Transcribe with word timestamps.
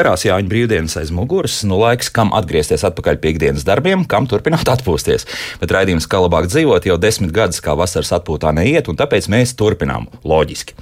Garās 0.00 0.22
Jāņa 0.24 0.48
brīvdienas 0.48 0.94
aiz 0.96 1.10
muguras, 1.12 1.58
nu 1.68 1.76
laiks, 1.76 2.08
kam 2.16 2.30
atgriezties 2.32 2.86
atpakaļ 2.88 3.18
pie 3.20 3.34
ikdienas 3.34 3.66
darbiem, 3.68 4.06
kam 4.08 4.24
turpināt 4.30 4.68
atpūsties. 4.74 5.26
Bet 5.60 5.74
raidījums, 5.76 6.06
kā 6.08 6.22
labāk 6.22 6.46
dzīvot, 6.48 6.86
jau 6.88 6.96
desmit 6.96 7.34
gadus 7.36 7.60
kā 7.60 7.74
vasaras 7.76 8.14
atpūtā 8.16 8.54
neiet, 8.56 8.88
un 8.88 8.96
tāpēc 8.96 9.28
mēs 9.28 9.52
turpinām. 9.60 10.06
Loģiski. 10.24 10.72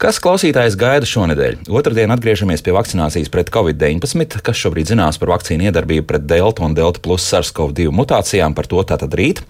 Kas 0.00 0.20
klausītājs 0.24 0.78
gaida 0.80 1.08
šonadēļ? 1.08 1.66
Otradien 1.68 2.14
atgriežamies 2.14 2.64
pie 2.64 2.72
vakcinācijas 2.72 3.28
pret 3.34 3.52
covid-19, 3.52 4.40
kas 4.46 4.62
šobrīd 4.62 4.94
zinās 4.94 5.20
par 5.20 5.34
vakcīnu 5.34 5.68
iedarbību 5.68 6.08
pret 6.08 6.24
delta 6.30 6.64
un 6.64 6.72
delta 6.78 7.02
plus 7.04 7.28
SARS-CoV-2 7.28 7.92
mutācijām, 7.92 8.56
par 8.56 8.70
to 8.72 8.80
tātad 8.88 9.12
rīt. 9.20 9.44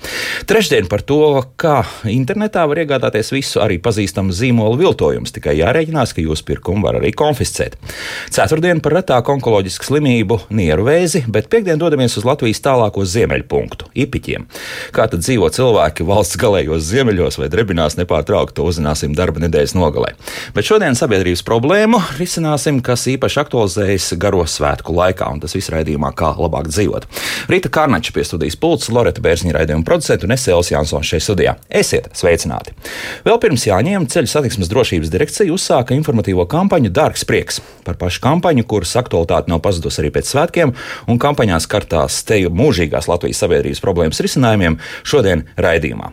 Trešdien 0.50 0.90
par 0.90 1.06
to, 1.06 1.20
kā 1.62 1.84
internetā 2.10 2.66
var 2.66 2.82
iegādāties 2.82 3.30
visu 3.36 3.62
arī 3.62 3.78
pazīstamu 3.82 4.34
zīmolu 4.34 4.82
viltojumus, 4.82 5.36
tikai 5.38 5.60
jārēķinās, 5.60 6.16
ka 6.16 6.26
jūsu 6.26 6.48
pirkumu 6.50 6.88
var 6.88 6.98
arī 6.98 7.14
konfiscēt. 7.14 7.78
Ceturtdien 8.34 8.82
par 8.82 8.98
retāku 9.12 9.34
onkoloģisku 9.34 9.84
slimību, 9.84 10.38
nieru 10.56 10.86
vēzi, 10.86 11.26
bet 11.28 11.50
piekdien 11.52 11.76
dodamies 11.76 12.14
uz 12.16 12.24
Latvijas 12.24 12.62
tālāko 12.64 13.04
ziemeļpunktu- 13.04 13.90
Ipiķiem. 14.04 14.46
Kā 14.92 15.04
tad 15.10 15.20
dzīvo 15.20 15.50
cilvēki 15.52 16.06
valsts 16.08 16.38
galējos 16.40 16.86
ziemeļos 16.88 17.36
vai 17.36 17.48
drebinās 17.52 17.98
nepārtraukti, 18.00 18.54
to 18.56 18.64
uzzināsim 18.64 19.14
darba 19.14 19.40
nedēļas 19.44 19.74
nogalē. 19.76 20.14
Bet 20.54 20.64
šodien 20.64 20.96
sabiedrības 20.96 21.44
problēmu 21.44 22.00
risināsim, 22.16 22.80
kas 22.80 23.04
īpaši 23.04 23.40
aktualizējas 23.44 24.16
garo 24.16 24.44
svētku 24.44 24.94
laikā, 24.96 25.28
un 25.30 25.40
tas 25.40 25.52
viss 25.52 25.68
raidījumā, 25.68 26.14
kā 26.14 26.32
labāk 26.32 26.72
dzīvot. 26.72 27.04
Rīta 27.48 27.68
Kārnača 27.68 28.12
pie 28.14 28.24
studijas 28.24 28.56
pults, 28.56 28.88
Loreta 28.88 29.20
Bērziņa 29.20 29.52
raidījuma 29.52 29.84
producenta 29.84 30.24
un 30.24 30.32
Esēls 30.32 30.72
Jansons 30.72 31.04
šeit 31.04 31.20
studijā. 31.20 31.56
Esiet 31.68 32.08
sveicināti! 32.14 32.72
Vēl 33.24 33.38
pirms 33.38 33.66
jāņem 33.66 34.08
ceļu 34.08 34.26
satiksmes 34.26 34.72
drošības 34.72 35.12
direkcija 35.12 35.52
uzsāka 35.52 35.92
informatīvo 35.92 36.48
kampaņu 36.48 36.88
Dārgs 36.88 37.26
prieks 37.28 37.60
par 37.84 37.96
pašu 38.00 38.22
kampaņu, 38.22 38.64
kuras 38.64 38.91
kuras 38.92 39.00
aktualitāte 39.00 39.50
nav 39.50 39.62
pazudusi 39.62 40.02
arī 40.02 40.10
pēc 40.12 40.28
svētkiem, 40.32 40.72
un 41.08 41.20
kampaņā 41.20 41.58
skartās 41.62 42.22
teju 42.28 42.52
mūžīgās 42.52 43.08
Latvijas 43.08 43.42
sabiedrības 43.42 43.80
problēmas 43.82 44.20
risinājumiem 44.20 44.78
šodien 45.04 45.46
raidījumā. 45.56 46.12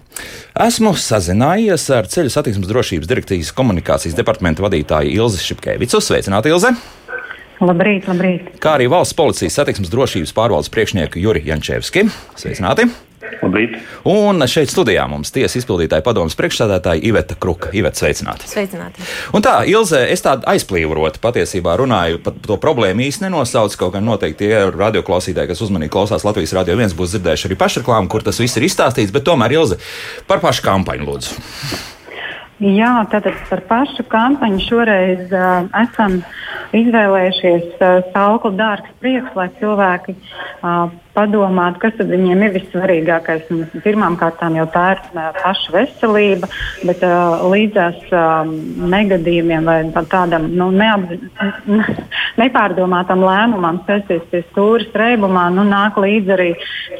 Esmu 0.67 0.95
sazinājies 0.95 1.89
ar 1.95 2.07
ceļu 2.07 2.31
satiksmes 2.31 2.69
drošības 2.69 3.09
direktīvas 3.09 3.51
komunikācijas 3.55 4.17
departamenta 4.17 4.63
vadītāju 4.65 5.11
Ilzi 5.11 5.43
Šipkevicu. 5.43 6.01
Sveicināti, 6.03 6.53
Ilze! 6.53 6.73
Labrīt, 7.59 8.07
labrīt. 8.07 8.53
Kā 8.63 8.77
arī 8.77 8.87
valsts 8.87 9.17
policijas 9.17 9.59
satiksmes 9.59 9.91
drošības 9.91 10.31
pārvaldes 10.35 10.71
priekšnieku 10.71 11.19
Juri 11.19 11.43
Jančevski. 11.49 12.07
Sveicināti! 12.39 12.87
Labrīt. 13.19 13.75
Un 14.07 14.43
šeit 14.47 14.71
studijā 14.71 15.03
mums 15.11 15.33
tiesa 15.35 15.59
izpildītāja 15.59 16.03
padomas 16.05 16.37
priekšstādātāja 16.39 17.03
Iveta 17.09 17.35
Kruka. 17.39 17.71
Iveta, 17.75 17.99
sveicināti. 17.99 18.47
Sveicināti. 18.47 19.03
Un 19.35 19.43
tā, 19.43 19.57
Ilze, 19.67 20.01
es 20.07 20.23
tādu 20.23 20.47
aizplīvotu 20.49 21.21
patiesībā 21.23 21.75
runāju, 21.79 22.21
pat 22.23 22.39
to 22.47 22.59
problēmu 22.61 23.03
īsti 23.07 23.27
nenosaucu. 23.27 23.79
Kaut 23.79 23.95
gan 23.97 24.07
noteikti 24.07 24.47
tie 24.47 24.63
radioklausītāji, 24.71 25.51
kas 25.51 25.63
uzmanīgi 25.67 25.93
klausās 25.93 26.25
Latvijas 26.27 26.55
radio 26.55 26.79
viens, 26.79 26.95
būs 26.95 27.15
dzirdējuši 27.15 27.49
arī 27.49 27.59
pašreklāmu, 27.59 28.11
kur 28.11 28.23
tas 28.25 28.39
viss 28.39 28.59
ir 28.59 28.67
izstāstīts. 28.69 29.13
Bet 29.15 29.27
tomēr, 29.27 29.59
Ilze, 29.59 29.79
par 30.29 30.43
pašu 30.43 30.63
kampaņu 30.67 31.09
lūdzu. 31.11 31.39
Jā, 32.59 33.05
tātad 33.07 33.37
par 33.47 33.61
pašu 33.69 34.03
kampaņu 34.11 34.63
šoreiz 34.65 35.31
uh, 35.31 35.69
esam 35.79 36.17
izvēlējušies 36.75 37.77
uh, 37.79 38.01
sauklu 38.11 38.51
dārgs 38.59 38.91
prieks, 38.99 39.31
lai 39.37 39.47
cilvēki 39.61 40.15
uh, 40.19 40.91
padomāt, 41.15 41.79
kas 41.81 41.97
viņiem 41.99 42.43
ir 42.45 42.53
vissvarīgākais. 42.57 43.49
Pirmkārt, 43.83 44.41
jau 44.55 44.65
tā 44.73 44.85
ir 44.95 45.01
paša 45.39 45.73
veselība, 45.73 46.49
bet 46.87 47.03
uh, 47.05 47.45
līdzās 47.49 47.99
uh, 48.13 48.49
negadījumiem 48.93 49.69
vai 49.69 49.79
tādam 50.11 50.49
nu, 50.53 50.69
neapzi, 50.75 51.19
nepārdomātam 52.41 53.23
lēmumam 53.25 53.81
sēsties 53.87 54.25
pie 54.31 54.43
stūres 54.49 54.91
reibumā, 54.97 55.49
nu, 55.53 55.65
nāk 55.67 55.99
līdzi 55.99 56.35
arī 56.35 56.49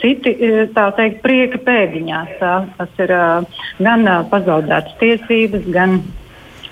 citi 0.03 0.35
teikt, 0.75 1.21
prieka 1.25 1.61
pēdiņās. 1.65 2.37
Tā, 2.41 2.55
tas 2.79 3.03
ir 3.05 3.13
uh, 3.15 3.59
gan 3.79 4.07
uh, 4.07 4.23
pazaudētas 4.31 4.97
tiesības, 5.01 5.69
gan 5.75 5.99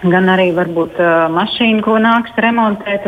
gan 0.04 0.30
arī 0.30 0.52
varbūt 0.56 1.00
uh, 1.02 1.26
mašīnu, 1.34 1.82
ko 1.86 1.98
nāks 2.02 2.36
remontēt. 2.44 3.08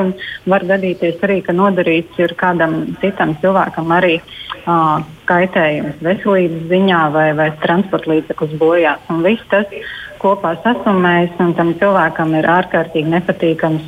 Var 0.50 0.66
gadīties 0.72 1.22
arī, 1.26 1.40
ka 1.46 1.54
nodarīts 1.54 2.20
ir 2.22 2.34
kādam 2.40 2.82
citam 3.04 3.36
cilvēkam 3.44 3.94
arī 3.94 4.18
uh, 4.20 5.00
kaitējums 5.30 6.02
veselības 6.06 6.68
ziņā 6.72 7.02
vai, 7.14 7.30
vai 7.38 7.50
transporta 7.62 8.14
līdzeklis 8.14 8.58
bojās. 8.62 9.06
Un 9.14 9.22
viss 9.26 9.46
tas 9.54 9.70
kopā 10.20 10.56
sasumējas 10.66 11.38
un 11.44 11.56
tam 11.58 11.74
cilvēkam 11.80 12.36
ir 12.40 12.50
ārkārtīgi 12.58 13.14
nepatīkams 13.14 13.86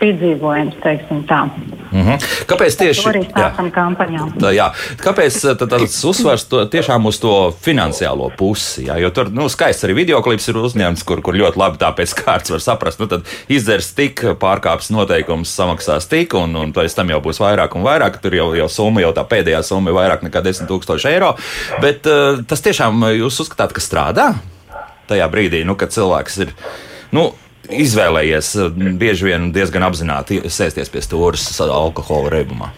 piedzīvojums, 0.00 0.80
teiksim 0.82 1.22
tā. 1.28 1.44
Mm 1.90 2.06
-hmm. 2.06 2.26
Kāpēc 2.46 2.76
tieši 2.78 3.02
tā? 3.02 3.10
Arī 3.10 3.22
sākam 3.30 3.70
kampaņā. 3.74 4.26
Tā, 4.38 4.52
jā. 4.54 4.70
Kāpēc 5.02 5.40
tas 5.68 6.04
uzsvars 6.04 6.44
to, 6.44 6.64
tiešām 6.66 7.06
uz 7.06 7.18
to 7.18 7.52
finansiālo 7.62 8.30
pusi? 8.36 8.86
Jā? 8.86 8.98
Jo 8.98 9.10
tur 9.10 9.30
nu, 9.30 9.48
skaists 9.48 9.84
arī 9.84 9.94
videoklips 9.94 10.48
ir 10.48 10.56
uzņemts, 10.56 11.04
kur, 11.04 11.22
kur 11.22 11.34
ļoti 11.34 11.58
labi 11.58 11.76
pēc 11.78 12.14
kārtas 12.24 12.50
var 12.50 12.60
saprast. 12.60 13.00
Nu, 13.00 13.06
tad 13.06 13.22
izdzers 13.48 13.94
tik, 13.94 14.22
pārkāps 14.22 14.90
noteikums, 14.90 15.56
samaksās 15.56 16.08
tik, 16.08 16.34
un, 16.34 16.56
un 16.56 16.72
pēc 16.72 16.94
tam 16.94 17.10
jau 17.10 17.20
būs 17.20 17.40
vairāk 17.40 17.74
un 17.74 17.82
vairāk. 17.82 18.20
Tur 18.20 18.34
jau, 18.34 18.54
jau 18.54 18.68
summa, 18.68 19.00
jau 19.00 19.12
tā 19.12 19.24
pēdējā 19.24 19.62
summa 19.62 19.90
ir 19.90 19.96
vairāk 19.96 20.22
nekā 20.22 20.42
10 20.42 20.70
000 20.70 21.10
eiro. 21.10 21.36
Bet 21.80 22.06
uh, 22.06 22.44
tas 22.46 22.60
tiešām 22.60 23.04
jūs 23.18 23.40
uzskatāt, 23.40 23.72
ka 23.72 23.80
strādā 23.80 24.34
tajā 25.10 25.26
brīdī, 25.30 25.64
nu, 25.66 25.74
kad 25.74 25.90
cilvēks 25.90 26.38
ir. 26.44 26.54
Nu, 27.10 27.32
izvēlējies 27.72 28.52
eh, 28.56 28.78
bieži 29.00 29.30
vien 29.30 29.50
diezgan 29.54 29.86
apzināti 29.86 30.42
sēsties 30.46 30.92
pie 30.92 31.02
stūres 31.04 31.48
alkohola 31.64 32.32
reibumā? 32.36 32.70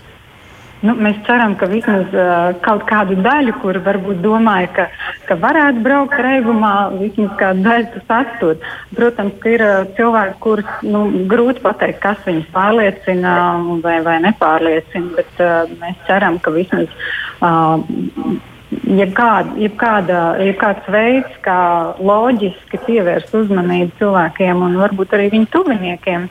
Nu, 0.82 0.96
mēs 0.98 1.20
ceram, 1.28 1.52
ka 1.54 1.68
vismaz 1.70 2.10
uh, 2.10 2.56
kaut 2.64 2.82
kādu 2.88 3.14
daļu, 3.22 3.52
kur 3.62 3.76
varbūt 3.84 4.18
domāja, 4.24 4.66
ka, 4.74 4.86
ka 5.28 5.36
varētu 5.38 5.78
braukt 5.84 6.16
reibumā, 6.18 6.72
vismaz 6.96 7.36
kādu 7.38 7.62
daļu 7.62 7.86
tas 7.92 8.10
atstot. 8.16 8.64
Protams, 8.98 9.36
ka 9.44 9.52
ir 9.54 9.62
uh, 9.62 9.76
cilvēki, 9.94 10.34
kurus 10.42 10.72
nu, 10.82 11.04
grūti 11.30 11.62
pateikt, 11.62 12.00
kas 12.02 12.26
viņus 12.26 12.50
pārliecina 12.50 13.36
vai, 13.84 14.00
vai 14.02 14.16
nepārliecina, 14.26 15.14
bet 15.20 15.44
uh, 15.44 15.70
mēs 15.84 16.02
ceram, 16.10 16.42
ka 16.42 16.50
vismaz. 16.56 16.90
Uh, 17.38 18.42
jebkāda, 18.86 19.56
jebkāda, 19.60 20.20
jebkāds 20.42 20.88
veids, 20.92 21.34
kā 21.44 21.58
loģiski 22.00 22.80
pievērst 22.86 23.34
uzmanību 23.36 23.98
cilvēkiem 24.00 24.62
un 24.66 24.78
varbūt 24.80 25.16
arī 25.16 25.30
viņu 25.34 25.50
tuviniekiem. 25.52 26.28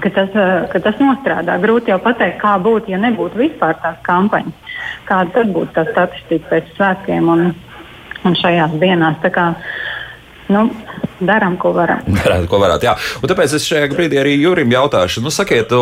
Ka 0.00 0.10
tas, 0.14 0.30
ka 0.70 0.78
tas 0.84 1.00
nostrādā. 1.02 1.56
Grūti 1.60 1.90
jau 1.90 1.98
pateikt, 2.02 2.38
kā 2.40 2.54
būtu, 2.62 2.92
ja 2.92 2.98
nebūtu 3.02 3.40
vispār 3.40 3.74
tās 3.82 3.98
kampaņas. 4.06 4.76
Kāda 5.08 5.34
tad 5.34 5.50
būtu 5.50 5.74
tā 5.74 5.84
statistika 5.90 6.52
pēc 6.52 6.70
svētkiem 6.76 7.32
un, 7.32 7.48
un 8.24 8.38
šajās 8.38 8.76
dienās. 8.78 9.18
Nu, 10.50 10.66
darām, 11.20 11.56
ko 11.60 11.72
varam. 11.76 12.02
Darāt, 12.20 12.46
ko 12.50 12.58
varat, 12.60 12.82
jā. 12.84 12.94
Un 13.20 13.30
tāpēc 13.30 13.54
es 13.56 13.66
šajā 13.68 13.90
brīdī 13.92 14.18
arī 14.20 14.34
Jurim 14.40 14.72
jautāšu, 14.72 15.22
nu, 15.24 15.32
sakiet, 15.34 15.72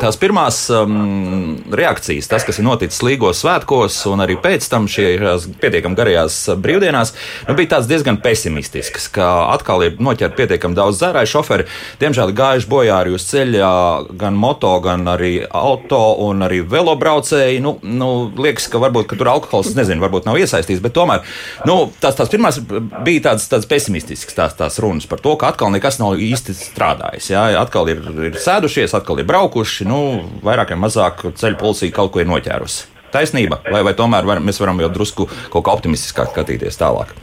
tās 0.00 0.18
pirmās 0.20 0.62
um, 0.72 1.56
reakcijas, 1.74 2.28
tas, 2.30 2.46
kas 2.46 2.60
ir 2.60 2.66
noticis 2.66 3.02
Līgos 3.04 3.42
svētkos 3.42 3.98
un 4.10 4.22
arī 4.24 4.38
pēc 4.40 4.66
tam 4.70 4.88
šajās 4.90 5.48
pietiekami 5.60 5.98
garajās 5.98 6.38
brīvdienās, 6.62 7.12
nu, 7.48 7.56
bija 7.58 7.74
tāds 7.76 7.90
diezgan 7.90 8.20
pesimistisks, 8.22 9.10
ka 9.12 9.28
atkal 9.52 9.84
ir 9.86 10.00
noķert 10.02 10.36
pietiekami 10.38 10.78
daudz 10.78 11.02
dzērāju 11.02 11.32
šoferi. 11.34 11.68
Diemžēl 12.00 12.34
gājuši 12.36 12.70
bojā 12.70 13.00
arī 13.02 13.16
uz 13.16 13.26
ceļa 13.28 13.72
gan 14.18 14.38
moto, 14.38 14.72
gan 14.84 15.06
arī 15.12 15.34
auto 15.44 16.00
un 16.26 16.46
arī 16.46 16.62
velobraucēji. 16.64 17.60
Nu, 17.64 17.76
nu, 17.82 18.10
liekas, 18.38 18.70
ka 18.72 18.80
varbūt 18.82 19.10
ka 19.10 19.20
tur 19.20 19.32
alkohols, 19.34 19.74
nezinu, 19.76 20.02
varbūt 20.04 20.28
nav 20.28 20.40
iesaistīts, 20.40 20.82
bet 20.84 20.96
tomēr 20.96 21.26
nu, 21.68 21.78
tās, 22.00 22.16
tās 22.18 22.32
pirmās 22.32 22.60
bija 23.06 23.28
tādas, 23.30 23.48
tādas 23.50 23.68
pesimistiskas. 23.70 24.05
Tās, 24.06 24.26
tās 24.36 24.56
tās 24.58 24.80
runas 24.82 25.06
par 25.10 25.22
to, 25.22 25.34
ka 25.40 25.50
atkal 25.50 25.72
nekas 25.74 25.98
nav 25.98 26.20
īsti 26.22 26.54
strādājis. 26.54 27.30
Jā, 27.32 27.46
atkal 27.60 27.90
ir, 27.90 28.02
ir 28.28 28.38
sēdušies, 28.40 28.94
atkal 28.94 29.18
ir 29.22 29.28
braukuši, 29.28 29.86
nu, 29.90 30.00
vairāk 30.46 30.74
vai 30.74 30.82
mazāk 30.86 31.26
ceļu 31.34 31.58
policija 31.60 31.94
kaut 31.96 32.14
ko 32.14 32.22
ir 32.22 32.30
noķērusi. 32.30 32.92
Taisnība, 33.14 33.60
vai, 33.70 33.80
vai 33.86 33.94
tomēr 33.96 34.26
var, 34.28 34.42
mēs 34.44 34.58
varam 34.60 34.82
jau 34.82 34.90
drusku 34.92 35.28
kaut 35.52 35.64
kā 35.66 35.74
optimistiskāk 35.74 36.34
skatīties 36.34 36.78
tālāk? 36.78 37.14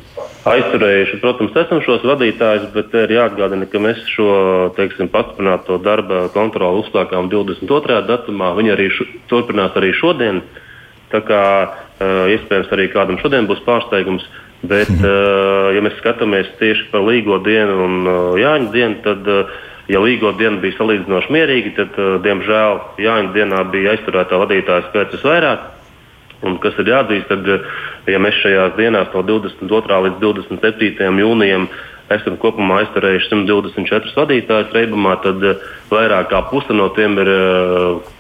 Aizturējuši, 0.44 1.22
protams, 1.22 1.54
esam 1.56 1.80
šos 1.86 2.04
vadītājus, 2.04 2.66
bet 2.74 2.92
ir 3.00 3.14
jāatgādina, 3.16 3.68
ka 3.72 3.80
mēs 3.80 4.02
šo 4.12 4.28
teiksim, 4.76 5.08
pastiprināto 5.12 5.78
darba 5.80 6.26
kontroli 6.34 6.82
uzsākām 6.84 7.30
22. 7.32 8.02
datumā. 8.10 8.52
Viņi 8.58 8.74
arī 8.74 8.90
šu, 8.92 9.08
turpinās 9.32 9.78
arī 9.80 9.94
šodien. 9.96 10.42
Tā 11.14 11.22
kā 11.24 11.44
iespējams 12.34 12.74
arī 12.76 12.90
kādam 12.92 13.22
šodien 13.22 13.48
būs 13.48 13.64
pārsteigums. 13.64 14.26
Bet, 14.64 14.88
mhm. 14.88 15.04
uh, 15.04 15.70
ja 15.76 15.84
mēs 15.84 15.98
skatāmies 16.00 16.48
tieši 16.60 16.88
par 16.94 17.04
līgo 17.04 17.42
dienu 17.44 17.78
un 17.84 17.96
uh, 18.08 18.18
Jāņa 18.40 18.72
dienu, 18.72 19.00
tad, 19.04 19.28
uh, 19.28 19.52
ja 19.92 20.00
līgo 20.00 20.32
diena 20.40 20.62
bija 20.64 20.78
salīdzinoši 20.78 21.34
mierīga, 21.36 21.74
tad, 21.82 21.98
diemžēl, 22.24 22.80
Jāņa 23.04 23.34
dienā 23.36 23.64
bija 23.74 23.98
aizturētā 23.98 24.40
vadītāja 24.40 24.88
skaits 24.88 25.18
visvairāk. 25.18 25.70
Un, 26.44 26.58
kas 26.64 26.76
ir 26.80 26.92
jāatzīst, 26.92 27.28
tad, 27.32 27.48
ja 28.12 28.20
mēs 28.20 28.40
šajās 28.44 28.74
dienās, 28.80 29.12
no 29.16 29.24
22. 29.28 30.00
līdz 30.08 30.24
27. 30.24 31.20
jūnijam, 31.24 31.68
esam 32.12 32.36
kopumā 32.40 32.82
aizturējuši 32.84 33.30
124 33.32 34.16
vadītājus 34.18 34.74
reibumā, 34.76 35.16
tad 35.24 35.44
vairāk 35.92 36.32
kā 36.32 36.42
puse 36.52 36.76
no 36.76 36.90
tiem 36.98 37.16
ir, 37.24 37.32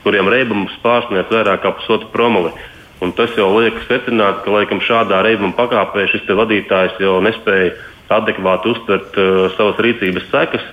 kuriem 0.06 0.31
reibums 0.31 0.75
pārsniedz 0.84 1.31
vairāk 1.31 1.63
kā 1.66 1.74
pusotru 1.80 2.12
promili. 2.16 2.54
Un 3.03 3.11
tas 3.17 3.33
jau 3.35 3.50
liek 3.57 3.81
secināt, 3.89 4.44
ka 4.45 4.53
laikam, 4.53 4.79
šādā 4.83 5.19
reibuma 5.25 5.55
pakāpē 5.57 6.05
šis 6.11 6.29
vadītājs 6.29 7.01
jau 7.03 7.17
nespēja 7.25 7.73
adekvāti 8.13 8.71
uztvert 8.71 9.17
uh, 9.19 9.47
savas 9.57 9.81
rīcības 9.83 10.29
sekas. 10.31 10.67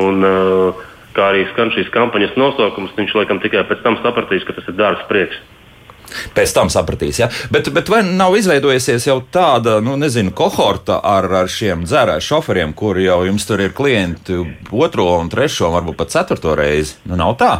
Un, 0.00 0.22
uh, 0.24 0.84
kā 1.16 1.32
arī 1.32 1.46
skan 1.50 1.72
šīs 1.74 1.90
kampaņas 1.92 2.36
nosaukums, 2.40 2.94
viņš 2.96 3.16
laikam 3.18 3.40
tikai 3.42 3.64
pēc 3.68 3.82
tam 3.84 3.98
sapratīs, 4.04 4.46
ka 4.46 4.54
tas 4.56 4.68
ir 4.70 4.78
dārgs 4.78 5.08
prieks. 5.10 5.40
Pēc 6.36 6.52
tam 6.52 6.68
sapratīs, 6.72 7.22
ja. 7.22 7.28
Bet, 7.52 7.70
bet 7.72 7.88
vai 7.88 8.02
nav 8.04 8.34
izveidojusies 8.36 9.06
jau 9.08 9.18
tāda, 9.32 9.78
nu, 9.84 9.94
nezinu, 10.00 10.34
kohorta 10.36 10.98
ar, 11.08 11.28
ar 11.42 11.50
šiem 11.50 11.86
dzērāju 11.88 12.26
šoferiem, 12.26 12.76
kur 12.76 13.00
jau 13.00 13.22
jums 13.26 13.48
tur 13.48 13.64
ir 13.64 13.74
klienti 13.76 14.36
otro 14.70 15.08
un 15.16 15.32
trešo, 15.32 15.72
varbūt 15.72 16.00
pat 16.02 16.12
ceturto 16.12 16.56
reizi? 16.58 16.98
Nu, 17.08 17.16
nav 17.20 17.38
tā 17.40 17.52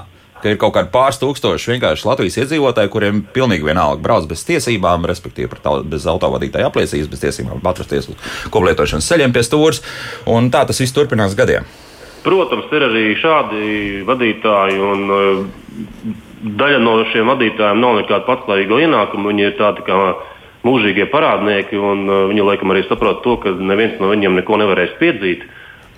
ka 0.42 0.50
ir 0.50 0.58
kaut 0.60 0.74
kādi 0.76 0.90
pāris 0.92 1.20
tūkstoši 1.22 1.76
vienkārši 1.76 2.08
Latvijas 2.08 2.40
iedzīvotāji, 2.42 2.90
kuriem 2.92 3.22
pilnīgi 3.34 3.68
vienalga 3.68 4.02
brauc 4.02 4.26
bez 4.30 4.42
tiesībām, 4.48 5.06
respektīvi 5.08 5.62
bez 5.88 6.08
autovadītāja 6.10 6.68
apliecības, 6.70 7.10
bez 7.12 7.22
tiesībām 7.22 7.62
atrasties 7.72 8.10
uz 8.10 8.34
koplietošanas 8.52 9.08
ceļiem 9.12 9.34
pie 9.36 9.46
stūres. 9.46 9.82
Tā 10.26 10.66
tas 10.68 10.82
viss 10.82 10.94
turpinās 10.96 11.38
gadiem. 11.38 11.68
Protams, 12.22 12.68
ir 12.70 12.84
arī 12.86 13.06
šādi 13.18 14.02
vadītāji, 14.06 14.76
un 14.78 15.08
uh, 15.10 15.40
daļa 16.60 16.82
no 16.82 17.00
šiem 17.10 17.30
vadītājiem 17.32 17.80
nav 17.82 17.96
nekāda 17.98 18.26
patstāvīga 18.28 18.78
ienākuma. 18.84 19.32
Viņi 19.32 19.48
ir 19.48 19.56
tādi 19.58 19.82
kā 19.86 19.96
mūžīgie 20.62 21.08
parādnieki, 21.10 21.78
un 21.78 22.04
uh, 22.06 22.20
viņi 22.30 22.46
laikam 22.46 22.74
arī 22.74 22.84
saprot 22.86 23.24
to, 23.26 23.38
ka 23.42 23.54
neviens 23.58 23.98
no 23.98 24.12
viņiem 24.12 24.38
neko 24.38 24.60
nevarēs 24.62 24.94
piedzīt. 25.00 25.48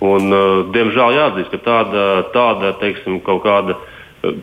Un, 0.05 0.33
uh, 0.33 0.63
diemžēl 0.73 1.13
jāatzīst, 1.19 1.53
ka 1.53 1.61
tāda, 1.67 2.07
tāda 2.33 2.73
teiksim, 2.81 3.21
kaut 3.25 3.43
kāda 3.45 3.77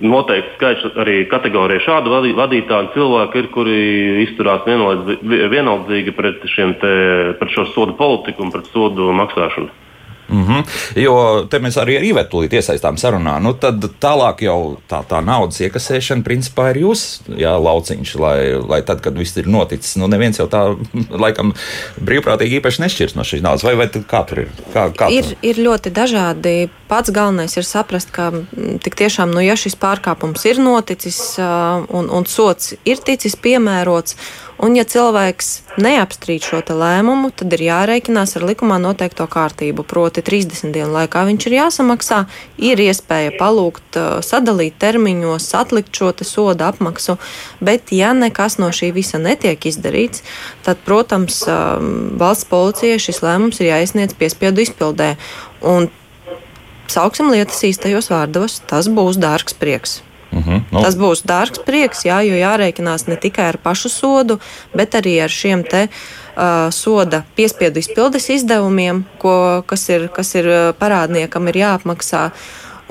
Noteikti 0.02 0.56
skaits 0.56 0.99
arī 1.02 1.17
kategorijā 1.31 1.82
šādu 1.87 2.12
vadītāju 2.38 2.93
cilvēku 2.94 3.40
ir, 3.40 3.49
kuri 3.55 3.76
izturās 4.25 4.67
vienaldzīgi 4.67 6.14
pret, 6.17 6.43
te, 6.82 6.93
pret 7.40 7.55
šo 7.55 7.67
sodu 7.73 7.96
politiku 7.99 8.46
un 8.46 8.52
pret 8.55 8.69
sodu 8.73 9.11
maksāšanu. 9.23 9.81
Mm 10.32 10.46
-hmm. 10.46 10.64
Jo 10.96 11.46
te 11.50 11.58
mēs 11.58 11.76
arī 11.76 11.96
ar 11.99 12.05
Ivetu 12.05 12.43
iesaistām 12.43 12.96
sarunā. 12.96 13.38
Nu, 13.43 13.52
tad 13.52 13.84
tālāk 14.00 14.43
jau 14.43 14.76
tā, 14.88 15.02
tā 15.08 15.20
naudas 15.25 15.61
iekasēšana 15.61 16.23
principā 16.23 16.70
ir 16.70 16.76
jūsu 16.82 17.20
lauciņš, 17.38 18.14
lai, 18.19 18.38
lai 18.69 18.82
tad, 18.82 19.00
kad 19.00 19.19
viss 19.19 19.37
ir 19.37 19.46
noticis, 19.46 19.96
nu 19.96 20.08
neviens 20.08 20.38
jau 20.38 20.49
tā 20.49 20.76
laikam 21.25 21.52
brīvprātīgi 22.00 22.61
īpaši 22.61 22.82
nešķirs 22.82 23.14
no 23.14 23.23
šīs 23.23 23.43
naudas. 23.43 23.64
Vai, 23.64 23.75
vai 23.75 23.87
kā 23.87 24.25
tur 24.29 24.38
ir? 24.38 24.49
Kā, 24.73 24.88
kā 24.96 25.11
ir, 25.11 25.25
tur? 25.25 25.37
ir 25.43 25.56
ļoti 25.56 25.90
dažādi. 25.90 26.70
Pats 26.88 27.11
galvenais 27.11 27.56
ir 27.56 27.64
saprast, 27.64 28.11
ka 28.11 28.32
tik 28.85 28.94
tiešām, 28.94 29.31
nu, 29.32 29.40
ja 29.40 29.56
šis 29.56 29.76
pārkāpums 29.76 30.44
ir 30.44 30.58
noticis 30.58 31.38
un, 31.38 32.11
un 32.11 32.26
sots 32.26 32.75
ir 32.85 32.96
ticis 32.96 33.37
piemērots, 33.37 34.17
Un, 34.60 34.76
ja 34.76 34.84
cilvēks 34.87 35.78
neapstrīd 35.81 36.44
šo 36.44 36.60
lēmumu, 36.76 37.31
tad 37.34 37.54
ir 37.56 37.64
jārēķinās 37.66 38.37
ar 38.38 38.44
likumā 38.50 38.76
noteikto 38.82 39.25
kārtību. 39.31 39.84
Proti, 39.88 40.22
30 40.22 40.75
dienu 40.75 40.93
laikā 40.93 41.25
viņš 41.28 41.46
ir 41.49 41.56
jāsamaksā, 41.56 42.19
ir 42.60 42.82
iespēja 42.84 43.32
palūgt, 43.40 43.99
sadalīt 44.22 44.76
termiņos, 44.82 45.49
atlikt 45.58 45.96
šo 45.96 46.12
soda 46.28 46.69
apmaksu. 46.70 47.16
Bet, 47.64 47.90
ja 47.96 48.12
nekas 48.12 48.58
no 48.60 48.69
šī 48.75 48.93
visa 48.94 49.19
netiek 49.19 49.66
izdarīts, 49.72 50.22
tad, 50.62 50.78
protams, 50.84 51.43
valsts 52.20 52.46
policijai 52.52 53.00
šis 53.02 53.25
lēmums 53.25 53.58
ir 53.62 53.72
jāizsniedz 53.72 54.14
piespiedu 54.20 54.62
izpildē. 54.62 55.16
Un, 55.64 55.88
sauksim 56.93 57.32
lietas 57.32 57.64
īstajos 57.66 58.12
vārdos, 58.12 58.60
tas 58.69 58.93
būs 58.93 59.19
dārgs 59.19 59.56
prieks. 59.56 60.02
-huh. 60.44 60.62
nu. 60.73 60.83
Tas 60.83 60.97
būs 60.97 61.25
dārgs 61.27 61.62
prieks, 61.67 62.05
jā, 62.05 62.21
jo 62.27 62.35
jārēķinās 62.35 63.06
ne 63.09 63.17
tikai 63.17 63.49
ar 63.53 63.59
pašu 63.62 63.89
sodu, 63.89 64.39
bet 64.75 64.94
arī 64.94 65.21
ar 65.23 65.31
šiem 65.31 65.65
te 65.65 65.89
uh, 65.89 66.71
soda 66.71 67.25
piespiedu 67.37 67.79
izpildes 67.79 68.29
izdevumiem, 68.29 69.05
ko, 69.19 69.62
kas, 69.67 69.89
ir, 69.89 70.09
kas 70.09 70.35
ir 70.35 70.75
parādniekam 70.79 71.49
ir 71.49 71.56
jāapmaksā. 71.65 72.31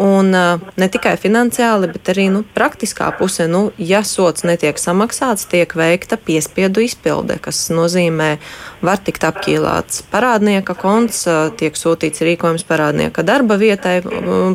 Un 0.01 0.31
ne 0.33 0.87
tikai 0.89 1.13
finansiāli, 1.21 1.91
bet 1.93 2.09
arī 2.13 2.23
nu, 2.33 2.41
praktiskā 2.55 3.11
pusē, 3.19 3.45
nu, 3.51 3.67
ja 3.77 3.99
sots 4.07 4.45
netiek 4.47 4.79
samaksāts, 4.81 5.45
tiek 5.51 5.73
veikta 5.77 6.17
piespiedu 6.17 6.81
izpilde, 6.81 7.35
kas 7.43 7.59
nozīmē, 7.69 8.31
var 8.81 9.01
tikt 9.05 9.27
apkīlāts 9.27 10.01
parādnieka 10.09 10.73
konts, 10.79 11.19
tiek 11.59 11.77
sūtīts 11.77 12.23
rīkojums 12.25 12.65
parādnieka 12.65 13.21
darba 13.27 13.59
vietai 13.61 13.99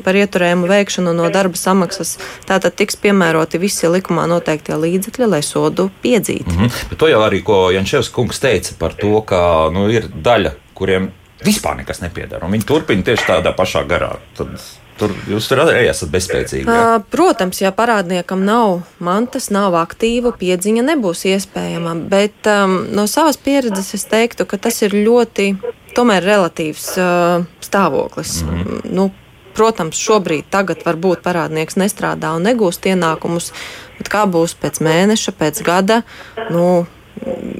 par 0.03 0.19
ieturējumu 0.19 0.67
veikšanu 0.71 1.13
no 1.15 1.29
darba 1.31 1.61
samaksas. 1.61 2.17
Tātad 2.49 2.75
tiks 2.81 2.99
piemēroti 3.05 3.61
visi 3.63 3.91
likumā 3.93 4.25
noteiktie 4.31 4.75
līdzekļi, 4.83 5.29
lai 5.31 5.43
sodu 5.47 5.91
piedzītu. 6.03 6.51
Mm 6.51 6.65
-hmm. 6.65 6.89
Bet 6.91 6.99
to 6.99 7.09
jau 7.13 7.21
arī, 7.23 7.43
ko 7.43 7.71
Jančevs 7.71 8.09
kungs 8.09 8.43
teica 8.43 8.75
par 8.79 8.99
to, 8.99 9.21
ka 9.21 9.71
nu, 9.73 9.87
ir 9.91 10.11
daļa, 10.11 10.53
kuriem 10.75 11.13
vispār 11.45 11.77
nekas 11.77 12.01
nepiedara. 12.01 12.49
Viņi 12.49 12.67
turpina 12.67 13.03
tieši 13.03 13.29
tādā 13.29 13.55
pašā 13.57 13.87
garā. 13.87 14.17
Tad 14.37 14.59
Tur 14.97 15.13
jūs 15.29 15.49
tur 15.51 15.61
arī 15.61 15.85
esat 15.91 16.09
bezspēcīgi. 16.13 16.65
Ja? 16.65 17.01
Protams, 17.13 17.61
ja 17.61 17.73
parādniekam 17.77 18.47
nav 18.49 18.87
mantas, 19.03 19.51
nav 19.53 19.77
aktīva, 19.77 20.33
piedziņa 20.37 20.87
nebūs 20.87 21.27
iespējama. 21.29 21.93
Bet 22.09 22.49
um, 22.49 22.79
no 22.97 23.05
savas 23.11 23.37
pieredzes 23.37 23.93
es 23.99 24.07
teiktu, 24.09 24.49
ka 24.49 24.57
tas 24.69 24.81
ir 24.87 24.97
ļoti 24.97 25.51
tomēr 25.97 26.25
relatīvs 26.25 26.89
uh, 26.97 27.45
stāvoklis. 27.65 28.41
Mm 28.43 28.57
-hmm. 28.63 28.91
nu, 28.97 29.11
protams, 29.57 30.01
šobrīd, 30.01 30.49
tagad 30.51 30.85
varbūt 30.85 31.25
parādnieks 31.25 31.77
nestrādā 31.81 32.33
un 32.37 32.49
negūst 32.49 32.89
ienākumus, 32.89 33.53
bet 33.99 34.09
kā 34.13 34.25
būs 34.25 34.57
pēc 34.61 34.81
mēneša, 34.81 35.33
pēc 35.33 35.63
gada? 35.65 36.03
Nu, 36.51 36.87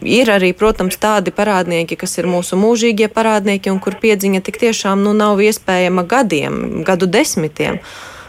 ir 0.07 0.31
arī, 0.31 0.53
protams, 0.57 0.99
tādi 1.01 1.33
parādnieki, 1.35 1.99
kas 1.99 2.19
ir 2.21 2.29
mūsu 2.31 2.59
mūžīgie 2.61 3.09
parādnieki, 3.13 3.73
un 3.73 3.81
kur 3.83 3.97
piedziņa 4.01 4.43
tik 4.47 4.61
tiešām 4.63 5.03
nu, 5.07 5.15
nav 5.17 5.41
iespējama 5.43 6.07
gadiem, 6.09 6.63
gadu 6.87 7.09
desmitiem. 7.11 7.81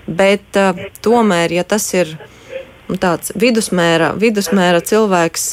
Bet 0.07 0.59
uh, 0.59 0.87
tomēr, 1.03 1.51
ja 1.59 1.67
tas 1.67 1.89
ir 1.97 2.15
tāds 3.01 3.33
vidusmēra, 3.35 4.13
vidusmēra 4.19 4.79
cilvēks 4.85 5.45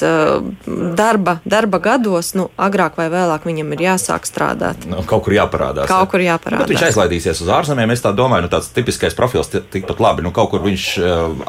darba, 0.98 1.38
darba 1.44 1.80
gados, 1.82 2.32
nu, 2.38 2.48
agrāk 2.60 2.98
vai 3.00 3.08
vēlāk 3.12 3.46
viņam 3.48 3.72
ir 3.74 3.84
jāsāk 3.88 4.28
strādāt. 4.28 4.86
Nu, 4.90 5.02
kaut 5.08 5.26
kur 5.26 5.34
jāparādās. 5.36 5.88
Kaut 5.90 6.12
kur 6.12 6.22
jāparādās. 6.22 6.68
Bet 6.68 6.74
viņš 6.74 6.86
aizlaidīsies 6.90 7.42
uz 7.44 7.50
ārzemēm. 7.56 7.94
Es 7.94 8.04
tā 8.04 8.14
domāju, 8.16 8.46
nu, 8.46 8.52
tāds 8.52 8.70
tipiskais 8.74 9.16
profils 9.18 9.50
tikpat 9.50 10.02
labi. 10.02 10.24
Nu, 10.26 10.30
kaut 10.36 10.52
kur 10.54 10.62
viņš 10.64 10.86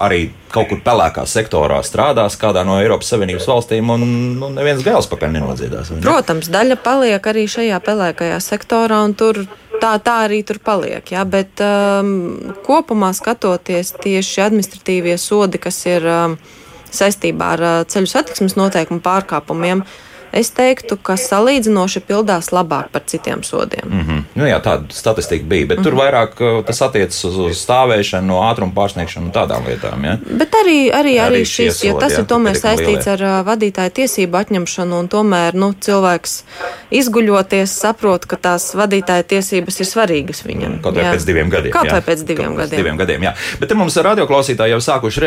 arī 0.02 0.30
kaut 0.54 0.72
kur 0.72 0.82
pelēkā 0.86 1.26
sektorā 1.30 1.82
strādās, 1.86 2.40
kādā 2.40 2.64
no 2.68 2.80
Eiropas 2.82 3.12
Savienības 3.12 3.48
valstīm, 3.52 3.92
un 3.94 4.08
nu, 4.40 4.50
neviens 4.56 4.84
gals 4.86 5.10
pakaļ 5.12 5.36
nenodziedās. 5.36 5.92
Ne? 5.94 6.02
Protams, 6.06 6.50
daļa 6.54 6.80
paliek 6.86 7.30
arī 7.32 7.46
šajā 7.52 7.82
pelēkajā 7.86 8.40
sektorā, 8.44 9.04
un 9.06 9.16
tur 9.18 9.44
tā, 9.82 9.96
tā 10.04 10.18
arī 10.26 10.42
tur 10.48 10.60
paliek. 10.64 11.12
Ja? 11.12 11.26
Bet 11.26 11.62
um, 11.64 12.54
kopumā 12.66 13.12
skatoties 13.16 13.96
tieši 14.04 14.46
administratīvie 14.48 15.18
sodi, 15.22 15.62
kas 15.62 15.82
ir 15.90 16.08
um, 16.10 16.40
saistībā 16.96 17.54
ar 17.58 17.66
uh, 17.66 17.78
ceļu 17.90 18.12
satiksmes 18.12 18.58
noteikumu 18.60 19.04
pārkāpumiem, 19.06 19.84
uh, 19.84 20.05
es 20.36 20.52
teiktu, 20.56 20.98
ka 21.02 21.16
salīdzinoši 21.20 22.02
pildās 22.06 22.52
labāk 22.56 22.92
par 22.94 23.06
citiem 23.08 23.44
sodiem. 23.44 23.86
Mm 23.86 24.02
-hmm. 24.02 24.24
nu, 24.36 24.46
jā, 24.46 24.60
tāda 24.62 24.92
statistika 24.92 25.46
bija, 25.46 25.66
bet 25.66 25.78
mm 25.78 25.82
-hmm. 25.82 25.84
tur 25.84 25.94
mhm. 25.94 26.02
vairāk 26.02 26.32
uh, 26.60 26.66
tas 26.66 26.82
attiecas 26.82 27.24
uz, 27.26 27.38
uz 27.38 27.58
stāvēšanu, 27.66 28.28
no 28.28 28.42
ātruma 28.50 28.74
pārsniegšanu 28.74 29.26
un 29.26 29.32
tādām 29.32 29.68
lietām. 29.68 30.04
Ja? 30.04 30.18
Bet 30.32 30.52
arī, 30.64 30.92
arī, 30.92 31.16
arī, 31.16 31.20
arī 31.28 31.46
šis, 31.46 31.84
ja 31.84 31.94
tas 32.00 32.14
jā, 32.14 32.20
ir 32.20 32.26
tomēr 32.26 32.56
saistīts 32.56 33.06
lielie. 33.08 33.14
ar 33.14 33.42
uh, 33.42 33.46
vadītāju 33.48 33.92
tiesību 34.00 34.38
atņemšanu, 34.38 35.00
un 35.00 35.08
tomēr 35.08 35.54
nu, 35.54 35.74
cilvēks 35.74 36.44
izguļoties 36.92 37.72
saprot, 37.82 38.26
ka 38.26 38.36
tās 38.36 38.76
vadītāja 38.76 39.24
tiesības 39.24 39.80
ir 39.80 39.88
svarīgas 39.90 40.44
viņam. 40.46 40.82
Kaut 40.84 40.96
vai 40.96 41.08
pēc 41.16 41.26
diviem 41.26 41.50
gadiem. 41.50 41.72
Kaut 41.72 41.92
vai 41.92 42.02
pēc 42.02 42.26
diviem 42.28 42.54
Kaut 42.54 42.58
gadiem. 42.58 42.78
diviem 42.82 42.98
gadiem 42.98 43.28
jā. 43.28 43.34
Bet 43.60 43.74
mums 43.74 43.98
radioklausītāji 43.98 44.76
jau 44.76 44.82
sākuši 44.82 45.26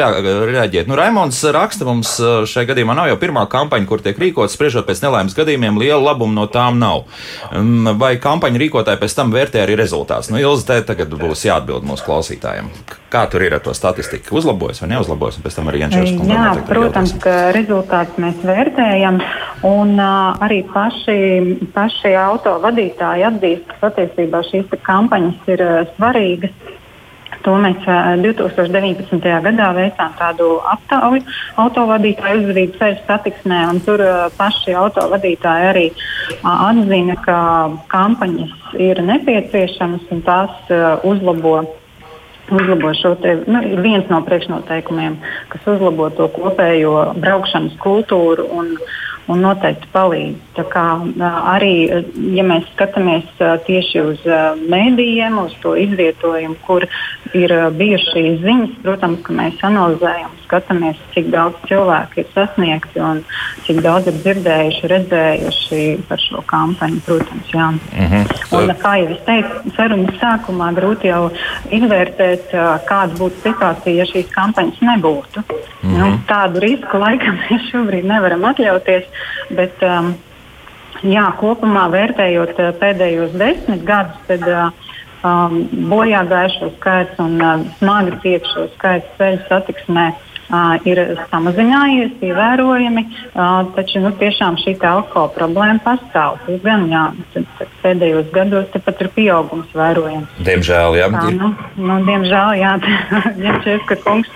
reaģēt. 0.52 0.88
Nu, 0.90 0.96
Raimons 0.98 1.42
raksta 1.54 1.84
mums 1.88 2.14
uh, 2.20 2.44
šai 2.48 2.66
gadījumā 2.68 2.96
nav 2.98 3.10
jau 3.12 3.18
pirmā 3.20 3.46
kampaņa, 3.50 3.88
kur 3.88 4.02
tiek 4.04 4.18
rīkot 4.18 4.52
spriežot 4.52 4.86
pēc 4.88 4.97
pēc 4.98 5.06
nelaimes 5.06 5.36
gadījumiem 5.38 5.78
liela 5.78 6.02
labuma 6.10 6.34
no 6.34 6.46
tām 6.50 6.78
nav. 6.78 7.06
Um, 7.54 7.86
vai 7.98 8.16
kampaņu 8.18 8.58
rīkotāji 8.58 9.00
pēc 9.00 9.14
tam 9.14 9.32
vērtē 9.32 9.62
arī 9.62 9.78
rezultātus? 9.78 10.30
Nu, 10.32 10.40
Ilzi, 10.42 10.66
te 10.66 10.80
tagad 10.90 11.14
būs 11.14 11.46
jāatbild 11.46 11.86
mūsu 11.86 12.06
klausītājiem. 12.06 12.70
Kā 13.08 13.24
tur 13.30 13.40
ir 13.46 13.54
ar 13.56 13.62
to 13.64 13.72
statistiku? 13.72 14.36
Uzlabojas 14.36 14.82
vai 14.82 14.90
neuzlabojas? 14.92 15.38
Pēc 15.40 15.56
tam 15.56 15.70
arī 15.70 15.84
Jančers 15.84 16.10
kundze. 16.12 16.34
Jā, 16.34 16.50
protams, 16.68 17.14
ka 17.22 17.36
rezultātus 17.56 18.18
mēs 18.20 18.42
vērtējam. 18.44 19.22
Un 19.68 19.94
uh, 19.96 20.34
arī 20.44 20.60
paši, 20.74 21.18
paši 21.74 22.12
auto 22.20 22.58
vadītāji 22.64 23.24
atzīst, 23.30 23.70
ka 23.70 23.78
patiesībā 23.86 24.42
šīs 24.50 24.76
kampaņas 24.84 25.54
ir 25.54 25.64
uh, 25.64 25.78
svarīgas 25.94 26.76
to 27.48 27.56
mēs 27.64 27.88
2019. 28.24 29.24
gadā 29.46 29.70
veicām 29.76 30.12
tādu 30.20 30.50
aptauju 30.68 31.24
autovadītāju 31.64 32.42
uzvedību 32.42 32.76
ceļu 32.76 33.02
satiksmē, 33.08 33.62
un 33.72 33.80
tur 33.86 34.04
paši 34.36 34.76
autovadītāji 34.76 35.68
arī 35.72 35.86
atzina, 36.44 37.16
ka 37.24 37.40
kampaņas 37.88 38.54
ir 38.76 39.00
nepieciešamas 39.08 40.12
un 40.12 40.24
tās 40.28 40.72
uzlabo 41.08 41.62
uzlabo 42.48 42.94
šo 42.96 43.14
te, 43.20 43.34
nu, 43.46 43.60
viens 43.82 44.08
no 44.08 44.22
priekšnoteikumiem, 44.24 45.18
kas 45.52 45.66
uzlabo 45.68 46.08
to 46.16 46.28
kopējo 46.32 46.94
braukšanas 47.20 47.76
kultūru 47.82 48.46
un, 48.56 48.70
un 49.28 49.42
noteikti 49.44 49.90
palīdz. 49.92 50.38
Tā 50.56 50.64
kā, 50.72 50.84
arī, 51.52 51.72
ja 52.36 52.44
mēs 52.48 52.68
skatāmies 52.72 53.28
tieši 53.68 54.04
uz 54.04 54.24
mēdījiem, 54.64 55.38
uz 55.44 55.56
to 55.62 55.74
izvietojumu, 55.78 56.56
kur 56.66 56.88
ir 57.36 57.52
bijušas 57.76 58.14
šīs 58.14 58.40
ziņas, 58.42 58.74
protams, 58.82 59.20
ka 59.26 59.34
mēs 59.36 59.62
analizējam, 59.66 60.34
skatāmies, 60.46 61.00
cik 61.14 61.28
daudz 61.32 61.58
cilvēku 61.68 62.22
ir 62.22 62.28
sasniegti 62.34 63.02
un 63.04 63.20
cik 63.66 63.80
daudz 63.84 64.08
ir 64.08 64.20
dzirdējuši, 64.22 64.90
redzējuši 64.92 65.80
par 66.08 66.22
šo 66.22 66.42
kampaņu. 66.48 67.00
Protams, 67.06 67.50
jā. 67.52 67.68
Mm 67.70 68.06
-hmm. 68.12 68.24
un, 68.58 68.72
kā 68.82 68.94
jau 69.02 69.10
es 69.16 69.20
teicu, 69.26 69.74
sarunas 69.76 70.20
sākumā 70.22 70.70
grūti 70.78 71.12
jau 71.12 71.30
izvērtēt, 71.70 72.54
kāda 72.88 73.18
būtu 73.20 73.42
situācija, 73.44 73.94
ja 73.94 74.06
šīs 74.12 74.32
kampaņas 74.32 74.80
nebūtu. 74.80 75.44
Mm 75.82 75.90
-hmm. 75.90 75.98
nu, 75.98 76.20
tādu 76.28 76.60
risku 76.60 76.98
laikam 76.98 77.38
mēs 77.44 77.70
šobrīd 77.72 78.04
nevaram 78.04 78.44
atļauties. 78.44 79.04
Bet, 79.50 79.82
um, 79.82 80.14
jā, 81.02 81.32
kopumā 81.40 81.88
vērtējot 81.92 82.58
uh, 82.58 82.74
pēdējos 82.80 83.32
desmit 83.38 83.84
gadus, 83.84 84.20
tad 84.26 84.42
uh, 84.48 84.87
um, 85.26 85.60
bojā 85.90 86.24
gājušo 86.30 86.72
skaits 86.78 87.20
un 87.22 87.36
uh, 87.40 87.66
smagi 87.80 88.16
ciekšo 88.24 88.68
skaits 88.76 89.14
ceļu 89.18 89.44
satiksmē 89.50 90.08
Uh, 90.48 90.78
ir 90.88 90.96
samazinājies 91.28 92.22
ievērojami, 92.24 93.02
uh, 93.36 93.66
taču 93.76 94.00
nu, 94.00 94.14
tiešām 94.16 94.54
šī 94.56 94.72
alkohola 94.80 95.28
problēma 95.34 95.82
pastāv. 95.84 96.38
Tas 96.46 96.62
gan 96.62 96.86
jā, 96.88 97.02
pēdējos 97.82 98.30
gados 98.32 98.72
pat 98.72 99.02
ir 99.04 99.10
pieaugums 99.12 99.76
vērojams. 99.76 100.40
Diemžēl, 100.48 100.96
jā. 101.02 101.10
Tā, 101.12 101.26
nu, 101.36 101.52
nu, 101.76 101.98
diemžēl, 102.08 102.54
jā. 102.62 102.72
Ņemčies, 103.44 103.84
kungs 104.06 104.32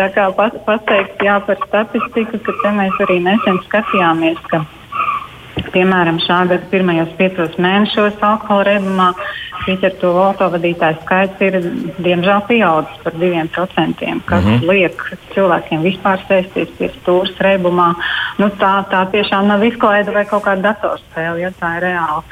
tā 0.00 0.08
kā 0.18 0.26
pateikt 0.66 1.22
jā, 1.22 1.38
par 1.46 1.62
statistiku, 1.62 2.42
ka 2.42 2.58
te 2.64 2.74
mēs 2.74 2.98
arī 3.06 3.20
nesen 3.22 3.62
skatījāmies, 3.68 4.42
ka 4.50 4.64
Piemēram, 5.74 6.18
šā 6.22 6.44
gada 6.50 6.70
pirmajos 6.70 7.14
piecos 7.18 7.56
mēnešos 7.62 8.22
alkohola 8.22 8.64
reibumā 8.68 9.08
pieķerto 9.64 10.10
autovadītāju 10.20 11.00
skaits 11.02 11.44
ir 11.46 11.58
diemžēl 12.04 12.42
pieaudzis 12.48 13.02
par 13.04 13.16
2%, 13.20 14.08
kas 14.26 14.44
mm 14.44 14.50
-hmm. 14.50 14.70
liek 14.70 15.04
cilvēkiem 15.34 15.82
vispār 15.82 16.24
sēsties 16.28 16.74
pie 16.78 16.90
stūres 16.98 17.38
reibumā. 17.46 17.94
Nu, 18.38 18.50
tā, 18.60 18.74
tā 18.90 19.06
tiešām 19.10 19.46
nav 19.48 19.64
izklaide 19.64 20.12
vai 20.12 20.24
kaut 20.24 20.44
kāda 20.44 20.72
datorspēle, 20.72 21.40
ja 21.40 21.50
tā 21.60 21.76
ir 21.76 21.88
reāla 21.88 22.22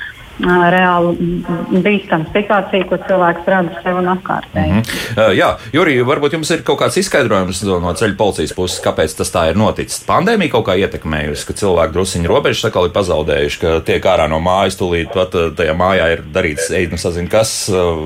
reāli 0.41 1.43
bīstama 1.85 2.27
situācija, 2.33 2.87
ko 2.89 2.99
cilvēks 3.07 3.49
rada 3.53 3.83
sev 3.85 3.99
un 4.01 4.11
apkārtēji. 4.15 4.73
Mm 4.73 4.81
-hmm. 4.81 5.19
uh, 5.19 5.35
jā, 5.37 5.51
Jurija, 5.73 6.05
varbūt 6.09 6.37
jums 6.39 6.51
ir 6.51 6.63
kaut 6.67 6.81
kāds 6.81 6.99
izskaidrojums 6.99 7.63
no 7.69 7.93
ceļa 7.93 8.17
policijas 8.17 8.55
puses, 8.57 8.81
kāpēc 8.85 9.17
tas 9.17 9.33
tā 9.33 9.49
ir 9.51 9.57
noticis. 9.57 10.05
Pandēmija 10.09 10.51
kaut 10.51 10.67
kā 10.67 10.77
ietekmējusi, 10.81 11.47
ka 11.47 11.53
cilvēki 11.53 11.93
druskuļi 11.93 12.29
robežas 12.29 12.65
atkal 12.65 12.87
ir 12.87 12.93
pazaudējuši, 12.97 13.61
ka 13.61 13.81
tiek 13.81 14.05
ārā 14.05 14.29
no 14.29 14.41
mājas, 14.41 14.79
tūlīt 14.81 15.13
pat 15.15 15.37
tajā 15.57 15.75
mājā 15.75 16.13
ir 16.13 16.25
darīts, 16.35 16.71
ej, 16.71 16.89
nu 16.91 16.97
sazin, 16.97 17.29
kas 17.29 17.69
uh, 17.73 17.99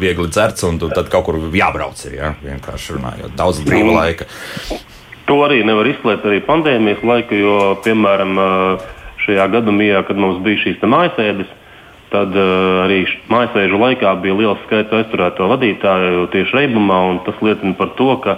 viegli 0.00 0.28
dzerts, 0.28 0.64
un 0.68 0.78
tad 0.78 1.08
kaut 1.08 1.24
kur 1.24 1.38
jābrauc. 1.54 2.00
Ir, 2.06 2.18
ja? 2.18 2.34
Vienkārši 2.44 2.98
runājot, 2.98 3.36
daudz 3.36 3.62
brīva 3.64 3.90
mm. 3.90 3.96
laika. 3.96 4.24
To 5.24 5.38
arī 5.46 5.62
nevar 5.64 5.88
izslēgt 5.88 6.26
arī 6.28 6.42
pandēmijas 6.44 7.04
laiku, 7.06 7.34
jo, 7.34 7.54
piemēram, 7.84 8.36
šajā 9.24 9.50
gadsimtā, 9.52 10.04
kad 10.08 10.20
mums 10.20 10.40
bija 10.44 10.62
šīs 10.66 10.82
mājasēdes, 10.84 11.52
Tad 12.14 12.30
uh, 12.38 12.84
arī 12.84 13.00
mājasēžu 13.32 13.78
laikā 13.80 14.12
bija 14.22 14.36
liels 14.38 14.60
skaits 14.68 14.92
aizturēto 14.94 15.48
vadītāju 15.50 16.28
tieši 16.30 16.60
reibumā, 16.60 17.00
un 17.10 17.18
tas 17.26 17.40
liecina 17.42 17.74
par 17.78 17.90
to, 17.98 18.12
ka, 18.22 18.36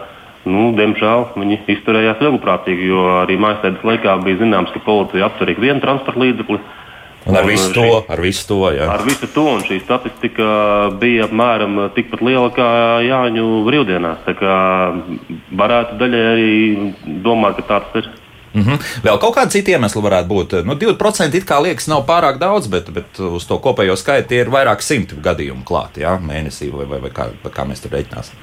nu, 0.48 0.70
diemžēl, 0.78 1.26
viņi 1.36 1.58
izturējās 1.74 2.22
vieglprātīgi, 2.22 2.88
jo 2.88 3.04
arī 3.20 3.36
mājasēdes 3.42 3.84
laikā 3.84 4.16
bija 4.24 4.40
zināms, 4.40 4.72
ka 4.72 4.80
policija 4.86 5.28
aptver 5.28 5.52
ik 5.52 5.60
vienu 5.60 5.84
transporta 5.84 6.24
līdzekli. 6.24 6.60
Un 7.26 7.36
ar 7.36 7.48
visu 7.50 7.72
to, 7.74 7.82
šī, 7.82 8.02
ar 8.14 8.20
visu 8.22 8.44
to, 8.48 8.60
jā. 8.70 8.86
Ar 8.94 9.02
visu 9.04 9.28
to, 9.34 9.44
un 9.58 9.64
šī 9.66 9.80
statistika 9.82 10.50
bija 11.02 11.26
apmēram 11.26 11.80
tikpat 11.96 12.22
liela 12.22 12.52
kā 12.54 12.68
Jāņu 13.02 13.48
brīvdienās. 13.66 14.22
Tā 14.28 14.36
kā 14.38 14.58
varētu 15.58 15.98
daļai 16.00 16.22
arī 16.30 16.52
domāt, 17.26 17.58
ka 17.58 17.74
tāds 17.74 17.98
ir. 18.00 18.14
Mm 18.56 18.62
-hmm. 18.62 18.78
Vēl 19.04 19.18
kaut 19.20 19.36
kādi 19.36 19.52
citi 19.52 19.70
iemesli 19.70 20.02
varētu 20.02 20.28
būt. 20.28 20.54
Nu, 20.64 20.74
2% 20.74 21.34
it 21.34 21.44
kā 21.44 21.60
liekas, 21.62 21.88
nav 21.92 22.06
pārāk 22.08 22.38
daudz, 22.38 22.66
bet, 22.66 22.88
bet 22.90 23.18
uz 23.18 23.46
to 23.46 23.58
kopējo 23.58 23.96
skaitu 23.96 24.34
ir 24.34 24.48
vairāk 24.48 24.80
simti 24.80 25.14
gadījumu 25.22 25.64
klāti 25.64 26.00
ja? 26.00 26.16
mēnesī, 26.16 26.70
vai, 26.72 26.86
vai, 26.86 27.00
vai 27.00 27.10
kā, 27.10 27.28
kā 27.52 27.68
mēs 27.68 27.82
tur 27.82 27.92
reiķināsim. 27.92 28.34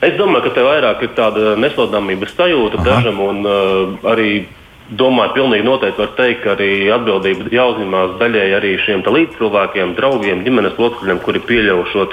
Es 0.00 0.12
domāju, 0.18 0.42
ka 0.44 0.50
te 0.50 0.60
vairāk 0.60 1.02
ir 1.02 1.12
tāda 1.16 1.56
nesodāmības 1.56 2.34
sajūta 2.36 2.76
Aha. 2.78 2.84
dažam, 2.84 3.20
un 3.20 3.46
uh, 3.46 4.10
arī 4.12 4.44
domāju, 4.90 5.32
pilnīgi 5.34 5.64
noteikti 5.64 6.02
var 6.02 6.12
teikt, 6.18 6.42
ka 6.44 6.52
arī 6.52 6.90
atbildība 6.92 7.48
jāuzņemās 7.50 8.18
daļai 8.20 8.50
arī 8.58 8.76
šiem 8.84 9.02
līdzcilvēkiem, 9.16 9.94
draugiem, 9.96 10.44
ģimenes 10.44 10.78
locekļiem, 10.78 11.18
kuri 11.24 11.40
pieļauj 11.48 11.84
šo 11.92 12.04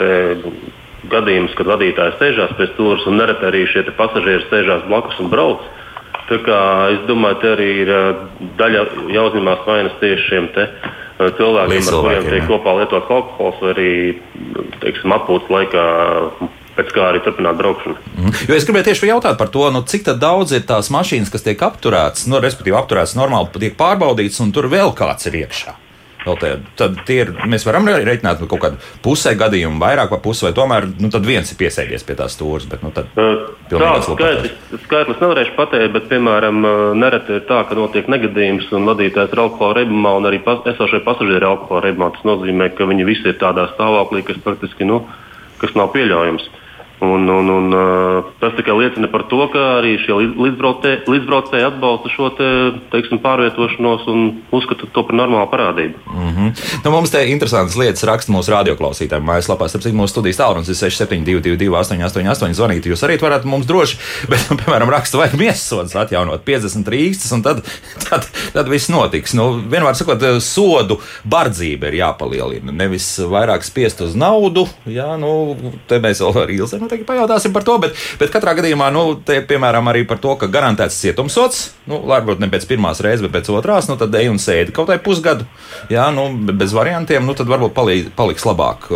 gadījumu, 1.12 1.52
kad 1.58 1.68
vadītājs 1.68 2.20
sēžās 2.22 2.56
pie 2.58 2.68
stūres 2.72 3.06
un 3.10 3.20
nereti 3.20 3.46
arī 3.50 3.66
šie 3.68 3.84
pasažieri 3.98 4.48
sēžās 4.50 4.88
blakus 4.88 5.20
un 5.20 5.30
brauc. 5.34 5.60
Uh, 6.24 6.94
Es 6.94 7.04
domāju, 7.08 7.38
ka 7.42 7.54
arī 7.58 7.70
ir 7.84 7.92
daļa 8.60 8.84
jāuzņemās 9.12 9.64
vainas 9.68 9.96
tieši 10.00 10.24
šiem 10.30 10.50
cilvēkiem, 11.38 11.88
ar 11.90 12.00
kuriem 12.06 12.28
tiek 12.32 12.48
kopā 12.48 12.76
lietots 12.80 13.12
alkohols, 13.12 13.60
vai 13.62 13.72
arī 13.76 13.92
teiksim, 14.82 15.14
atpūtas 15.16 15.52
laikā 15.52 15.86
pēc 16.74 16.90
kā 16.96 17.06
arī 17.12 17.22
turpināt 17.26 17.60
braukšanu. 17.60 18.00
Mm. 18.18 18.34
Jo 18.50 18.58
es 18.58 18.66
gribēju 18.66 18.88
tieši 18.90 19.12
jautāt 19.12 19.38
par 19.38 19.52
to, 19.54 19.68
nu, 19.76 19.84
cik 19.86 20.10
daudz 20.18 20.56
ir 20.58 20.66
tās 20.70 20.90
mašīnas, 20.94 21.30
kas 21.34 21.46
tiek 21.46 21.62
apturētas, 21.62 22.26
nu, 22.32 22.42
respektīvi 22.42 22.80
apturētas 22.80 23.18
normāli, 23.20 23.52
tiek 23.62 23.78
pārbaudītas, 23.78 24.42
un 24.42 24.56
tur 24.56 24.72
vēl 24.74 24.96
kāds 24.98 25.30
ir 25.30 25.44
iekšā. 25.44 25.78
Te, 26.24 26.54
tad 26.80 27.10
ir, 27.12 27.34
mēs 27.52 27.66
varam 27.68 27.90
reiķināt 27.90 28.44
kaut 28.48 28.62
kādu 28.64 28.80
pusē 29.04 29.34
gadījumu, 29.40 29.76
vairāk 29.82 30.14
vai 30.14 30.20
pusi, 30.24 30.46
vai 30.48 30.54
tomēr 30.56 30.88
nu, 30.96 31.12
viens 31.26 31.52
ir 31.52 31.60
piesēdies 31.60 32.06
pie 32.08 32.16
tās 32.20 32.38
stūres. 32.38 32.68
Bet, 32.72 32.86
nu, 32.86 32.94
Tādu 32.94 34.16
skaitlis 34.86 35.20
nevarēšu 35.20 35.56
pateikt, 35.58 35.92
bet, 35.98 36.08
piemēram, 36.12 36.64
nereti 37.00 37.40
ir 37.40 37.46
tā, 37.50 37.64
ka 37.68 37.76
notiek 37.78 38.08
negadījums 38.12 38.72
un 38.76 38.88
vadītājs 38.88 39.36
ir 39.36 39.44
alkohola 39.44 39.82
reibumā 39.82 40.16
un 40.20 40.32
arī 40.32 40.40
pas, 40.46 40.64
esošie 40.74 41.04
pasažieri 41.04 41.42
ir 41.42 41.50
alkohola 41.50 41.88
reibumā. 41.90 42.14
Tas 42.16 42.28
nozīmē, 42.28 42.72
ka 42.78 42.88
viņi 42.88 43.08
visi 43.10 43.32
ir 43.34 43.40
tādā 43.42 43.68
stāvoklī, 43.76 44.24
kas 44.28 44.40
praktiski 44.46 44.88
nu, 44.88 45.04
kas 45.60 45.76
nav 45.80 45.92
pieļaujams. 45.96 46.48
Uh, 46.48 46.63
Un, 47.04 47.30
un, 47.30 47.50
un, 47.50 47.74
tas 48.40 48.54
tikai 48.56 48.76
liecina 48.78 49.10
par 49.12 49.26
to, 49.28 49.42
ka 49.52 49.64
arī 49.82 49.98
šie 50.00 50.16
līdzbraucēji, 50.40 51.66
atbalsta 51.68 52.12
šo 52.14 52.30
te, 52.38 52.50
teiksim, 52.94 53.20
pārvietošanos 53.24 54.06
un 54.12 54.22
uzskata 54.56 54.88
to 54.94 55.04
par 55.08 55.18
normālu 55.20 55.50
parādību. 55.52 56.00
Mm 56.08 56.30
-hmm. 56.36 56.62
nu, 56.86 56.92
mums 56.92 57.12
te 57.12 57.26
interesantas 57.28 57.76
lietas 57.76 58.04
raksta 58.08 58.32
mūsu 58.32 58.54
radioklausītājiem. 58.56 59.26
Mājaslapā, 59.28 59.68
starp 59.68 59.86
mūsu 59.92 60.16
studijas 60.16 60.40
tālrunis 60.40 60.70
ir 60.70 60.76
6722, 60.76 61.70
888, 61.70 62.54
zvanīt. 62.54 62.88
Jūs 62.88 63.04
arī 63.04 63.20
varat 63.22 63.44
mums 63.46 63.66
droši, 63.66 63.98
bet, 64.32 64.48
nu, 64.50 64.58
piemēram, 64.58 64.90
raksta, 64.90 65.18
vajag 65.18 65.36
miesas 65.40 65.96
atjaunot 65.96 66.46
50 66.46 66.88
rīkstus, 66.88 67.34
un 67.34 67.44
tad, 67.44 67.64
tad, 68.10 68.30
tad 68.54 68.70
viss 68.70 68.90
notiks. 68.90 69.34
Nu, 69.34 69.60
vienmēr 69.72 69.96
sakot, 69.96 70.24
sodu 70.40 71.00
bardzība 71.24 71.88
ir 71.88 72.00
jāpalielina. 72.00 72.72
Nevis 72.72 73.20
vairāk 73.20 73.64
spiest 73.64 74.02
uz 74.02 74.16
naudu, 74.16 74.68
jā, 74.86 75.18
nu, 75.20 75.58
te 75.88 76.00
mēs 76.00 76.22
vēl 76.24 76.44
ar 76.44 76.50
Ilzi 76.50 76.93
noteikti 76.94 77.10
pajautāsim 77.10 77.54
par 77.54 77.66
to, 77.66 77.78
bet, 77.82 77.98
bet 78.20 78.32
katrā 78.34 78.54
gadījumā, 78.58 78.90
nu, 78.94 79.16
te, 79.26 79.42
piemēram, 79.42 79.88
arī 79.90 80.06
par 80.08 80.22
to, 80.22 80.36
ka 80.38 80.50
garantēts 80.52 81.00
cietumsots, 81.02 81.74
nu, 81.90 82.04
varbūt 82.10 82.42
ne 82.42 82.50
pēc 82.52 82.68
pirmās 82.70 83.02
reizes, 83.04 83.24
bet 83.26 83.34
pēc 83.40 83.50
otrās, 83.54 83.90
nu, 83.90 83.98
tad 83.98 84.14
ej 84.16 84.30
un 84.32 84.40
sēdi 84.42 84.76
kaut 84.76 84.92
vai 84.92 85.00
pusgadu, 85.02 85.48
jā, 85.90 86.06
nu, 86.14 86.30
bez 86.54 86.76
variantiem, 86.76 87.26
nu, 87.26 87.34
tad 87.38 87.50
varbūt 87.50 87.74
palī, 87.74 88.04
paliks 88.16 88.46
labāk. 88.46 88.92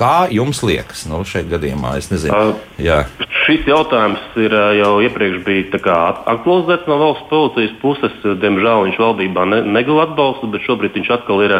Kā 0.00 0.30
jums 0.32 0.62
liekas, 0.64 1.02
nu, 1.10 1.18
šeit 1.28 1.50
gadījumā? 1.50 1.98
Es 2.00 2.08
nezinu. 2.08 2.32
Uh, 2.32 3.02
šis 3.44 3.66
jautājums 3.68 4.22
ir 4.40 4.54
jau 4.78 4.94
iepriekš 5.04 5.42
bijis 5.44 5.74
aktualizēts 5.76 6.88
no 6.88 6.96
valsts 7.02 7.28
policijas 7.28 7.74
puses. 7.82 8.14
Diemžēl 8.24 8.86
viņš 8.86 8.96
valdībā 9.02 9.44
ne, 9.50 9.60
neguva 9.76 10.06
atbalstu, 10.06 10.48
bet 10.54 10.64
šobrīd 10.64 10.96
viņš 10.96 11.10
atkal 11.18 11.44
ir 11.44 11.56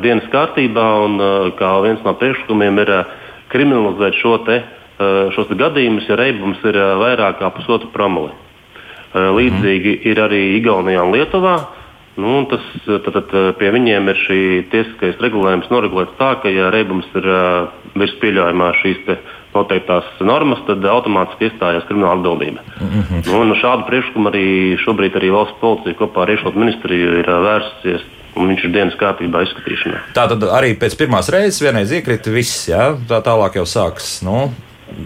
dienas 0.00 0.30
kārtībā. 0.32 0.86
Un, 1.04 1.20
kā 1.58 1.74
viens 1.84 2.00
no 2.06 2.16
priekšlikumiem 2.16 2.80
ir 2.86 2.94
kriminalizēt 3.52 4.16
šo 4.22 4.38
te 4.46 4.62
šos 5.36 5.52
gadījumus, 5.52 6.08
ja 6.08 6.16
reibums 6.16 6.62
ir 6.64 6.76
eh, 6.76 6.92
vairāk 7.00 7.40
kā 7.40 7.50
pusotru 7.52 7.90
promili. 7.92 8.32
Eh, 8.32 9.30
līdzīgi 9.38 9.96
mm. 9.98 10.04
ir 10.10 10.22
arī 10.24 10.42
Igaunijā 10.60 11.04
un 11.04 11.16
Lietuvā. 11.16 11.56
Nu, 12.16 12.46
tas, 12.48 12.62
tad, 12.86 13.10
tad, 13.12 13.32
pie 13.58 13.70
viņiem 13.74 14.06
ir 14.08 14.20
šī 14.22 14.38
tiesiskais 14.72 15.18
regulējums 15.20 15.68
noregulēts 15.68 16.16
tā, 16.16 16.30
ka, 16.40 16.48
ja 16.48 16.70
reibums 16.72 17.04
ir 17.12 17.26
virs 17.92 18.14
pieļaujamā 18.22 18.70
šīs 18.80 19.02
noteiktās 19.52 20.08
normas, 20.24 20.62
tad 20.64 20.84
automātiski 20.88 21.50
iestājās 21.50 21.84
krimināla 21.88 22.16
atbildība. 22.16 22.64
Mm 22.80 23.02
-hmm. 23.02 23.22
nu, 23.28 23.44
nu, 23.50 23.58
šādu 23.60 23.84
priekšlikumu 23.90 24.32
arī 24.32 24.46
šobrīd 24.84 25.16
arī 25.20 25.32
valsts 25.32 25.60
policija 25.60 25.98
kopā 26.00 26.24
ar 26.24 26.32
iekšlietu 26.32 26.64
ministriju 26.64 27.18
ir 27.20 27.32
vērsusies. 27.48 28.12
Un 28.36 28.50
viņš 28.52 28.64
ir 28.66 28.72
dienas 28.72 28.96
kārtībā 29.00 29.40
izskatīšanā. 29.46 30.00
Tā 30.16 30.26
tad 30.28 30.42
arī 30.52 30.74
pēc 30.76 30.96
pirmās 31.00 31.30
reizes 31.32 31.62
vienreiz 31.64 31.92
iekrita 31.92 32.30
viss, 32.30 32.66
jā? 32.68 32.90
tā 33.08 33.22
tālāk 33.24 33.56
jau 33.56 33.64
sāks. 33.64 34.18
Nu, 34.24 34.50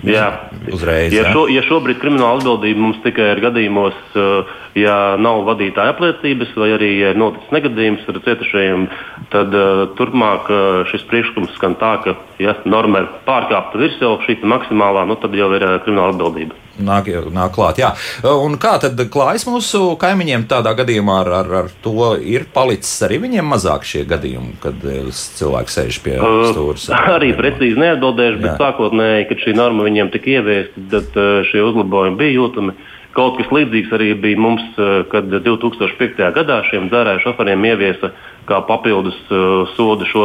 Jā, 0.06 0.26
uzreiz. 0.70 1.12
Ja, 1.12 1.26
šo, 1.34 1.44
ja 1.50 1.62
šobrīd 1.66 1.98
krimināla 2.00 2.38
atbildība 2.38 2.80
mums 2.80 3.00
tikai 3.04 3.32
ir 3.34 3.42
gadījumos, 3.42 3.96
uh, 4.14 4.52
ja 4.78 5.16
nav 5.20 5.42
vadītāja 5.48 5.94
apliecības 5.96 6.54
vai 6.56 6.70
arī 6.76 6.90
ja 7.00 7.10
ir 7.12 7.20
noticis 7.20 7.50
negadījums 7.54 8.06
ar 8.08 8.20
cietušajiem, 8.26 8.86
tad 9.34 9.56
uh, 9.56 9.84
turpmāk 9.98 10.50
uh, 10.54 10.62
šis 10.92 11.04
priekšlikums 11.10 11.56
skan 11.58 11.74
tā, 11.80 11.96
ka, 12.04 12.16
ja 12.42 12.54
norma 12.70 13.04
ir 13.04 13.10
pārkāpta 13.26 13.82
virs 13.82 13.98
jau 14.02 14.14
šī 14.26 14.38
maksimālā, 14.46 15.04
nu, 15.10 15.18
tad 15.20 15.34
jau 15.36 15.50
ir 15.58 15.66
krimināla 15.84 16.14
atbildība. 16.14 16.56
Nāk, 16.80 17.10
nāk 17.34 17.54
klāt, 17.54 17.80
jā. 17.82 17.92
Un 18.24 18.56
kā 18.60 18.76
tad 18.82 19.00
klājas 19.12 19.46
mūsu 19.48 19.96
kaimiņiem 20.00 20.46
tādā 20.50 20.74
gadījumā 20.78 21.20
ar, 21.24 21.32
ar, 21.40 21.50
ar 21.62 21.72
to? 21.84 22.14
Ir 22.20 22.46
palicis 22.54 22.94
arī 23.06 23.20
viņiem 23.26 23.50
mazāk 23.54 23.86
šie 23.88 24.04
gadījumi, 24.10 24.56
kad 24.62 24.86
cilvēks 25.12 25.78
sēž 25.80 26.00
pie 26.04 26.16
stūres? 26.20 26.88
Uh, 26.90 27.10
arī 27.16 27.32
precīzi 27.38 27.80
neatbildēšu, 27.80 28.40
bet 28.44 28.62
sākotnēji, 28.62 29.28
kad 29.30 29.44
šī 29.44 29.56
norma 29.58 29.86
viņiem 29.88 30.12
tika 30.14 30.38
ieviesta, 30.38 30.86
tad 30.94 31.20
šie 31.50 31.66
uzlabojumi 31.66 32.18
bija 32.20 32.38
jūtami. 32.40 32.74
Uh, 32.74 32.96
Kaut 33.16 33.40
kas 33.40 33.48
līdzīgs 33.50 33.90
arī 33.96 34.12
bija 34.22 34.38
mums, 34.38 34.62
eh, 34.78 35.02
kad 35.10 35.26
2005. 35.26 36.30
gadā 36.36 36.60
šiem 36.70 36.86
dzērāju 36.92 37.24
šoferiem 37.24 37.64
ieviesa 37.72 38.12
kā 38.46 38.58
papildus 38.66 39.14
uh, 39.30 39.68
sodu 39.76 40.06
šo 40.10 40.24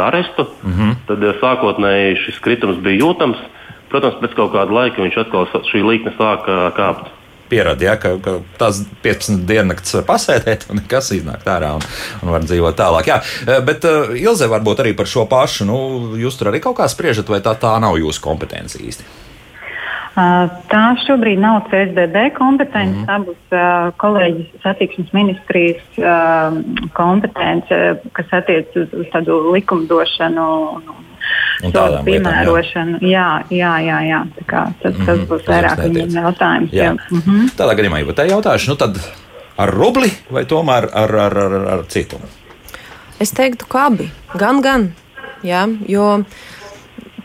arestu. 0.00 0.46
Mm 0.64 0.72
-hmm. 0.72 0.92
Tad 1.06 1.24
uh, 1.24 1.34
sākotnēji 1.42 2.16
šis 2.24 2.38
kritums 2.40 2.78
bija 2.80 3.04
jūtams. 3.04 3.36
Protams, 3.96 4.18
pēc 4.20 4.34
kaut 4.36 4.50
kāda 4.52 4.74
laika 4.76 5.00
viņš 5.00 5.14
atkal 5.22 5.46
šī 5.70 5.80
līkne 5.80 6.10
sāka 6.18 6.66
kāpt. 6.76 7.06
Pierādīja, 7.48 7.94
ja, 7.94 7.98
ka, 8.02 8.10
ka 8.20 8.34
tās 8.60 8.82
15 9.04 9.46
diennakts 9.48 9.94
var 9.96 10.02
pasēdēt, 10.10 10.66
un 10.68 10.82
nekas 10.82 11.08
iznāk 11.14 11.46
ārā 11.48 11.70
un, 11.78 11.84
un 12.20 12.32
var 12.34 12.44
dzīvot 12.44 12.76
tālāk. 12.76 13.08
Jā. 13.08 13.20
Bet 13.64 13.86
uh, 13.88 14.12
Ilze 14.18 14.50
varbūt 14.52 14.82
arī 14.82 14.92
par 14.98 15.08
šo 15.08 15.24
pašu. 15.30 15.64
Nu, 15.64 15.78
jūs 16.20 16.36
tur 16.36 16.50
arī 16.50 16.60
kaut 16.60 16.76
kā 16.82 16.90
spriežat, 16.92 17.30
vai 17.32 17.38
tā, 17.40 17.54
tā 17.56 17.72
nav 17.80 17.96
jūsu 18.02 18.20
kompetence 18.20 18.82
īsti? 18.82 19.06
Tā 20.16 20.82
šobrīd 21.06 21.40
nav 21.40 21.62
CSDD 21.70 22.26
kompetence, 22.36 23.00
mm. 23.00 23.08
tā 23.08 23.16
būs 23.24 23.56
uh, 23.56 23.88
kolēģis 24.00 24.62
satiksmes 24.64 25.16
ministrijas 25.16 25.98
uh, 26.04 26.60
kompetence, 26.96 27.80
kas 28.16 28.38
attiec 28.42 28.76
uz, 28.76 28.92
uz 28.92 29.10
tādu 29.16 29.40
likumdošanu. 29.56 30.46
Un 30.76 31.02
tādu 31.72 32.02
piemērošanu. 32.06 32.98
Jā, 33.04 33.28
jā, 33.50 33.72
jā. 33.84 34.00
jā. 34.10 34.24
Tā 34.38 34.44
kā, 34.46 34.64
tas, 34.82 34.94
mm 34.94 35.00
-hmm. 35.00 35.06
tas 35.06 35.28
būs 35.30 35.46
vairāk 35.46 35.84
viņiem 35.84 36.18
jautājums. 36.22 36.72
Jā. 36.72 36.84
Jā. 36.84 36.96
Mm 37.10 37.22
-hmm. 37.26 37.54
Tādā 37.56 37.78
gadījumā, 37.78 38.02
ja 38.02 38.12
tā 38.12 38.28
jautāšu, 38.30 38.68
nu 38.68 38.76
tad 38.76 39.00
ar 39.56 39.70
rubli 39.70 40.10
vai 40.30 40.44
tomēr 40.44 40.88
ar, 40.92 41.16
ar, 41.16 41.38
ar, 41.38 41.54
ar 41.74 41.86
citu? 41.88 42.20
Es 43.20 43.30
teiktu, 43.30 43.66
ka 43.68 43.86
abi. 43.86 44.10
Gan, 44.36 44.60
gan. 44.60 44.92
Jā, 45.42 45.68
jo 45.88 46.24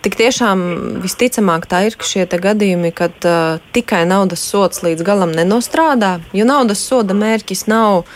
Tik 0.01 0.15
tiešām 0.17 0.61
visticamāk 1.03 1.67
tā 1.69 1.83
ir, 1.85 1.93
ka 1.93 2.07
šie 2.09 2.23
gadījumi, 2.25 2.89
kad 2.89 3.13
uh, 3.29 3.59
tikai 3.69 4.01
naudas 4.09 4.41
sots 4.41 4.81
līdz 4.81 5.05
galam 5.05 5.29
nenostrādā, 5.29 6.15
jo 6.33 6.45
naudas 6.45 6.81
soda 6.81 7.13
mērķis 7.13 7.67
nav. 7.69 8.07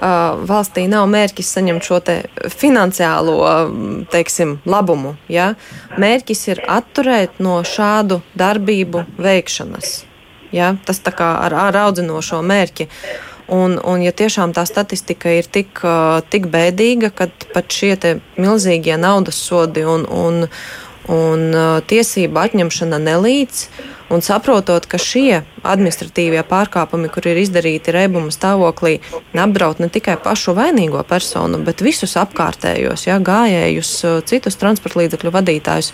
Uh, 0.00 0.38
valstī 0.48 0.86
nav 0.88 1.04
mērķis 1.12 1.48
saņemt 1.56 1.84
šo 1.84 1.98
finansiālo 2.48 3.34
teiksim, 4.08 4.54
labumu. 4.64 5.16
Ja? 5.28 5.50
Mērķis 6.00 6.46
ir 6.48 6.62
atturēt 6.64 7.36
no 7.44 7.58
šādu 7.60 8.22
darbību 8.32 9.04
veikšanas. 9.20 9.98
Ja? 10.56 10.72
Tas 10.88 11.02
tā 11.04 11.12
kā 11.12 11.34
ar, 11.44 11.56
ar 11.68 11.76
audzinošo 11.84 12.40
mērķi. 12.40 12.88
Un, 13.50 13.76
un 13.82 14.00
ja 14.00 14.12
tiešām 14.14 14.54
tā 14.54 14.62
statistika 14.64 15.32
ir 15.34 15.48
tik, 15.50 15.82
tik 16.30 16.46
bēdīga, 16.48 17.10
ka 17.10 17.26
pat 17.52 17.68
šie 17.74 17.96
milzīgie 18.38 18.96
naudas 18.96 19.40
sodi 19.42 19.82
un, 19.84 20.06
un, 20.06 20.46
un 21.08 21.48
uh, 21.54 21.78
tiesība 21.86 22.48
atņemšana 22.48 23.00
nelīdz. 23.06 23.64
Un 24.10 24.24
saprotot, 24.26 24.88
ka 24.90 24.98
šie 24.98 25.44
administratīvie 25.62 26.42
pārkāpumi, 26.50 27.06
kur 27.14 27.28
ir 27.30 27.38
izdarīti 27.38 27.94
rebuma 27.94 28.34
stāvoklī, 28.34 28.96
apdraud 29.38 29.78
ne 29.78 29.86
tikai 29.86 30.16
pašu 30.18 30.56
vainīgo 30.58 31.04
personu, 31.06 31.60
bet 31.62 31.84
visus 31.86 32.16
apkārtējos, 32.18 33.06
jā, 33.06 33.20
gājējus, 33.22 33.92
citus 34.26 34.58
transporta 34.58 35.04
līdzekļu 35.04 35.34
vadītājus, 35.38 35.92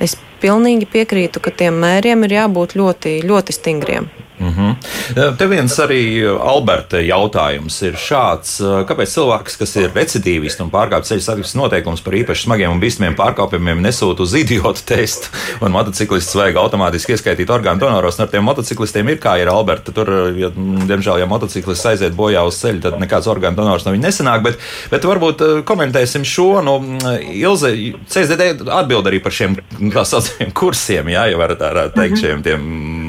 es 0.00 0.16
pilnīgi 0.40 0.88
piekrītu, 0.88 1.44
ka 1.44 1.52
tiem 1.52 1.76
mēriem 1.84 2.24
ir 2.24 2.38
jābūt 2.38 2.78
ļoti, 2.80 3.18
ļoti 3.28 3.58
stingriem. 3.60 4.08
Mm 4.40 4.48
-hmm. 4.48 5.36
Te 5.36 5.46
viens 5.46 5.78
arī 5.78 6.24
Alberta 6.40 6.96
jautājums 6.96 7.82
ir 7.82 7.94
šāds. 7.94 8.60
Kāpēc 8.88 9.12
cilvēks, 9.12 9.58
kas 9.58 9.76
ir 9.76 9.90
recidīvists 9.94 10.62
un 10.64 10.70
pārkāpj 10.70 11.10
ceļu 11.10 11.20
satiksmes 11.20 11.54
noteikumus 11.54 12.00
par 12.00 12.14
īpaši 12.14 12.46
smagiem 12.46 12.72
un 12.72 12.80
bīstamiem 12.80 13.16
pārkāpumiem, 13.16 13.82
nesūta 13.84 14.22
uz 14.22 14.34
idiotu 14.34 14.80
testu, 14.86 15.28
un 15.60 15.72
motociklists 15.72 16.34
vajag 16.34 16.56
automātiski 16.56 17.12
ieskaitīt 17.12 17.50
orgānu 17.50 17.80
donoros, 17.80 18.20
ar 18.20 18.28
tiem 18.28 18.44
motociklistiem 18.44 19.08
ir 19.08 19.18
kā 19.18 19.36
ir 19.42 19.48
Alberta. 19.48 19.92
Tur, 19.92 20.08
ja, 20.36 20.48
diemžēl, 20.88 21.18
ja 21.18 21.26
motociklists 21.26 21.86
aiziet 21.86 22.16
bojā 22.16 22.46
uz 22.46 22.56
ceļa, 22.62 22.80
tad 22.80 22.98
nekāds 23.00 23.28
orgānu 23.28 23.56
donors 23.56 23.84
no 23.84 23.92
viņa 23.92 24.08
nesanāk. 24.08 24.42
Bet, 24.42 24.58
bet 24.90 25.04
varbūt 25.04 25.64
komentēsim 25.64 26.24
šo. 26.24 26.62
Nu, 26.62 26.78
Ilze, 27.20 27.74
CSDD 28.08 28.68
atbild 28.68 29.06
arī 29.06 29.20
par 29.20 29.32
šiem 29.32 29.56
tā 29.92 30.04
saucamiem 30.04 30.52
kursiem, 30.60 31.08
jā, 31.08 31.26
ja 31.30 31.36
varat 31.36 31.58
tā 31.58 31.88
teikt, 31.92 32.16
mhm. 32.16 32.20
šiem 32.20 32.42
tiem 32.42 32.99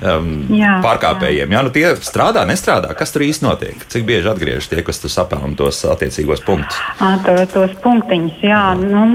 um, 0.00 0.30
jā, 0.54 0.78
pārkāpējiem. 0.84 1.52
Jā. 1.52 1.58
Jā, 1.58 1.64
nu 1.66 1.72
tie 1.74 1.86
strādā, 2.04 2.44
nestrādā. 2.48 2.94
Kas 2.98 3.14
tur 3.14 3.26
īsti 3.26 3.46
notiek? 3.46 3.86
Cik 3.92 4.06
bieži 4.08 4.30
atgriežas 4.32 4.70
tie, 4.70 4.82
kas 4.86 5.02
tur 5.02 5.12
sapelna 5.12 5.54
tos 5.58 5.84
attiecīgos 5.88 6.44
punktus? 6.46 6.80
To, 6.98 7.36
tos 7.52 7.74
punktiņus, 7.84 8.42
jā. 8.44 8.64
Nu. 8.80 9.06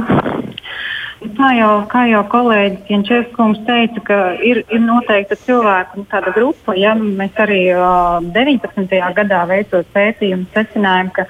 Kā 1.36 1.50
jau, 1.52 1.72
kā 1.92 2.06
jau 2.08 2.22
kolēģis 2.32 2.92
Jančevskis 2.94 3.58
teica, 3.68 4.04
ka 4.08 4.18
ir, 4.39 4.62
ir 4.72 4.80
noteikta 4.80 5.36
cilvēku 5.42 6.06
tāda 6.12 6.32
grupa. 6.36 6.76
Ja 6.80 6.94
mēs 6.96 7.36
arī 7.44 7.65
uh, 7.76 8.24
19. 8.24 8.88
gadā 9.18 9.42
veicot 9.50 9.89
pētījumu, 9.96 10.48
secinājām, 10.56 11.12
ka, 11.18 11.28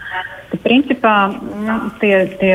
ka 0.52 0.60
principā 0.62 1.16
nu, 1.34 1.80
tie, 2.02 2.28
tie 2.38 2.54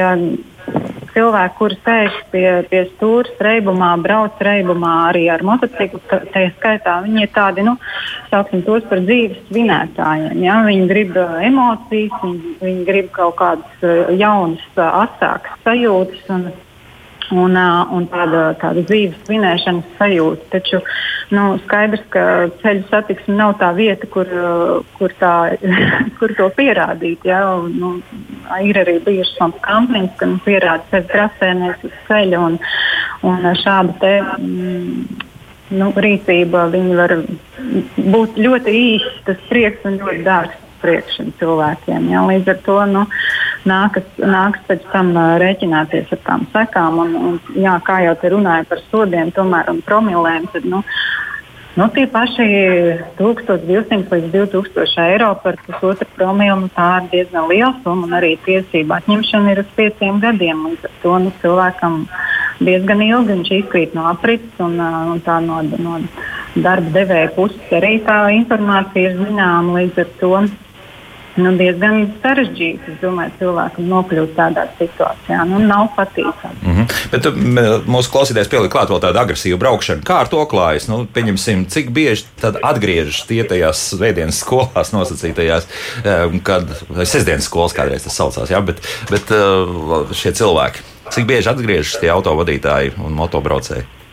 cilvēki, 1.15 1.55
kuri 1.59 1.79
sēž 1.85 2.17
pie, 2.33 2.47
pie 2.71 2.83
stūra 2.93 3.47
reibumā, 3.47 3.93
brauc 4.03 4.41
reibumā 4.45 4.95
arī 5.11 5.25
ar 5.33 5.45
motociklu, 5.47 6.01
tā 6.11 6.45
skaitā 6.57 6.99
viņi 7.05 7.25
ir 7.27 7.33
tādi, 7.35 7.65
nu, 7.67 7.77
sauksim 8.33 8.65
tos 8.67 8.87
par 8.91 9.03
dzīves 9.07 9.47
svinētājiem. 9.49 10.43
Ja? 10.45 10.61
Viņi 10.67 10.91
grib 10.91 11.17
uh, 11.21 11.39
emocijas, 11.47 12.19
viņi, 12.23 12.55
viņi 12.63 12.87
grib 12.89 13.11
kaut 13.15 13.39
kādas 13.41 13.87
uh, 13.87 14.13
jaunas, 14.19 14.65
uh, 14.77 15.05
asākas 15.05 15.59
sajūtas. 15.67 16.27
Un, 16.35 16.49
un, 17.33 17.57
un 17.57 18.07
tāda, 18.13 18.45
tāda 18.61 18.85
dzīves 18.85 19.21
svinēšanas 19.27 19.97
sajūta. 19.99 20.49
Taču 20.53 20.81
nu, 21.35 21.45
skaidrs, 21.65 22.05
ka 22.13 22.25
ceļu 22.63 22.85
satiksme 22.91 23.37
nav 23.39 23.57
tā 23.63 23.71
vieta, 23.77 24.09
kur, 24.11 24.31
kur, 24.99 25.15
tā, 25.21 25.35
kur 26.19 26.35
to 26.39 26.49
pierādīt. 26.59 27.25
Ja? 27.29 27.43
Un, 27.59 27.77
nu, 27.81 27.93
ir 28.65 28.81
arī 28.83 28.99
bijušas 29.05 29.39
tādas 29.41 29.63
kampaņas, 29.69 30.17
ka 30.21 30.31
nu, 30.33 30.41
pierāda 30.47 30.85
sevi 30.93 31.13
trasēnēs 31.15 31.87
uz 31.89 32.03
ceļa 32.09 32.43
un, 32.49 32.59
un 33.31 33.55
šāda 33.63 34.01
te. 34.03 34.17
Mm, 34.41 35.31
Nu, 35.75 35.89
rīcība 35.97 36.67
var 36.69 37.15
būt 37.97 38.37
ļoti 38.37 38.75
īsa, 38.77 39.13
tas 39.25 39.39
prieks 39.49 39.87
un 39.89 39.97
ļoti 39.97 40.21
dārgs 40.27 40.65
priekš 40.85 41.19
šiem 41.19 41.33
cilvēkiem. 41.41 42.11
Ja? 42.13 42.25
Līdz 42.29 42.53
ar 42.53 42.61
to 42.67 42.79
nu, 42.91 43.05
nākas, 43.69 44.07
nākas 44.21 44.65
pēc 44.69 44.87
tam 44.93 45.13
rēķināties 45.43 46.13
ar 46.17 46.23
tām 46.27 46.47
sekām. 46.55 47.01
Un, 47.05 47.19
un, 47.31 47.43
jā, 47.59 47.75
kā 47.87 48.01
jau 48.07 48.15
te 48.21 48.33
runāja 48.35 48.69
par 48.71 48.83
sodiem 48.91 49.33
tomēr, 49.35 49.71
un 49.73 49.83
promilēm, 49.87 50.49
tad 50.55 50.69
nu, 50.69 50.85
Nu, 51.75 51.89
tie 51.91 52.05
paši 52.07 52.45
1200 53.19 54.07
līdz 54.15 54.29
2000 54.31 55.07
eiro 55.09 55.33
par 55.43 55.57
pusotru 55.67 56.07
promilu 56.15 56.61
nu, 56.61 56.69
tā 56.71 57.01
ir 57.01 57.09
diezgan 57.11 57.49
liela 57.51 57.73
summa. 57.83 58.13
Arī 58.21 58.37
tiesība 58.45 59.01
atņemšana 59.01 59.51
ir 59.51 59.63
uz 59.65 59.73
pieciem 59.75 60.21
gadiem. 60.23 60.61
Līdz 60.69 60.87
ar 60.87 60.95
to 61.03 61.17
nu, 61.25 61.33
cilvēkam 61.43 61.97
diezgan 62.63 63.03
ilgi 63.03 63.35
viņš 63.35 63.51
izkrīt 63.59 63.97
no 63.99 64.07
aprits 64.07 64.63
un, 64.63 64.79
un 64.79 65.19
tā 65.27 65.41
no, 65.43 65.59
no 65.67 65.99
darba 66.55 66.95
devēja 66.95 67.35
puses 67.35 67.75
arī 67.75 67.97
tā 68.07 68.21
informācija 68.39 69.11
ir 69.11 69.19
zināma. 69.19 69.81
Līdz 69.81 70.05
ar 70.05 70.15
to 70.23 70.33
nu, 71.41 71.53
diezgan 71.59 72.07
sarežģīti. 72.23 72.95
Es 72.95 73.01
domāju, 73.03 73.33
cilvēkam 73.41 73.89
nokļūt 73.91 74.35
tādā 74.37 74.67
situācijā. 74.79 75.43
Nu, 75.51 75.61
nav 75.63 75.91
patīkami. 75.97 76.61
Mm 76.63 76.77
-hmm. 76.77 76.95
Bet 77.13 77.29
mūsu 77.91 78.13
klausītājs 78.13 78.51
pielikt 78.53 78.75
klāt 78.75 78.93
vēl 78.93 79.03
tādu 79.03 79.21
agresīvu 79.23 79.59
braukšanu. 79.59 80.03
Kā 80.07 80.21
ar 80.25 80.29
to 80.29 80.45
klājas? 80.51 80.89
Nu, 80.89 81.05
pieņemsim, 81.07 81.67
cik 81.67 81.91
bieži 81.91 82.25
tad 82.41 82.59
atgriežas 82.63 83.25
tie 83.27 83.45
tajās 83.45 83.83
svētdienas 83.95 84.41
skolās 84.45 84.93
nosacītajās, 84.93 85.67
kad 86.43 86.71
sestdienas 87.03 87.45
skolas 87.45 87.73
kādreiz 87.73 88.05
tas 88.05 88.17
saucās, 88.17 88.51
jā, 88.51 88.61
bet, 88.61 88.81
bet 89.11 89.35
šie 90.13 90.33
cilvēki. 90.33 90.79
Cik 91.11 91.27
bieži 91.27 91.51
atgriežas 91.51 92.01
tie 92.01 92.09
autovadītāji 92.11 92.95
un 93.05 93.13
motobraucēji? 93.13 94.04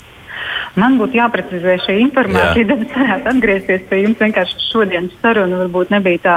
Man 0.79 0.93
būtu 0.99 1.17
jāprecizē 1.19 1.73
šī 1.83 1.97
informācija, 2.05 2.63
Jā. 2.63 2.67
tad 2.69 2.83
es 2.85 2.91
varētu 2.95 3.27
atgriezties 3.33 3.81
pie 3.89 3.97
jums. 4.05 4.19
Vienkārši 4.21 4.61
šodienas 4.71 5.17
saruna 5.21 5.57
varbūt 5.65 5.89
nebija 5.91 6.21
tā. 6.23 6.35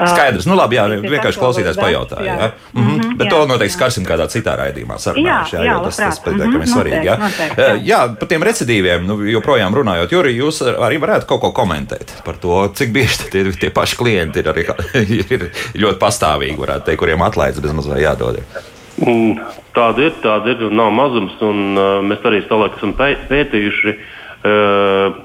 ā, 0.00 0.06
Skaidrs, 0.08 0.46
nu 0.48 0.56
labi, 0.56 0.78
jā, 0.78 0.86
ir 0.96 1.02
vienkārši 1.12 1.40
klausītājs 1.42 1.76
pajautāja. 1.82 2.24
Jā. 2.24 2.36
jā. 2.40 2.48
Mhm, 2.80 3.16
Bet 3.18 3.26
jā, 3.28 3.30
to 3.34 3.42
noteikti 3.50 3.74
jā. 3.74 3.76
skarsim 3.76 4.06
kādā 4.08 4.24
citā 4.32 4.54
raidījumā. 4.56 4.96
Sarunājuši, 5.04 5.56
Jā, 5.58 5.64
jā, 5.68 5.74
jo 5.76 5.84
tas, 5.84 5.96
tas 6.00 6.18
labprāt. 6.18 6.24
pietiekami 6.24 6.64
Mhm, 6.64 6.72
svarīgi. 6.72 7.04
Jā. 7.10 7.16
noteikti, 7.20 7.60
noteikti, 7.60 7.86
jā, 7.90 8.00
par 8.18 8.28
tiem 8.32 8.42
recidīviem 8.48 9.06
nu, 9.06 9.18
joprojām 9.34 9.74
runājot. 9.76 10.12
Juri, 10.16 10.32
jūs 10.40 10.62
arī 10.88 11.00
varētu 11.04 11.26
kaut 11.28 11.40
ko 11.44 11.52
komentēt 11.52 12.16
par 12.24 12.40
to, 12.40 12.56
cik 12.74 12.88
bieži 12.92 13.30
tie, 13.30 13.44
tie 13.52 13.70
paši 13.70 13.96
klienti 14.00 14.40
ir, 14.40 14.48
arī, 14.54 14.64
ir 15.36 15.50
ļoti 15.76 15.98
pastāvīgi, 16.00 16.56
varētu 16.56 16.88
teikt, 16.88 17.00
kuriem 17.04 17.20
atlaides 17.28 17.60
bez 17.60 17.72
mazliet 17.76 18.00
jādod. 18.00 18.40
ir. 18.40 18.64
Mm, 19.02 19.40
Tāda 19.74 20.04
ir, 20.06 20.12
tāda 20.22 20.52
ir, 20.54 20.60
nav 20.70 20.92
mazums. 20.94 21.34
Un, 21.42 21.62
uh, 21.74 21.98
mēs 22.06 22.22
arī 22.28 22.44
savulaik 22.44 22.76
esam 22.78 22.92
pē- 22.98 23.24
pētījuši 23.30 23.94
uh, 23.94 25.16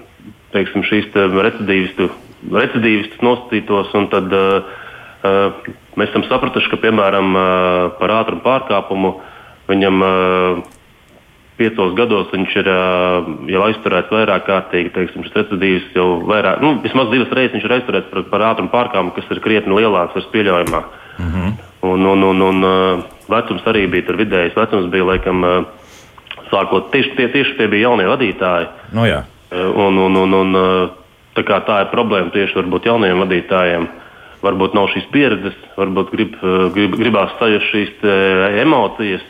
teiksim, 0.55 0.81
šīs 0.89 1.11
te 1.13 1.27
recidīvistu, 1.29 2.09
recidīvistus 2.49 3.21
nosacītos. 3.25 3.93
un 3.99 4.07
Tad, 4.09 4.33
uh, 4.33 4.73
uh, 5.21 5.69
mēs 5.99 6.09
esam 6.09 6.25
sapratuši, 6.25 6.71
ka 6.73 6.81
piemēram 6.81 7.35
uh, 7.37 7.45
par 8.01 8.15
ātrumu 8.23 8.41
pārkāpumu 8.47 9.13
viņam 9.69 10.01
uh, 10.01 10.63
piecos 11.59 11.93
gados 11.93 12.31
viņš 12.33 12.53
ir 12.63 12.71
uh, 12.71 13.29
jau 13.53 13.61
aizturēts 13.67 14.09
vairāk 14.15 14.47
kārtīgi. 14.49 14.93
Teiksim, 14.95 15.27
šis 15.27 15.37
recidīvs 15.43 15.93
jau 15.99 16.07
vairāk, 16.25 16.63
nu, 16.65 16.73
vismaz 16.81 17.11
divas 17.13 17.29
reizes 17.37 17.57
viņš 17.59 17.69
ir 17.69 17.77
aizturēts 17.77 18.09
par, 18.09 18.25
par 18.33 18.47
ātrumu 18.53 18.73
pārkāpumu, 18.73 19.13
kas 19.13 19.29
ir 19.29 19.43
krietni 19.45 19.77
lielāks 19.77 20.17
par 20.17 20.27
pieļaujamā. 20.33 20.83
Un, 21.85 22.05
un, 22.15 22.23
un, 22.31 22.41
un 22.49 22.65
uh, 22.65 23.18
vecums 23.29 23.67
arī 23.69 23.85
bija 23.91 24.07
tur 24.09 24.19
vidējais. 24.19 24.57
Vecums 24.57 24.89
bija 24.93 25.07
laikam, 25.11 25.45
sākot 26.49 26.89
tieši 26.93 27.15
tie, 27.17 27.29
tieši 27.33 27.57
tie 27.59 27.69
bija 27.71 27.89
jaunie 27.89 28.07
vadītāji. 28.09 28.69
Nu, 28.97 29.05
jā. 29.09 29.23
Un, 29.53 29.97
un, 29.97 30.17
un, 30.23 30.35
un, 30.41 30.59
tā, 31.37 31.61
tā 31.65 31.79
ir 31.85 31.91
problēma 31.93 32.33
tieši 32.33 32.59
varbūt 32.59 32.89
jaunajiem 32.89 33.23
vadītājiem. 33.25 33.89
Varbūt 34.39 34.75
nav 34.77 34.87
šīs 34.93 35.09
pieredzes, 35.11 35.55
varbūt 35.75 36.13
grib, 36.13 36.35
grib, 36.75 36.93
gribās 36.95 37.33
sajust 37.41 37.73
šīs 37.73 38.05
emocijas, 38.61 39.25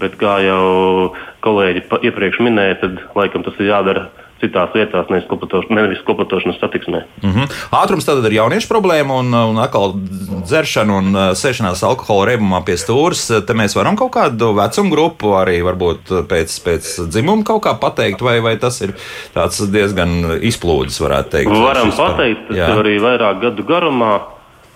bet 0.00 0.16
kā 0.20 0.38
jau 0.40 1.10
kolēģi 1.44 1.84
iepriekš 2.08 2.40
minēja, 2.46 2.78
tad 2.80 3.02
laikam 3.18 3.44
tas 3.44 3.58
ir 3.60 3.68
jādara 3.68 4.06
citās 4.42 4.70
vietās, 4.76 5.08
nevis 5.10 5.26
kopatoš- 5.30 5.70
nevis 5.74 6.02
kopatošanas 6.06 6.60
satiksmē. 6.62 7.02
Mhm. 7.22 7.48
Ātrums 7.74 8.06
tad 8.06 8.24
ir 8.24 8.38
jauniešu 8.38 8.70
problēma, 8.70 9.18
un, 9.22 9.34
un 9.34 9.58
atkal 9.62 9.94
dzeršana 9.96 10.98
un 11.00 11.10
uh, 11.14 11.26
sēšanās 11.38 11.82
alkohola 11.86 12.30
reibumā 12.32 12.62
pie 12.66 12.78
stūres. 12.80 13.26
Te 13.46 13.56
mēs 13.58 13.76
varam 13.78 13.98
kaut 13.98 14.12
kādu 14.14 14.52
vecumu 14.58 14.94
grupu 14.94 15.34
arī 15.38 15.58
varbūt 15.66 16.14
pēc, 16.30 16.54
pēc 16.64 16.90
dzimuma 17.10 17.46
kaut 17.48 17.64
kā 17.66 17.74
pateikt, 17.80 18.22
vai, 18.24 18.38
vai 18.44 18.56
tas 18.60 18.80
ir 18.84 18.94
tāds 19.34 19.60
diezgan 19.72 20.40
izplūdes, 20.40 21.00
varētu 21.02 21.34
teikt. 21.36 21.52
Varam 21.52 21.92
pateikt, 21.94 22.48
tas 22.48 22.60
Jā. 22.60 22.72
ir 22.72 22.82
arī 22.84 22.98
vairāk 23.02 23.40
gadu 23.42 23.66
garumā. 23.68 24.16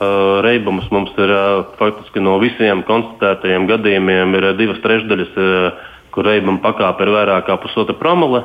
Uh, 0.02 0.40
Reibums 0.42 0.88
mums 0.90 1.12
ir 1.14 1.30
uh, 1.30 1.60
faktiski 1.78 2.18
no 2.18 2.34
visiem 2.42 2.80
konstatētajiem 2.88 3.68
gadījumiem 3.70 4.32
ir 4.34 4.46
uh, 4.48 4.56
divas 4.58 4.80
trešdaļas, 4.82 5.36
uh, 5.38 5.92
kur 6.10 6.26
reibuma 6.26 6.58
pakāpe 6.64 7.06
ir 7.06 7.12
vairāk 7.14 7.46
kā 7.46 7.54
pusotra 7.62 7.94
promile. 7.94 8.42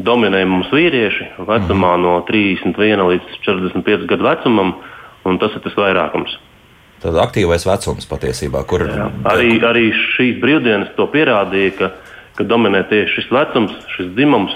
Dominē 0.00 0.40
mums 0.48 0.70
vīrieši 0.72 1.44
vecumā 1.44 1.96
no 2.00 2.14
31 2.28 3.02
līdz 3.10 3.36
45 3.44 4.06
gadu 4.08 4.24
vecumam, 4.24 4.72
un 5.28 5.38
tas 5.38 5.52
ir 5.52 5.62
tas 5.64 5.76
vairākums. 5.76 6.38
Tad 7.02 7.18
aktīvais 7.18 7.66
vecums 7.66 8.06
patiesībā, 8.08 8.62
kur 8.70 8.86
Arī, 9.28 9.56
arī 9.66 9.88
šīs 10.14 10.38
brīvdienas 10.42 10.94
to 10.96 11.08
pierādīja, 11.12 11.74
ka, 11.78 11.90
ka 12.38 12.46
dominē 12.46 12.84
tieši 12.88 13.18
šis 13.18 13.32
vecums, 13.34 13.74
šis 13.96 14.12
dzimums, 14.16 14.54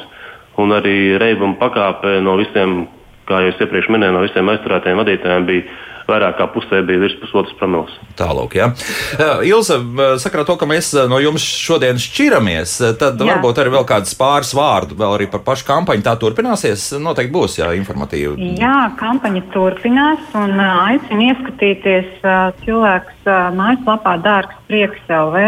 un 0.62 0.72
arī 0.72 1.18
reibuma 1.20 1.58
pakāpe 1.60 2.16
no 2.24 2.38
visiem, 2.40 2.86
kā 3.28 3.42
jau 3.42 3.52
es 3.52 3.60
iepriekš 3.60 3.90
minēju, 3.92 4.14
no 4.14 4.22
visiem 4.24 4.48
aizturētajiem 4.54 5.02
vadītājiem 5.02 5.48
bija 5.50 5.66
vairāk 6.08 6.38
kā 6.38 6.46
pusē 6.54 6.82
bija 6.86 7.02
virs 7.02 7.16
pusotras 7.20 7.54
promils. 7.58 7.94
Tālāk, 8.18 8.56
jā. 8.58 8.70
Uh, 9.16 9.42
Ilza, 9.46 9.78
uh, 9.80 10.14
sakarā 10.22 10.46
to, 10.48 10.56
ka 10.60 10.68
mēs 10.68 10.92
uh, 10.94 11.04
no 11.10 11.18
jums 11.22 11.44
šodien 11.44 12.00
šķiramies, 12.00 12.78
tad 13.00 13.20
jā. 13.20 13.28
Varbūt 13.34 13.60
arī 13.60 13.74
vēl 13.74 13.86
kāds 13.88 14.14
pāris 14.18 14.54
vārdu 14.56 14.96
vēl 14.98 15.16
arī 15.18 15.28
par 15.30 15.42
pašu 15.46 15.66
kampaņu. 15.68 16.04
Tā 16.06 16.14
turpināsies. 16.20 16.88
Noteikti 17.02 17.34
būs, 17.34 17.58
jā, 17.60 17.72
informatīvi. 17.76 18.52
Jā, 18.60 18.76
kampaņa 19.00 19.42
turpinās 19.54 20.36
un 20.38 20.54
aicinu 20.62 21.30
ieskatīties 21.32 22.22
cilvēks 22.62 23.26
mājaslapā 23.56 24.16
Dārgs 24.22 24.62
Prieks 24.66 25.02
LV 25.10 25.42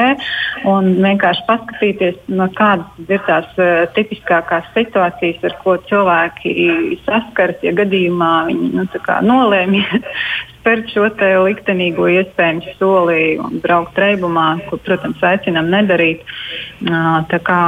un 0.70 0.90
vienkārši 1.02 1.44
paskatīties, 1.48 2.18
no 2.30 2.46
kādas 2.58 3.10
ir 3.10 3.22
tās 3.26 3.48
tipiskākās 3.96 4.68
situācijas, 4.76 5.40
ar 5.48 5.56
ko 5.62 5.74
cilvēki 5.88 6.98
saskaras, 7.06 7.58
ja 7.66 7.74
gadījumā 7.78 8.32
viņi 8.50 8.70
nu, 8.76 8.86
tā 8.92 9.02
kā 9.04 9.18
nolēma 9.24 9.82
spērt 10.68 10.90
šo 10.92 11.06
te 11.16 11.28
liktenīgo 11.40 12.10
iespējamo 12.12 12.74
soli 12.76 13.38
un 13.40 13.56
braukt 13.64 13.96
reibumā, 13.96 14.58
ko, 14.68 14.76
protams, 14.84 15.22
aicinām 15.24 15.70
nedarīt. 15.72 16.20
Tā 16.84 17.38
kā, 17.40 17.60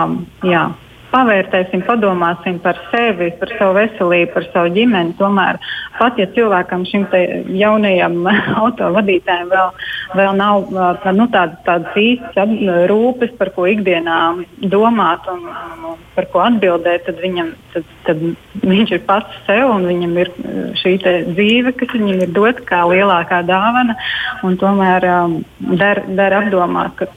jā, 0.45 0.67
pavērtēsim, 1.11 1.83
padomāsim 1.87 2.59
par 2.65 2.79
sevi, 2.91 3.31
par 3.41 3.53
savu 3.59 3.77
veselību, 3.79 4.31
par 4.35 4.47
savu 4.53 4.73
ģimeni. 4.77 5.17
Tomēr 5.19 5.59
pat 5.99 6.19
ja 6.21 6.27
cilvēkam, 6.35 6.87
šim 6.89 7.07
jaunajam 7.59 8.19
autovadītājam, 8.63 9.51
vēl, 9.53 9.73
vēl 10.21 10.39
nav 10.39 10.71
nu, 11.17 11.27
tādas, 11.33 11.59
tādas 11.67 11.99
īstas 12.01 12.55
rūpes, 12.91 13.35
par 13.41 13.53
ko 13.57 13.67
ikdienā 13.71 14.21
domāt 14.73 15.27
un, 15.33 15.45
par 16.17 16.29
ko 16.33 16.45
atbildēt, 16.47 17.05
tad, 17.09 17.21
viņam, 17.23 17.53
tad, 17.75 17.91
tad 18.07 18.23
viņš 18.65 18.95
ir 18.97 19.05
pats 19.09 19.43
sev 19.49 19.75
un 19.75 19.89
viņam 19.91 20.17
ir 20.23 20.33
šī 20.81 20.97
dzīve, 21.03 21.75
kas 21.81 21.93
viņam 21.97 22.25
ir 22.27 22.33
dota 22.37 22.65
kā 22.69 22.85
lielākā 22.91 23.43
dāvana. 23.49 23.99
Tomēr 24.61 25.05
um, 25.09 25.37
der, 25.81 26.03
der 26.17 26.35
apdomāt, 26.41 26.97
ka 26.99 27.09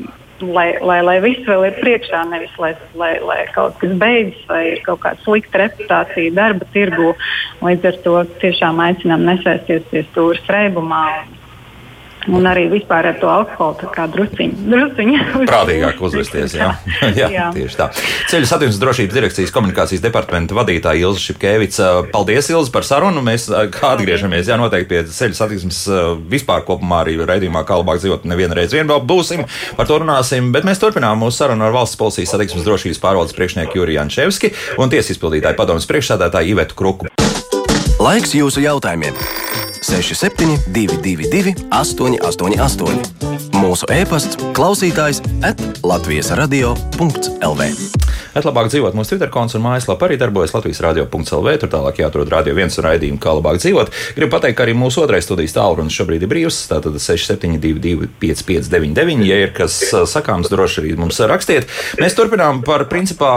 lai, 0.55 0.67
lai, 0.81 0.99
lai 1.05 1.17
viss 1.23 1.45
vēl 1.47 1.67
ir 1.69 1.77
priekšā, 1.79 2.23
nevis 2.31 2.55
lai, 2.61 2.73
lai, 2.99 3.13
lai 3.23 3.39
kaut 3.55 3.77
kas 3.81 3.93
beidzas 4.01 4.41
vai 4.49 4.63
ir 4.73 4.81
kaut 4.85 5.03
kāda 5.05 5.23
slikta 5.25 5.63
reputācija 5.63 6.33
darba 6.35 6.67
tirgu. 6.73 7.13
Līdz 7.63 7.89
ar 7.91 8.01
to 8.07 8.17
tiešām 8.43 8.81
aicinām 8.83 9.23
nesēsties 9.29 9.87
pie 9.91 10.03
stūra 10.09 10.57
reibumā. 10.57 11.05
Un 11.27 11.42
arī 12.47 12.67
vispār 12.71 13.09
ar 13.09 13.17
to 13.19 13.27
alkoholu 13.27 13.75
tā 13.81 13.89
kā 13.93 14.05
drusciņu. 14.11 14.67
drusciņu 14.71 15.17
Prātīgāk 15.51 15.99
uzvesties. 16.03 16.55
Jā, 16.55 16.69
jā, 17.19 17.27
jā. 17.33 17.47
tieši 17.55 17.79
tā. 17.79 17.89
Ceļu 18.31 18.49
satiksmes 18.49 18.79
drošības 18.81 19.17
direkcijas 19.17 19.53
komunikācijas 19.55 20.03
departamenta 20.03 20.55
vadītāja 20.57 21.03
Ilza 21.03 21.23
Šipkevica. 21.23 21.89
Paldies, 22.13 22.49
Ilza, 22.53 22.71
par 22.73 22.87
sarunu. 22.87 23.23
Mēs 23.25 23.49
kā 23.73 23.93
atgriežamies, 23.97 24.47
jā, 24.49 24.57
noteikti 24.59 24.91
pie 24.93 25.03
ceļu 25.11 25.37
satiksmes 25.37 25.83
ā, 25.91 26.01
vispār 26.31 26.65
kopumā 26.67 27.03
arī 27.03 27.17
raidījumā, 27.21 27.65
kā 27.67 27.79
labāk 27.81 28.01
dzīvot. 28.03 28.27
Nevienu 28.29 28.57
reizi 28.57 28.79
vien 28.79 28.89
vēl 28.89 29.03
būsim, 29.07 29.45
par 29.77 29.89
to 29.89 29.99
runāsim. 30.03 30.53
Bet 30.55 30.67
mēs 30.67 30.81
turpinām 30.83 31.19
mūsu 31.23 31.43
sarunu 31.43 31.67
ar 31.67 31.75
valsts 31.75 31.99
policijas 31.99 32.35
satiksmes 32.35 32.67
drošības 32.67 33.03
pārvaldes 33.03 33.35
priekšnieku 33.37 33.81
Juriju 33.81 33.99
Jančevski 33.99 34.53
un 34.79 34.93
tiesas 34.93 35.17
izpildītāju 35.17 35.59
padomus 35.59 35.89
priekšsādātāju 35.91 36.55
Ivetu 36.55 36.79
Kruku. 36.79 37.11
Laiks 38.03 38.35
jūsu 38.35 38.63
jautājumiem! 38.63 39.42
6722, 39.83 41.67
888, 41.69 43.03
mūsu 43.59 43.87
e-pasts, 43.91 44.39
klausītājs 44.55 45.19
at 45.43 45.59
Latvijas 45.83 46.31
radio.lv. 46.39 47.67
Bet 48.33 48.47
labāk 48.47 48.69
dzīvot 48.71 48.95
mūsu 48.97 49.13
Twitter 49.13 49.29
konts 49.33 49.57
un 49.57 49.61
mājaslapā 49.65 50.07
arī 50.07 50.17
darbojas 50.21 50.55
Latvijas 50.55 50.79
radio.clv. 50.85 51.57
Tur 51.61 51.69
tālāk 51.69 51.99
jāatrod 52.01 52.31
radio 52.31 52.55
viens 52.57 52.79
un 52.79 52.87
raidījumu, 52.87 53.19
kā 53.21 53.35
labāk 53.37 53.59
dzīvot. 53.61 53.91
Gribu 54.17 54.31
pateikt, 54.33 54.57
ka 54.57 54.65
arī 54.65 54.73
mūsu 54.77 55.03
otrais 55.03 55.27
studijas 55.27 55.57
tālrunis 55.57 55.93
šobrīd 55.99 56.25
ir 56.25 56.31
brīvs. 56.31 56.63
Tātad 56.71 56.97
6722, 56.97 58.09
559, 58.23 59.27
ja 59.27 59.43
ir 59.43 59.53
kas 59.53 59.77
sakāms, 60.09 60.49
droši 60.53 60.81
arī 60.81 60.97
mums 60.97 61.21
rakstiet. 61.29 61.69
Mēs 62.01 62.17
turpinām 62.17 62.63
par 62.65 62.87
principā. 62.91 63.33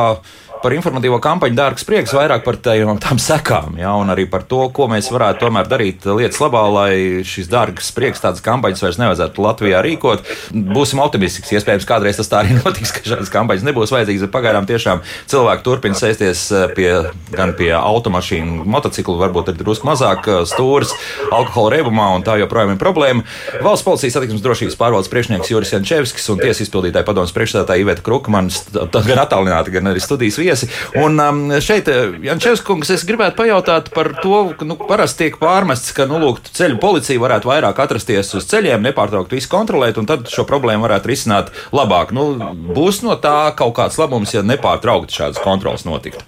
Par 0.63 0.73
informatīvo 0.73 1.19
kampaņu 1.23 1.57
dārgs 1.57 1.85
prieks, 1.87 2.15
vairāk 2.17 2.45
par 2.47 2.57
tajām, 2.63 2.97
tām 3.03 3.19
sekām, 3.21 3.77
ja, 3.81 3.93
un 4.01 4.09
arī 4.13 4.25
par 4.31 4.45
to, 4.49 4.63
ko 4.75 4.87
mēs 4.89 5.11
varētu 5.13 5.45
tomēr 5.45 5.69
darīt 5.69 6.07
lietas 6.09 6.39
labā, 6.41 6.63
lai 6.73 6.93
šis 7.27 7.51
dārgs 7.53 7.91
prieks, 7.95 8.23
tādas 8.25 8.43
kampaņas 8.45 8.83
vairs 8.85 8.99
nevajadzētu 9.03 9.45
Latvijā 9.45 9.83
rīkot. 9.85 10.25
Būsim 10.55 11.03
optimistiski, 11.05 11.59
iespējams, 11.59 11.87
kādreiz 11.89 12.21
tas 12.21 12.31
tā 12.33 12.41
arī 12.41 12.57
notiks, 12.61 12.95
ka 12.97 13.05
šādas 13.05 13.33
kampaņas 13.35 13.67
nebūs 13.69 13.93
vajadzīgas, 13.95 14.25
bet 14.27 14.35
pagaidām 14.35 14.69
tiešām 14.71 15.03
cilvēki 15.33 15.67
turpina 15.67 15.99
sēsties 16.01 16.47
eh, 16.57 16.67
pie, 16.77 16.89
gan 17.37 17.53
pie 17.59 17.71
automašīnu, 17.77 18.65
motociklu, 18.65 19.19
varbūt 19.21 19.53
ir 19.53 19.61
drusku 19.61 19.91
mazāk 19.91 20.31
eh, 20.33 20.41
stūris, 20.49 20.97
alkohola 21.29 21.77
reibumā, 21.77 22.09
un 22.17 22.25
tā 22.27 22.39
joprojām 22.41 22.75
ir 22.75 22.81
problēma. 22.81 23.27
Valsts 23.61 23.87
policijas 23.87 24.17
satiksmes 24.17 24.45
drošības 24.45 24.81
pārvaldes 24.81 25.13
priekšnieks 25.13 25.53
Juris 25.53 25.75
Jančevskis 25.77 26.33
un 26.33 26.41
tiesas 26.41 26.65
izpildītāja 26.65 27.07
padomus 27.07 27.35
priekšstādātāja 27.37 27.85
Iveta 27.85 28.05
Krukmanis, 28.07 28.65
gan 28.73 29.23
attālināti, 29.23 29.75
gan 29.77 29.93
arī 29.93 30.03
studijas 30.03 30.41
viesi. 30.47 30.71
Un 31.03 31.21
um, 31.23 31.43
šeit, 31.63 31.91
Jančevs 32.25 32.63
kungs, 32.67 32.93
es 32.95 33.05
gribētu 33.09 33.41
pajautāt 33.43 33.91
par 33.95 34.13
to, 34.23 34.43
ka 34.59 34.69
nu, 34.69 34.79
parasti 34.81 35.27
tiek 35.27 35.41
pārmests, 35.43 35.93
ka 35.97 36.09
nu, 36.11 36.21
lūk, 36.23 36.41
ceļu 36.57 36.81
policija 36.83 37.23
varētu 37.23 37.51
vairāk 37.51 37.83
atrasties 37.83 38.33
uz 38.39 38.49
ceļiem, 38.51 38.85
nepārtraukt 38.87 39.35
visu 39.35 39.51
kontrolēt, 39.53 40.01
un 40.01 40.09
tad 40.09 40.31
šo 40.33 40.47
problēmu 40.49 40.87
varētu 40.87 41.13
risināt 41.13 41.53
labāk. 41.75 42.15
Nu, 42.17 42.31
būs 42.77 43.03
no 43.07 43.19
tā 43.21 43.53
kaut 43.59 43.77
kāds 43.81 44.01
labums, 44.01 44.35
ja 44.37 44.47
nepārtraukti 44.47 45.21
šādas 45.21 45.43
kontrolas 45.45 45.87
notiktu. 45.89 46.25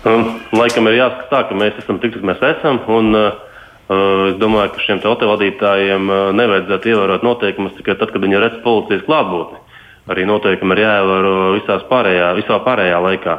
Um, 0.00 0.38
laikam 0.56 0.88
ir 0.88 0.96
jāskatās 0.96 1.28
tā, 1.28 1.40
ka 1.50 1.56
mēs 1.60 1.76
esam 1.82 1.98
tik, 2.00 2.14
cik 2.16 2.24
mēs 2.24 2.40
esam. 2.54 2.80
Un, 2.88 3.12
uh, 3.16 4.28
es 4.30 4.38
domāju, 4.40 4.72
ka 4.74 4.84
šiem 4.86 5.02
autovadītājiem 5.04 6.08
uh, 6.08 6.20
nevajadzētu 6.38 6.92
ievērot 6.94 7.26
noteikumus 7.26 7.76
tikai 7.76 7.98
tad, 8.00 8.14
kad 8.14 8.24
viņi 8.24 8.40
redz 8.40 8.62
policijas 8.64 9.04
klātbūtni. 9.08 9.59
Arī 10.10 10.26
noteikumi 10.26 10.74
ir 10.74 10.84
jāievēro 10.84 11.80
pārējā, 11.90 12.34
visā 12.38 12.58
pārējā 12.66 13.00
laikā. 13.04 13.38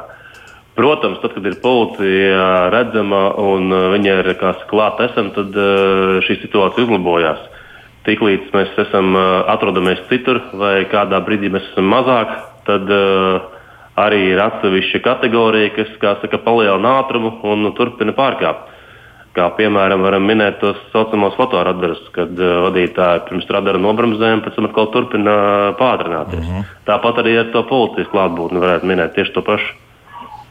Protams, 0.76 1.20
tad, 1.20 1.34
kad 1.36 1.46
ir 1.50 1.58
policija 1.62 2.70
redzama 2.72 3.26
un 3.44 3.74
viņa 3.92 4.14
ir 4.22 4.30
klāta 4.70 5.10
esam, 5.10 5.34
tad 5.36 5.52
uh, 5.60 6.22
šī 6.24 6.40
situācija 6.46 6.88
uzlabojās. 6.88 7.42
Tiklīdz 8.08 8.54
mēs 8.56 8.72
esam 8.82 9.14
atrodamies 9.52 10.00
citur 10.10 10.40
vai 10.58 10.88
kādā 10.90 11.20
brīdī 11.22 11.52
mēs 11.54 11.68
esam 11.74 11.92
mazāk, 11.92 12.32
tad 12.66 12.88
uh, 12.90 13.44
arī 14.00 14.24
ir 14.32 14.42
atsevišķa 14.42 15.04
kategorija, 15.06 15.74
kas 15.76 15.92
saka, 16.00 16.40
palielina 16.42 16.98
ātrumu 17.02 17.36
un 17.52 17.68
turpina 17.78 18.16
pārkāpt. 18.18 18.71
Kā 19.32 19.46
piemēram, 19.56 20.02
varam 20.04 20.26
minēt 20.28 20.58
tos 20.60 20.80
saucamos 20.91 21.38
fotoradarus, 21.38 22.02
kad 22.15 22.34
uh, 22.36 22.58
vadītāji 22.65 23.22
pirms 23.30 23.48
radara 23.56 23.80
nobremzē 23.80 24.34
un 24.36 24.41
pēc 24.44 24.58
tam 24.58 24.67
atkal 24.67 24.89
turpina 24.91 25.36
pātrināties. 25.80 26.44
Mm 26.44 26.58
-hmm. 26.58 26.74
Tāpat 26.89 27.24
arī 27.24 27.38
ar 27.39 27.54
to 27.54 27.63
policijas 27.70 28.12
klātbūtni 28.12 28.60
varētu 28.60 28.91
minēt 28.91 29.15
tieši 29.15 29.34
to 29.38 29.41
pašu. 29.48 29.78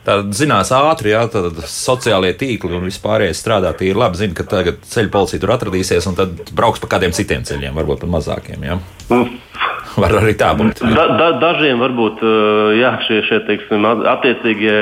Tāda 0.01 0.33
zinās 0.33 0.71
ātri, 0.73 1.13
jā, 1.13 1.27
tad 1.29 1.59
sociālie 1.69 2.33
tīkli 2.33 2.73
un 2.73 2.87
vispārējais 2.89 3.43
strādā. 3.43 3.75
Ir 3.85 3.99
labi, 4.01 4.17
zina, 4.17 4.33
ka 4.35 4.47
tagad 4.49 4.81
ceļu 4.89 5.13
policija 5.13 5.43
tur 5.43 5.53
atradīsies 5.53 6.09
un 6.09 6.17
tad 6.17 6.31
brauks 6.57 6.81
pa 6.81 6.89
kādiem 6.95 7.13
citiem 7.13 7.45
ceļiem, 7.45 7.77
varbūt 7.77 8.01
pat 8.01 8.13
mazākiem. 8.15 8.65
Jā. 8.65 8.79
Mm. 9.11 9.37
Var 10.01 10.15
arī 10.23 10.33
tā 10.39 10.55
būt. 10.57 10.81
Da, 10.95 11.05
da, 11.19 11.29
dažiem 11.43 11.83
varbūt 11.83 12.23
jā, 12.79 12.95
šie, 13.07 13.21
šie 13.27 13.41
teiksim, 13.49 13.85
attiecīgie 14.09 14.79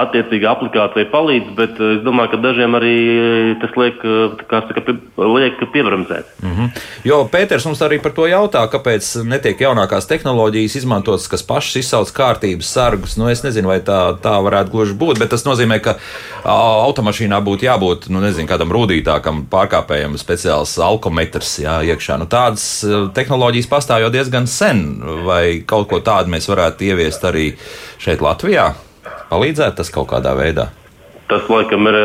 attiecīga 0.00 0.50
aplikācija 0.50 1.06
palīdz, 1.12 1.50
bet 1.58 1.78
es 1.78 2.00
domāju, 2.04 2.32
ka 2.32 2.40
dažiem 2.42 2.74
arī 2.78 2.94
tas 3.62 3.74
liek, 3.78 4.00
saka, 4.50 4.94
liek 5.18 5.60
piebremzēt. 5.72 6.30
Mm 6.42 6.54
-hmm. 6.54 6.82
Jo 7.04 7.28
Pēters 7.32 7.66
mums 7.66 7.82
arī 7.82 8.00
par 8.02 8.12
to 8.12 8.26
jautā, 8.26 8.66
kāpēc 8.70 9.24
netiek 9.24 9.60
jaunākās 9.60 10.08
tehnoloģijas 10.08 10.76
izmantotas, 10.76 11.28
kas 11.28 11.42
pašas 11.42 11.76
izsauc 11.76 12.10
kārtības 12.10 12.72
sargus. 12.76 13.16
Nu, 13.16 13.28
es 13.30 13.42
nezinu, 13.42 13.68
vai 13.68 13.80
tā, 13.80 14.18
tā 14.18 14.34
varētu 14.42 14.70
gluži 14.70 14.94
būt, 14.94 15.18
bet 15.18 15.30
tas 15.30 15.44
nozīmē, 15.44 15.78
ka 15.80 15.96
automašīnā 16.44 17.40
būtu 17.40 17.64
jābūt 17.64 18.08
nu, 18.08 18.20
nezinu, 18.20 18.48
kādam 18.48 18.72
rūtītākam 18.72 19.44
pārkāpējam 19.50 20.18
speciāls 20.18 20.78
alkometrs 20.78 21.58
jā, 21.58 21.82
iekšā. 21.82 22.18
Nu, 22.18 22.26
tādas 22.26 22.84
tehnoloģijas 23.14 23.68
pastāv 23.68 24.00
jau 24.00 24.10
diezgan 24.10 24.46
sen, 24.46 25.02
vai 25.24 25.62
kaut 25.66 25.88
ko 25.88 26.00
tādu 26.00 26.30
mēs 26.30 26.48
varētu 26.48 26.84
ieviest 26.84 27.24
arī 27.24 27.54
šeit 27.98 28.20
Latvijā? 28.20 28.74
Palīdzētu 29.30 29.80
tas 29.80 29.92
kaut 29.94 30.10
kādā 30.12 30.34
veidā? 30.38 30.68
Tas, 31.30 31.46
laikam, 31.48 31.86
ir 31.88 31.96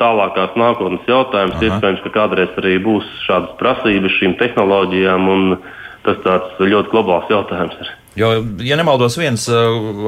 tālākās 0.00 0.56
nākotnes 0.56 1.04
jautājums. 1.08 1.58
Aha. 1.58 1.68
Iespējams, 1.68 2.00
ka 2.06 2.14
kādreiz 2.14 2.56
arī 2.62 2.78
būs 2.82 3.08
šādas 3.26 3.52
prasības 3.60 4.16
šīm 4.16 4.38
tehnoloģijām, 4.40 5.28
un 5.28 5.58
tas 6.06 6.18
tāds 6.24 6.58
ļoti 6.62 6.92
globāls 6.94 7.28
jautājums. 7.30 7.76
Ir. 7.82 7.92
Jo, 8.16 8.30
ja 8.64 8.78
nemaldos, 8.80 9.18
viens 9.20 9.42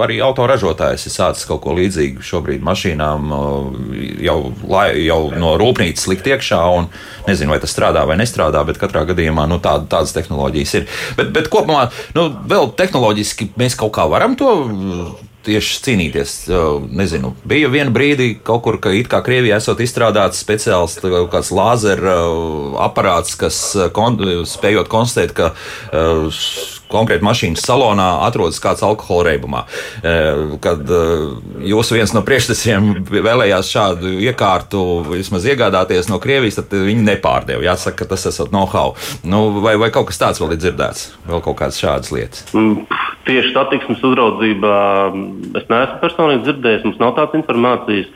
arī 0.01 0.17
autoražotājs 0.25 1.05
ir 1.11 1.13
sācis 1.13 1.45
kaut 1.45 1.61
ko 1.67 1.75
līdzīgu 1.77 2.25
šobrīd 2.25 2.65
mašīnām 2.65 3.35
jau, 4.25 4.39
jau 4.97 5.19
no 5.37 5.53
rūpnīcas 5.61 6.09
likt 6.09 6.31
iekšā. 6.33 6.63
Un, 6.79 6.89
nezinu, 7.29 7.53
vai 7.53 7.61
tas 7.61 7.75
strādā 7.77 8.07
vai 8.09 8.17
nestrādā, 8.17 8.65
bet 8.65 8.81
katrā 8.81 9.05
gadījumā 9.11 9.45
nu, 9.53 9.61
tā, 9.61 9.77
tādas 9.93 10.17
tehnoloģijas 10.17 10.77
ir. 10.81 10.89
Bet, 11.21 11.35
bet 11.37 11.53
kopumā, 11.53 11.91
nu, 12.17 12.31
vēl 12.49 12.73
tehnoloģiski 12.81 13.53
mēs 13.61 13.77
kaut 13.77 13.93
kā 13.99 14.09
varam 14.09 14.41
to 14.41 14.55
tieši 15.47 15.83
cīnīties. 15.85 16.33
Nezinu, 16.99 17.35
bija 17.49 17.71
viena 17.73 17.93
brīdi, 17.95 18.33
kaut 18.45 18.65
kur, 18.67 18.81
ka 18.83 18.93
it 18.97 19.11
kā 19.11 19.21
Krievijā 19.25 19.61
esot 19.63 19.81
izstrādāts 19.85 20.43
speciāls 20.43 20.99
kāds 21.33 21.53
lāzera 21.55 22.19
aparāts, 22.85 23.37
kas 23.39 23.61
kon, 23.97 24.19
spējot 24.49 24.91
konstatēt, 24.93 25.37
ka 25.39 25.53
konkrēti 26.93 27.27
mašīnas 27.27 27.65
salonā 27.65 28.09
atrodas 28.27 28.61
kāds 28.63 28.85
alkohola 28.87 29.31
reibumā. 29.31 29.65
Kad 30.65 30.91
jūs 31.69 31.93
viens 31.95 32.15
no 32.17 32.23
priekštesiem 32.27 32.91
vēlējās 33.13 33.73
šādu 33.75 34.15
iekārtu 34.29 34.85
vismaz 35.11 35.47
iegādāties 35.49 36.11
no 36.11 36.21
Krievijas, 36.23 36.61
tad 36.61 36.75
viņi 36.89 37.05
nepārdeva. 37.07 37.65
Jāsaka, 37.65 38.03
ka 38.03 38.13
tas 38.15 38.27
esat 38.31 38.53
know-how. 38.55 38.95
Nu, 39.25 39.61
vai, 39.65 39.77
vai 39.81 39.91
kaut 39.95 40.11
kas 40.11 40.21
tāds 40.21 40.43
vēl 40.43 40.55
ir 40.57 40.63
dzirdēts? 40.63 41.11
Vēl 41.29 41.43
kaut 41.45 41.59
kādas 41.61 41.81
šādas 41.81 42.13
lietas? 42.15 42.47
Mm, 42.57 42.87
tieši 43.29 43.53
satiksmes 43.57 44.05
uzraudzībā 44.05 44.79
es 45.59 45.69
neesmu 45.69 46.01
personīgi 46.05 46.47
dzirdējis, 46.47 46.89
mums 46.89 47.03
nav 47.03 47.15
tādas 47.19 47.39
informācijas. 47.41 48.15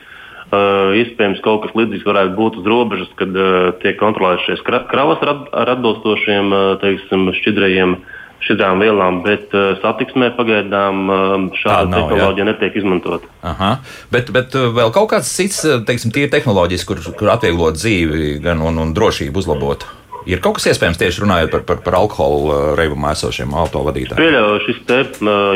Uh, 0.53 0.91
iespējams, 0.99 1.39
kaut 1.41 1.63
kas 1.63 1.71
līdzīgs 1.73 2.05
varētu 2.05 2.35
būt 2.37 2.59
uz 2.61 2.67
robežas, 2.69 3.07
kad 3.17 3.31
uh, 3.33 3.71
tiek 3.81 3.95
kontrolētas 3.97 4.43
šīs 4.45 4.59
kravas 4.67 5.23
ar, 5.25 5.31
ar 5.49 5.71
atbilstošiem 5.73 6.53
uh, 6.53 6.65
teiksim, 6.83 7.23
šķidrajiem 7.39 7.95
uh, 7.95 8.11
šādām 8.47 8.83
vielām, 8.83 9.21
bet 9.25 9.53
uh, 9.55 9.73
satiksmē 9.81 10.33
pagaidām 10.37 11.01
uh, 11.07 11.33
šāda 11.59 11.89
nav, 11.91 12.07
tehnoloģija 12.11 12.45
jā. 12.45 12.49
netiek 12.51 12.77
izmantota. 12.81 13.29
Aha. 13.47 13.73
Bet, 14.13 14.31
bet 14.35 14.55
uh, 14.59 14.69
vēl 14.75 14.93
kaut 14.95 15.11
kāds 15.13 15.31
cits, 15.31 15.63
uh, 15.67 15.81
teiksim, 15.87 16.13
tīri 16.15 16.31
tehnoloģijas, 16.33 16.87
kur, 16.89 17.03
kur 17.19 17.33
atvieglot 17.35 17.79
dzīvi 17.79 18.37
gan 18.43 18.63
un, 18.63 18.79
un 18.83 18.95
drošību 18.95 19.43
uzlabot. 19.43 19.85
Ir 20.29 20.39
kaut 20.39 20.55
kas 20.55 20.69
iespējams 20.71 20.99
tieši 21.01 21.23
runājot 21.25 21.51
par, 21.51 21.63
par, 21.67 21.81
par 21.83 21.97
alkohola 21.99 22.39
uh, 22.43 22.65
reibumā 22.79 23.11
esošiem 23.15 23.55
autovadītājiem? 23.63 24.19
Pieļauju, 24.21 24.63
šis 24.67 24.81
te 24.87 25.01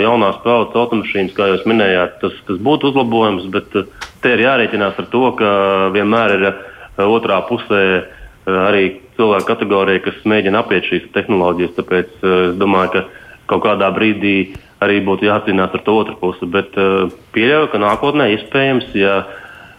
jaunās 0.03 0.39
paudzes 0.43 0.79
automašīnas, 0.83 1.35
kā 1.37 1.51
jūs 1.53 1.67
minējāt, 1.69 2.19
tas, 2.23 2.35
tas 2.49 2.61
būtu 2.67 2.91
uzlabojums, 2.91 3.47
bet 3.53 3.75
te 4.23 4.35
ir 4.35 4.43
jārēķinās 4.43 4.99
ar 4.99 5.11
to, 5.13 5.25
ka 5.39 5.51
vienmēr 5.95 6.35
ir 6.39 6.47
otrā 7.07 7.41
pusē 7.47 7.83
arī 8.47 9.06
cilvēku 9.17 9.49
kategorija, 9.49 10.03
kas 10.05 10.21
mēģina 10.29 10.63
apiet 10.63 10.87
šīs 10.89 11.09
tehnoloģijas. 11.15 11.75
Tāpēc 11.79 12.13
uh, 12.21 12.37
es 12.51 12.55
domāju, 12.61 12.93
ka 12.93 13.51
kaut 13.51 13.65
kādā 13.65 13.91
brīdī 13.95 14.37
arī 14.83 15.01
būtu 15.05 15.27
jācīnās 15.27 15.73
ar 15.73 15.83
to 15.83 15.97
otru 16.03 16.17
pusi. 16.21 16.47
Bet 16.53 16.77
uh, 16.77 17.09
pieļauju, 17.35 17.73
ka 17.73 17.83
nākotnē 17.83 18.31
iespējams, 18.35 18.93
ja 18.97 19.19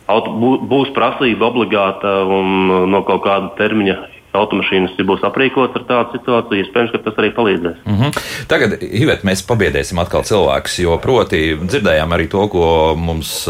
būs 0.09 0.94
prasība 0.96 1.51
obligāta 1.51 2.22
un 2.24 2.70
no 2.88 3.03
kaut 3.05 3.27
kāda 3.27 3.53
termiņa 3.59 3.98
automašīnas 4.37 4.99
būs 5.09 5.25
aprīkotas 5.25 5.81
ar 5.81 5.85
tādu 5.88 6.19
situāciju, 6.19 6.64
iespējams, 6.64 6.93
ka 6.93 7.01
tas 7.05 7.21
arī 7.21 7.31
palīdzēs. 7.37 7.79
Mm 7.85 7.97
-hmm. 8.01 8.19
Tagad, 8.49 8.77
Ivet, 8.83 9.25
mēs 9.25 9.45
pabiedēsim 9.49 9.99
atkal 9.99 10.23
cilvēkus, 10.23 10.79
jo 10.83 10.99
proti 10.99 11.57
dzirdējām 11.62 12.12
arī 12.12 12.29
to, 12.29 12.49
ko 12.49 12.95
mums 12.97 13.49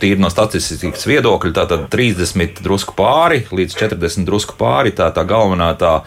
tīri 0.00 0.18
no 0.18 0.30
statistikas 0.30 1.06
viedokļa, 1.06 1.52
tātad 1.52 1.88
30 1.88 2.62
drusku 2.62 2.94
pāri 2.96 3.44
līdz 3.50 3.76
40 3.78 4.24
drusku 4.24 4.54
pāri, 4.58 4.90
tā 4.90 5.10
tā 5.14 5.24
galvenā 5.24 5.74
tā 5.78 6.00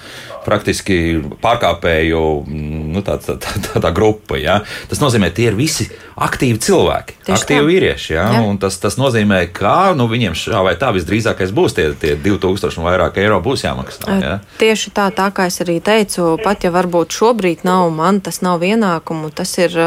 praktiski 0.43 0.97
pārkāpēju 1.43 2.21
nu, 2.47 3.03
tā, 3.05 3.17
tā, 3.23 3.37
tā, 3.41 3.55
tā, 3.63 3.81
tā 3.83 3.91
grupa. 3.95 4.37
Ja? 4.39 4.59
Tas 4.91 5.01
nozīmē, 5.01 5.31
tie 5.35 5.49
ir 5.51 5.57
visi 5.57 5.87
aktīvi 6.19 6.59
cilvēki, 6.63 7.17
Tieši 7.23 7.37
aktīvi 7.37 7.61
tā. 7.61 7.67
vīrieši. 7.69 8.13
Ja? 8.15 8.25
Ja. 8.35 8.43
Tas, 8.61 8.77
tas 8.83 8.97
nozīmē, 8.99 9.45
ka 9.55 9.93
nu, 9.97 10.07
viņiem 10.11 10.35
šā 10.37 10.63
vai 10.65 10.75
tā 10.79 10.91
visdrīzākais 10.95 11.53
būs 11.55 11.77
tie, 11.77 11.89
tie 11.99 12.15
2000 12.19 12.81
un 12.81 12.87
vairāk 12.89 13.19
eiro 13.23 13.39
būs 13.43 13.62
jāmaksā. 13.63 14.17
Ja? 14.21 14.33
Tieši 14.59 14.93
tā, 14.95 15.07
tā 15.15 15.29
kā 15.35 15.47
es 15.51 15.59
arī 15.63 15.79
teicu, 15.83 16.33
pat 16.43 16.65
ja 16.65 16.73
varbūt 16.73 17.15
šobrīd 17.15 17.63
nav 17.67 17.89
man, 17.95 18.19
tas 18.23 18.41
nav 18.45 18.63
ienākumu, 18.65 19.31
tas 19.35 19.55
ir 19.61 19.77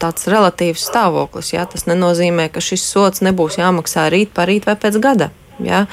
tāds 0.00 0.28
relatīvs 0.30 0.86
stāvoklis. 0.90 1.52
Ja? 1.54 1.66
Tas 1.70 1.86
nenozīmē, 1.90 2.48
ka 2.52 2.64
šis 2.64 2.86
sots 2.86 3.24
nebūs 3.26 3.60
jāmaksā 3.60 4.08
rīt, 4.12 4.34
parīt 4.36 4.68
vai 4.70 4.78
pēc 4.80 5.00
gada. 5.02 5.30
Ja? 5.60 5.86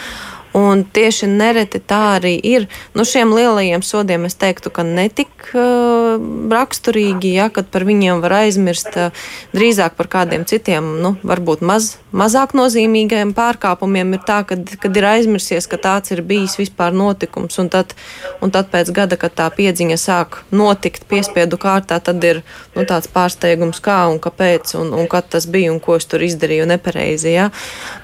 Un 0.58 0.82
tieši 0.90 1.28
nereti 1.30 1.78
tā 1.78 2.18
arī 2.18 2.34
ir. 2.42 2.66
Nu, 2.98 3.04
šiem 3.06 3.30
lielajiem 3.36 3.84
sodiem 3.86 4.26
es 4.26 4.34
teiktu, 4.40 4.72
ka 4.74 4.82
netik 4.82 5.52
uh, 5.52 6.16
raksturīgi, 6.50 7.36
ja, 7.36 7.52
kad 7.54 7.68
par 7.70 7.86
viņiem 7.86 8.24
var 8.24 8.40
aizmirst 8.40 8.96
uh, 8.98 9.28
drīzāk 9.54 9.94
par 10.00 10.10
kādiem 10.10 10.48
citiem, 10.50 10.88
nu, 11.04 11.14
varbūt 11.22 11.62
maz, 11.62 11.92
mazāk 12.10 12.56
nozīmīgiem 12.58 13.36
pārkāpumiem 13.38 14.16
ir 14.18 14.24
tā, 14.26 14.40
kad, 14.50 14.64
kad 14.82 14.98
ir 14.98 15.06
aizmirsies, 15.12 15.68
ka 15.70 15.78
tāds 15.84 16.16
ir 16.16 16.24
bijis 16.26 16.58
vispār 16.58 16.96
notikums. 16.96 17.60
Un 17.62 17.70
tad, 17.74 17.94
un 18.42 18.54
tad 18.54 18.72
pēc 18.74 18.90
gada, 18.96 19.20
kad 19.20 19.38
tā 19.38 19.52
piedziņa 19.54 20.00
sāk 20.02 20.42
notikt 20.50 21.06
piespiedu 21.12 21.62
kārtā, 21.62 22.00
tad 22.02 22.24
ir 22.26 22.42
nu, 22.74 22.88
tāds 22.88 23.12
pārsteigums, 23.14 23.84
kā 23.84 24.00
un 24.10 24.18
kāpēc 24.24 24.74
un, 24.82 24.90
un 24.98 25.12
kad 25.12 25.30
tas 25.36 25.46
bija 25.46 25.76
un 25.76 25.78
ko 25.84 26.00
es 26.02 26.10
tur 26.10 26.26
izdarīju 26.26 26.66
nepareizi. 26.74 27.36
Ja. 27.36 27.52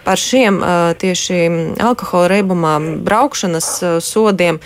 Par 0.05 0.21
šiem 0.21 0.61
uh, 0.61 0.93
tieši 1.01 1.41
alkohola 1.81 2.42
reibumā 2.43 2.75
braukšanas 3.07 3.69
uh, 3.81 3.95
sodiem, 4.03 4.59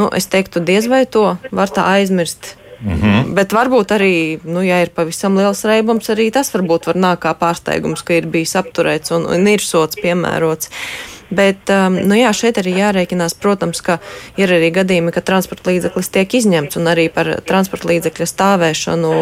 nu, 0.00 0.08
es 0.16 0.26
teiktu, 0.26 0.64
diez 0.64 0.88
vai 0.88 1.04
to 1.06 1.36
var 1.52 1.68
tā 1.68 1.84
aizmirst 1.98 2.56
Mm 2.78 3.00
-hmm. 3.00 3.34
Bet 3.34 3.52
varbūt 3.52 3.90
arī, 3.90 4.38
nu, 4.44 4.62
ja 4.62 4.82
ir 4.82 4.90
pavisam 4.94 5.36
liels 5.36 5.64
reibums, 5.64 6.08
arī 6.08 6.30
tas 6.30 6.54
varbūt 6.54 6.86
var 6.86 6.94
nākt 6.94 7.18
kā 7.24 7.34
pārsteigums, 7.34 8.04
ka 8.04 8.14
ir 8.14 8.26
bijis 8.26 8.54
apturēts 8.54 9.10
un, 9.10 9.26
un 9.26 9.48
ir 9.48 9.60
sots 9.60 9.96
piemērots. 9.96 10.70
Bet 11.30 11.68
um, 11.68 11.98
nu 12.08 12.16
jā, 12.16 12.30
šeit 12.32 12.56
arī 12.60 12.72
jārēķinās, 12.78 13.34
protams, 13.40 13.82
ka 13.84 13.98
ir 14.40 14.48
arī 14.48 14.70
gadījumi, 14.72 15.12
ka 15.12 15.20
transporta 15.20 15.68
līdzeklis 15.68 16.08
tiek 16.14 16.36
izņemts 16.40 16.78
un 16.80 16.88
arī 16.88 17.08
par 17.12 17.34
transporta 17.48 17.90
līdzekļa 17.90 18.28
stāvēšanu 18.32 19.14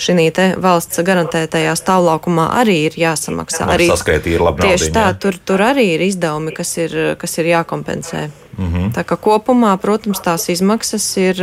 šī 0.00 0.28
valsts 0.62 1.02
garantētajā 1.04 1.74
stāvlaukumā 1.76 2.48
arī 2.60 2.78
ir 2.88 2.96
jāsamaksā. 2.96 3.68
Arī 3.74 3.90
saskaitī 3.90 4.36
ir 4.36 4.44
labi. 4.46 4.64
Tieši 4.64 4.92
tā, 4.94 5.10
tur, 5.20 5.36
tur 5.36 5.60
arī 5.64 5.92
ir 5.96 6.06
izdevumi, 6.08 6.54
kas 6.56 6.76
ir, 6.80 6.96
kas 7.20 7.38
ir 7.42 7.52
jākompensē. 7.52 8.30
Mm 8.58 8.72
-hmm. 8.72 8.92
Tā 8.92 9.04
kā 9.04 9.16
kopumā, 9.16 9.76
protams, 9.76 10.20
tās 10.20 10.48
izmaksas 10.48 11.16
ir 11.16 11.36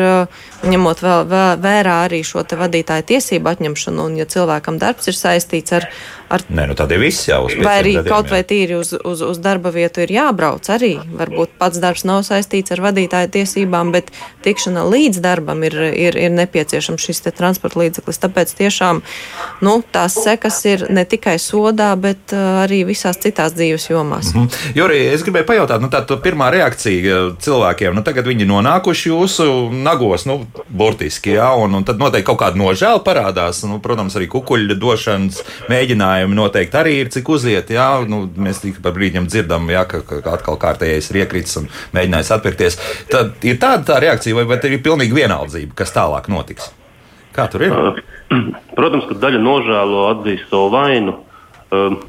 ņemot 0.63 1.01
vēl, 1.01 1.25
vēl 1.25 1.57
vērā 1.61 1.95
arī 2.05 2.23
šo 2.23 2.43
vadītāju 2.43 3.03
tiesību 3.03 3.49
atņemšanu, 3.49 4.05
un 4.05 4.17
ja 4.17 4.25
cilvēkam 4.25 4.77
darbs 4.77 5.07
ir 5.07 5.13
saistīts 5.13 5.73
ar. 5.73 5.87
Ar 6.29 6.45
Nē, 6.49 6.65
nu 6.69 6.75
tad 6.77 6.91
ir 6.93 7.01
viss 7.01 7.27
jau 7.29 7.43
uz 7.47 7.55
Vai 7.61 7.79
arī 7.81 7.95
gadiem, 7.97 8.09
kaut 8.09 8.29
vai 8.33 8.41
tīri 8.47 8.77
uz, 8.77 8.93
uz, 8.93 9.21
uz 9.25 9.39
darba 9.41 9.71
vietu 9.73 10.03
ir 10.03 10.11
jābrauc 10.13 10.65
arī. 10.73 10.95
Varbūt 11.19 11.55
pats 11.61 11.81
darbs 11.81 12.05
nav 12.07 12.23
saistīts 12.27 12.73
ar 12.73 12.81
vadītāju 12.83 13.31
tiesībām, 13.33 13.91
bet 13.93 14.11
tikšana 14.45 14.85
līdz 14.89 15.21
darbam 15.23 15.63
ir, 15.67 15.75
ir, 15.93 16.17
ir 16.17 16.33
nepieciešams 16.33 17.05
šis 17.05 17.23
transporta 17.37 17.81
līdzeklis. 17.81 18.21
Tāpēc 18.21 18.53
tiešām 18.57 19.01
nu, 19.65 19.75
tās 19.93 20.17
sekas 20.23 20.61
ir 20.69 20.85
ne 20.93 21.05
tikai 21.09 21.37
sodā, 21.41 21.91
bet 21.99 22.33
uh, 22.35 22.63
arī 22.63 22.83
visās 22.87 23.19
citās 23.21 23.53
dzīves 23.57 23.89
jomās. 23.89 24.33
Mm 24.33 24.47
-hmm. 24.47 24.75
Juri, 24.75 25.01
es 25.13 25.23
gribēju 25.25 25.49
pajautāt, 25.49 25.81
nu, 25.81 25.89
tā 25.89 26.03
pirmā 26.23 26.51
reakcija 26.51 27.35
cilvēkiem. 27.39 27.95
Nu, 27.95 28.03
tagad 28.03 28.27
viņi 28.27 28.45
nonākuši 28.45 29.09
jūsu 29.09 29.69
nagos, 29.73 30.25
nu, 30.25 30.45
burtiski, 30.69 31.31
jā, 31.37 31.49
un, 31.57 31.75
un 31.75 31.83
tad 31.83 31.97
noteikti 31.97 32.25
kaut 32.25 32.39
kāda 32.39 32.57
nožēla 32.57 33.03
parādās. 33.03 33.63
Nu, 33.67 33.79
protams, 33.79 34.15
arī 34.15 34.27
kukuļu 34.27 34.75
došanas 34.79 35.43
mēģinājumi 35.69 36.18
noteikti 36.27 36.77
arī 36.79 36.95
ir, 37.03 37.11
cik 37.13 37.29
uziet. 37.31 37.71
Jā, 37.73 37.87
nu, 38.09 38.23
mēs 38.39 38.61
tikai 38.63 38.83
par 38.83 38.95
brīdim 38.97 39.29
dzirdam, 39.29 39.69
jā, 39.71 39.85
ka, 39.89 40.01
ka 40.07 40.19
atkal 40.35 40.59
kārtējais 40.61 41.09
ir 41.11 41.21
iekritis 41.23 41.57
un 41.61 41.69
mēģinājis 41.95 42.33
atpirkties. 42.35 42.79
Tad 43.11 43.47
ir 43.47 43.59
tāda 43.61 43.85
tā 43.91 44.01
reakcija, 44.03 44.37
vai, 44.37 44.45
vai 44.49 44.59
ir 44.67 44.83
pilnīgi 44.85 45.15
vienaldzība, 45.15 45.77
kas 45.79 45.95
tālāk 45.95 46.29
notiks? 46.31 46.71
Kā 47.35 47.47
tur 47.51 47.65
ir? 47.67 47.75
Protams, 48.77 49.07
ka 49.09 49.19
daļa 49.21 49.41
nožēlo 49.43 50.05
atzīst 50.13 50.51
savu 50.51 50.71
vainu. 50.73 51.17
Um, 51.69 51.99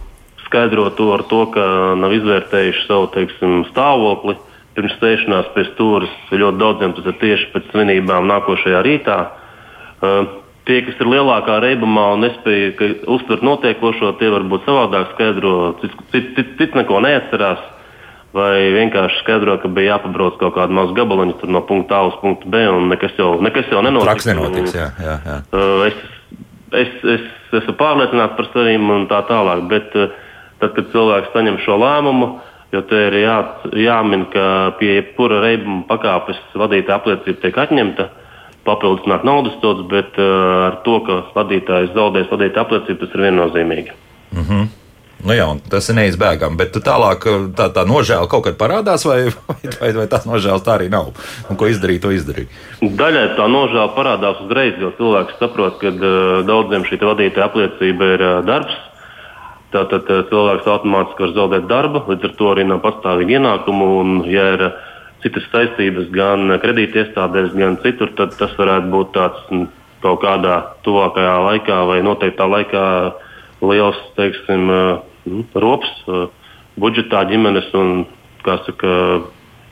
skaidro 0.47 0.89
to 0.97 1.13
ar 1.15 1.25
to, 1.31 1.45
ka 1.55 1.65
nav 2.01 2.15
izvērtējuši 2.17 2.87
savu 2.89 3.11
teiksim, 3.15 3.61
stāvokli 3.71 4.39
pirms 4.75 4.97
sēšanās 4.99 5.51
pie 5.55 5.67
stūres. 5.73 6.13
Ļoti 6.33 6.61
daudziem 6.61 6.95
tas 6.97 7.11
ir 7.11 7.19
tieši 7.21 7.51
pēc 7.55 7.71
svinībām 7.73 8.29
nākošajā 8.31 8.83
rītā. 8.87 9.19
Uh, 10.01 10.40
tie, 10.69 10.81
kas 10.87 11.01
ir 11.01 11.11
lielākā 11.11 11.59
reibumā 11.65 12.07
un 12.15 12.25
nespēja 12.27 12.95
uztvert 13.11 13.45
notiekošo, 13.47 14.15
tie 14.21 14.31
varbūt 14.33 14.67
savādāk 14.69 15.13
skaidro, 15.15 15.55
cits 15.83 16.09
cit, 16.13 16.57
cit 16.59 16.79
neko 16.79 17.03
neatcerās. 17.05 17.63
Vai 18.31 18.69
vienkārši 18.71 19.25
skaidro, 19.25 19.57
ka 19.59 19.67
bija 19.75 19.97
jāpabrauc 19.97 20.37
kaut 20.39 20.55
kādu 20.55 20.77
mazu 20.77 20.95
gabaliņu 20.95 21.49
no 21.51 21.65
punkta 21.67 21.97
A 21.99 22.11
uz 22.13 22.19
punktu 22.21 22.47
B, 22.47 22.61
un 22.71 22.87
nekas 22.93 23.17
jau, 23.19 23.33
nekas 23.43 23.67
jau 23.73 23.81
nenotiks. 23.83 24.07
Traks 24.07 24.29
nenotiks, 24.29 24.77
jā, 24.77 24.87
jā, 25.03 25.17
jā. 25.27 25.39
Uh, 25.51 25.83
es, 25.89 25.97
es, 26.71 26.93
es, 27.17 27.25
es 27.51 27.57
esmu 27.65 27.75
pārliecināts 27.81 28.37
par 28.39 28.47
sevi 28.53 28.77
un 28.79 29.09
tā 29.11 29.25
tālāk, 29.27 29.65
bet 29.73 29.99
uh, 29.99 30.15
tad, 30.63 30.77
kad 30.77 30.93
cilvēks 30.95 31.35
saņem 31.35 31.59
šo 31.65 31.81
lēmumu, 31.83 32.31
Jo 32.71 32.85
te 32.87 32.99
ir 33.09 33.17
jā, 33.19 33.37
jāmin, 33.83 34.29
ka 34.31 34.77
pie 34.79 34.93
jebkura 35.01 35.41
reibuma 35.43 35.83
pakāpes 35.89 36.39
vadītāja 36.55 37.01
apliecība 37.01 37.43
tiek 37.43 37.57
atņemta, 37.59 38.07
papildus 38.67 39.09
nāk 39.11 39.25
naudas 39.27 39.57
sods, 39.63 39.87
bet 39.91 40.19
uh, 40.21 40.67
ar 40.69 40.81
to, 40.87 40.99
ka 41.07 41.23
vadītājs 41.37 41.95
zaudēs 41.97 42.29
vadītāja 42.33 42.67
apliecību, 42.67 43.01
tas 43.01 43.17
ir 43.17 43.27
viennozīmīgi. 43.29 43.97
Mm 44.35 44.45
-hmm. 44.45 44.69
Nu 45.21 45.35
jā, 45.37 45.47
tas 45.69 45.89
ir 45.93 45.95
neizbēgami, 45.99 46.57
bet 46.57 46.77
tālāk 46.81 47.25
tā, 47.57 47.67
tā 47.69 47.85
nožēla 47.85 48.29
kaut 48.29 48.45
kad 48.45 48.57
parādās, 48.57 49.05
vai, 49.11 49.29
vai, 49.81 49.93
vai 49.93 50.07
tās 50.07 50.25
nožēlas 50.25 50.65
tā 50.65 50.79
arī 50.79 50.89
nav? 50.89 51.13
Un 51.51 51.57
ko 51.57 51.67
izdarīt, 51.67 52.03
to 52.03 52.11
izdarīt? 52.11 52.49
Daļai 52.81 53.37
tā 53.37 53.49
nožēla 53.49 53.93
parādās 53.97 54.41
uzreiz, 54.45 54.75
jo 54.81 54.93
cilvēks 54.97 55.39
saprot, 55.39 55.79
ka 55.81 55.89
uh, 55.89 56.47
daudziem 56.47 56.85
šī 56.85 57.01
vadītāja 57.05 57.51
apliecība 57.51 58.15
ir 58.15 58.23
uh, 58.23 58.47
darbs, 58.47 58.91
Tātad 59.71 60.09
eh, 60.11 60.25
cilvēks 60.31 60.67
automātiski 60.67 61.27
var 61.27 61.35
zaudēt 61.37 61.67
darbu, 61.71 62.03
līdz 62.11 62.27
ar 62.27 62.33
to 62.39 62.49
arī 62.51 62.67
nav 62.67 62.81
pastāvīga 62.83 63.39
ienākuma. 63.39 63.91
Un, 64.01 64.17
ja 64.31 64.49
ir 64.57 64.65
eh, 64.67 64.81
citas 65.25 65.47
saistības 65.53 66.09
gan 66.15 66.57
kredītiestādēs, 66.63 67.53
gan 67.59 67.79
citur, 67.85 68.13
tad 68.19 68.37
tas 68.39 68.55
varētu 68.59 68.93
būt 68.93 69.13
tāds 69.17 69.43
mm, 69.51 69.67
kaut 70.05 70.23
kādā 70.25 70.61
tuvākajā 70.87 71.35
laikā 71.47 71.81
vai 71.91 71.99
noteiktā 72.07 72.47
laikā 72.49 72.85
liels 73.61 74.01
teiksim, 74.17 74.71
eh, 74.73 74.93
mm, 75.29 75.45
rops 75.61 75.93
budžetā 76.81 77.25
ģimenes 77.29 77.69
un, 77.77 78.07
kā 78.47 78.57
saka, 78.65 78.95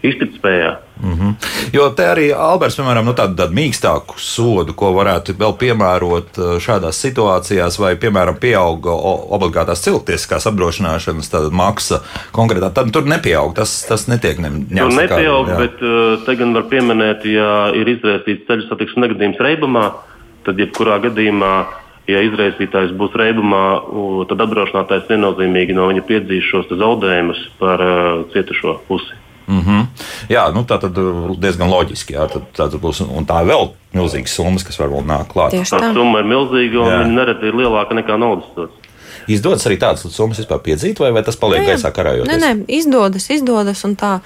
iztikspējā. 0.04 0.76
Mm 1.02 1.12
-hmm. 1.12 1.34
Jo 1.72 1.90
te 1.90 2.02
arī 2.02 2.26
Alberts, 2.34 2.76
piemēram, 2.76 3.04
nu, 3.04 3.12
tādu, 3.12 3.37
tādu 3.37 3.54
mīkstāku 3.54 4.14
sodu, 4.16 4.74
ko 4.74 4.92
varētu 4.92 5.34
vēl 5.38 5.54
piemērot 5.58 6.38
uh, 6.38 6.58
šādās 6.58 7.00
situācijās, 7.06 7.78
vai, 7.78 7.94
piemēram, 7.96 8.37
pieauga 8.40 8.90
obligātās 9.37 9.82
cilvēktiesiskās 9.84 10.46
apdrošināšanas 10.46 11.32
maksa 11.50 12.00
konkrētā, 12.32 12.72
tad 12.74 12.92
tur 12.92 13.04
nepieaug. 13.04 13.54
Tas, 13.54 13.87
tas 13.88 14.08
netiek 14.08 14.38
ņemts. 14.38 14.74
Tur 14.78 15.02
nepieaug, 15.02 15.46
kā, 15.46 15.58
bet 15.58 15.82
uh, 15.82 16.24
te 16.26 16.37
gan 16.37 16.54
var 16.54 16.62
pieminēt, 16.62 17.24
ja 17.24 17.50
ir 17.74 17.88
izraisīts 17.88 18.46
ceļu 18.46 18.68
satiksmes 18.68 19.04
negadījums 19.06 19.40
reibumā, 19.40 19.92
tad 20.44 20.58
jebkurā 20.58 20.98
gadījumā 20.98 21.66
ja 22.08 22.22
izraisītājs 22.24 22.94
būs 22.98 23.16
reibumā, 23.20 23.64
tad 24.30 24.40
apdrošinātājs 24.46 25.08
viennozīmīgi 25.11 25.76
no 25.76 25.90
viņa 25.90 26.04
piedzīs 26.08 26.48
šos 26.48 26.70
zaudējumus 26.72 27.42
par 27.61 27.84
uh, 27.84 28.26
cietušo 28.32 28.78
pusi. 28.88 29.17
Mm 29.48 29.61
-hmm. 29.64 29.87
Jā, 30.28 30.50
nu, 30.54 30.61
tā 30.68 30.76
tad 30.80 30.98
diezgan 31.40 31.70
loģiski. 31.70 32.14
Jā, 32.14 32.28
tad, 32.28 32.42
tad 32.56 32.74
būs, 32.80 33.00
un 33.00 33.26
tā 33.26 33.40
vēl 33.46 33.70
milzīgas 33.96 34.34
summas, 34.34 34.64
kas 34.64 34.78
var 34.78 34.88
vēl 34.88 35.06
nākt 35.06 35.32
klāt. 35.32 35.56
Tā 35.56 35.92
summa 35.94 36.18
ir 36.20 36.28
milzīga 36.28 36.78
un 36.82 36.92
viņa 36.92 37.14
nereti 37.14 37.46
ir 37.46 37.54
lielāka 37.54 37.94
nekā 37.94 38.18
naudas 38.18 38.44
sots. 38.54 38.88
Izdodas 39.28 39.66
arī 39.66 39.76
tādas 39.76 40.06
summas 40.12 40.38
vispār 40.38 40.61
piedzīt, 40.64 41.00
vai, 41.00 41.11
vai 41.12 41.22
tas 41.22 41.37
paliek 41.37 41.61
jā, 41.61 41.66
jā. 41.66 41.74
gaisā 41.74 41.92
karājot? 41.92 42.28
Nē, 42.28 42.37
nē, 42.40 42.64
izdodas, 42.68 43.30
izdodas. 43.30 43.84
Tā, 44.00 44.20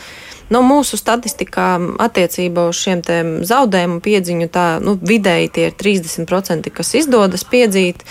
no 0.51 0.61
nu, 0.61 0.69
mūsu 0.69 0.99
statistikā 0.99 1.81
attiecībā 1.99 2.69
uz 2.71 2.77
šiem 2.77 3.03
zaudējumu 3.43 4.01
piedziņu, 4.01 4.49
tā 4.49 4.67
nu, 4.83 4.95
vidēji 5.03 5.49
tie 5.49 5.67
ir 5.71 5.79
30%, 5.79 6.71
kas 6.71 6.95
izdodas 6.95 7.45
piedzīt. 7.45 8.03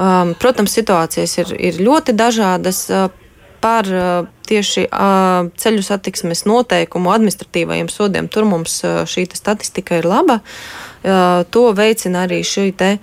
Um, 0.00 0.32
protams, 0.40 0.72
situācijas 0.72 1.38
ir, 1.38 1.56
ir 1.60 1.80
ļoti 1.84 2.16
dažādas. 2.16 2.86
Uh, 2.88 3.10
par 3.60 3.88
tieši 4.48 4.86
ceļu 5.62 5.82
satiksmes 5.86 6.44
noteikumu 6.48 7.12
administratīvajiem 7.14 7.90
sodiem. 7.92 8.28
Tur 8.32 8.48
mums 8.48 8.80
šī 8.84 9.26
statistika 9.36 10.00
ir 10.00 10.08
laba. 10.10 10.40
To 11.02 11.66
veicina 11.76 12.26
arī 12.26 12.42
šī 12.46 12.70
te. 12.76 12.94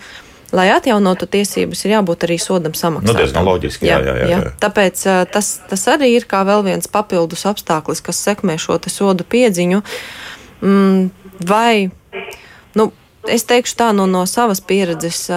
Lai 0.55 0.69
atjaunotu 0.71 1.27
tiesības, 1.27 1.81
ir 1.83 1.91
jābūt 1.97 2.21
arī 2.23 2.37
sodam 2.39 2.71
samaksātam. 2.71 3.09
Nu, 3.11 3.19
diezgan 3.19 3.43
loģiski. 3.43 3.83
Jā, 3.83 3.97
jā, 3.99 4.13
jā, 4.15 4.27
jā. 4.31 4.37
jā. 4.45 4.51
Tāpēc 4.63 5.01
tas, 5.33 5.49
tas 5.67 5.81
arī 5.91 6.13
ir 6.15 6.23
kā 6.29 6.45
vēl 6.47 6.63
viens 6.63 6.87
papildus 6.87 7.43
apstākļus, 7.49 7.99
kas 8.05 8.21
sekmē 8.29 8.55
šo 8.55 8.77
sodu 8.87 9.27
piedziņu. 9.27 9.81
Mm, 10.63 11.09
vai, 11.51 11.89
nu, 12.79 12.87
es 13.27 13.43
teikšu 13.43 13.75
tā 13.75 13.89
no, 13.91 14.07
no 14.07 14.23
savas 14.23 14.63
pieredzes, 14.63 15.27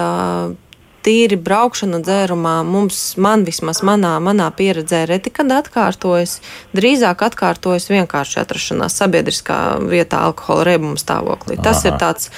tīri 1.05 1.37
braukšana 1.41 2.01
dzērumā 2.05 2.55
mums, 2.67 2.99
man 3.21 3.45
vismaz 3.47 3.81
manā, 3.85 4.13
manā 4.23 4.49
pieredzē, 4.55 5.03
reti 5.09 5.33
kad 5.33 5.51
atkārtojas. 5.55 6.39
Drīzāk 6.77 7.23
atkārtojas 7.27 7.89
vienkārši 7.91 8.41
atrašanās 8.43 8.97
sabiedriskā 9.01 9.59
vietā 9.91 10.23
alkohola 10.27 10.67
reibuma 10.71 10.99
stāvoklī. 11.01 11.57
Aha. 11.57 11.65
Tas 11.69 11.85
ir 11.87 11.97
tāds 12.01 12.31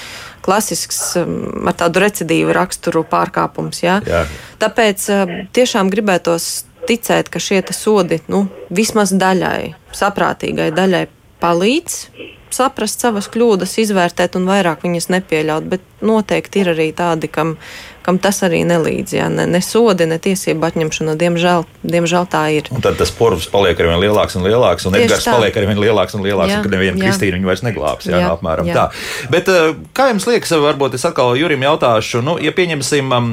klasisks, 0.44 1.00
um, 1.20 1.66
ar 1.68 1.76
tādu 1.80 2.04
recidīvu 2.04 2.54
raksturu 2.56 3.04
pārkāpums. 3.08 3.82
Ja? 3.84 3.98
Jā. 4.08 4.24
Tāpēc 4.62 5.08
um, 5.14 5.34
tiešām 5.56 5.92
gribētos 5.92 6.64
ticēt, 6.88 7.30
ka 7.32 7.40
šie 7.40 7.62
sodi 7.72 8.20
nu, 8.28 8.46
vismaz 8.72 9.14
daļai, 9.16 9.74
saprātīgai 9.96 10.70
daļai 10.76 11.06
palīdz 11.40 12.00
saprast 12.54 13.02
savas 13.02 13.28
kļūdas, 13.32 13.78
izvērtēt 13.82 14.38
un 14.38 14.46
vairāk 14.48 14.84
viņas 14.86 15.10
nepieļaut. 15.14 15.66
Bet 15.70 16.04
noteikti 16.04 16.62
ir 16.62 16.72
arī 16.74 16.88
tādi, 16.96 17.30
kam 17.32 17.56
kam 18.04 18.18
tas 18.22 18.40
arī 18.46 18.62
nelīdz. 18.68 19.14
Jā, 19.16 19.28
ne, 19.32 19.46
ne 19.50 19.60
sodi, 19.64 20.06
ne 20.08 20.18
tiesību 20.22 20.66
atņemšana, 20.68 21.14
diemžēl, 21.20 21.64
diemžēl 21.94 22.28
tā 22.32 22.42
ir. 22.56 22.68
Un 22.74 22.84
tad 22.84 22.98
tas 23.00 23.12
porvs 23.14 23.46
paliek 23.52 23.78
ar 23.80 23.90
vien 23.92 24.02
lielāks 24.02 24.36
un 24.38 24.46
lielāks, 24.46 24.86
un 24.88 24.98
Edgars 24.98 25.26
paliek 25.28 25.56
ar 25.56 25.68
vien 25.70 25.80
lielāks 25.80 26.16
un 26.18 26.24
lielāks, 26.26 26.52
jā, 26.52 26.58
un 26.60 26.66
kad 26.66 26.74
neviena 26.76 27.00
Kristīna 27.00 27.38
viņu 27.38 27.50
vairs 27.50 27.64
neglābs. 27.66 28.08
Jā, 28.10 28.20
jā, 28.22 28.30
apmēram 28.34 28.68
jā. 28.68 28.76
tā. 28.76 29.28
Bet 29.32 29.50
eh, 29.52 29.70
kā 29.96 30.10
jums 30.12 30.28
liekas, 30.28 30.54
varbūt 30.64 30.98
es 30.98 31.06
atkal 31.08 31.34
Jurim 31.38 31.64
jautāšu, 31.64 32.22
nu, 32.24 32.36
ja 32.42 32.52
pieņemsim, 32.54 33.14
um, 33.14 33.32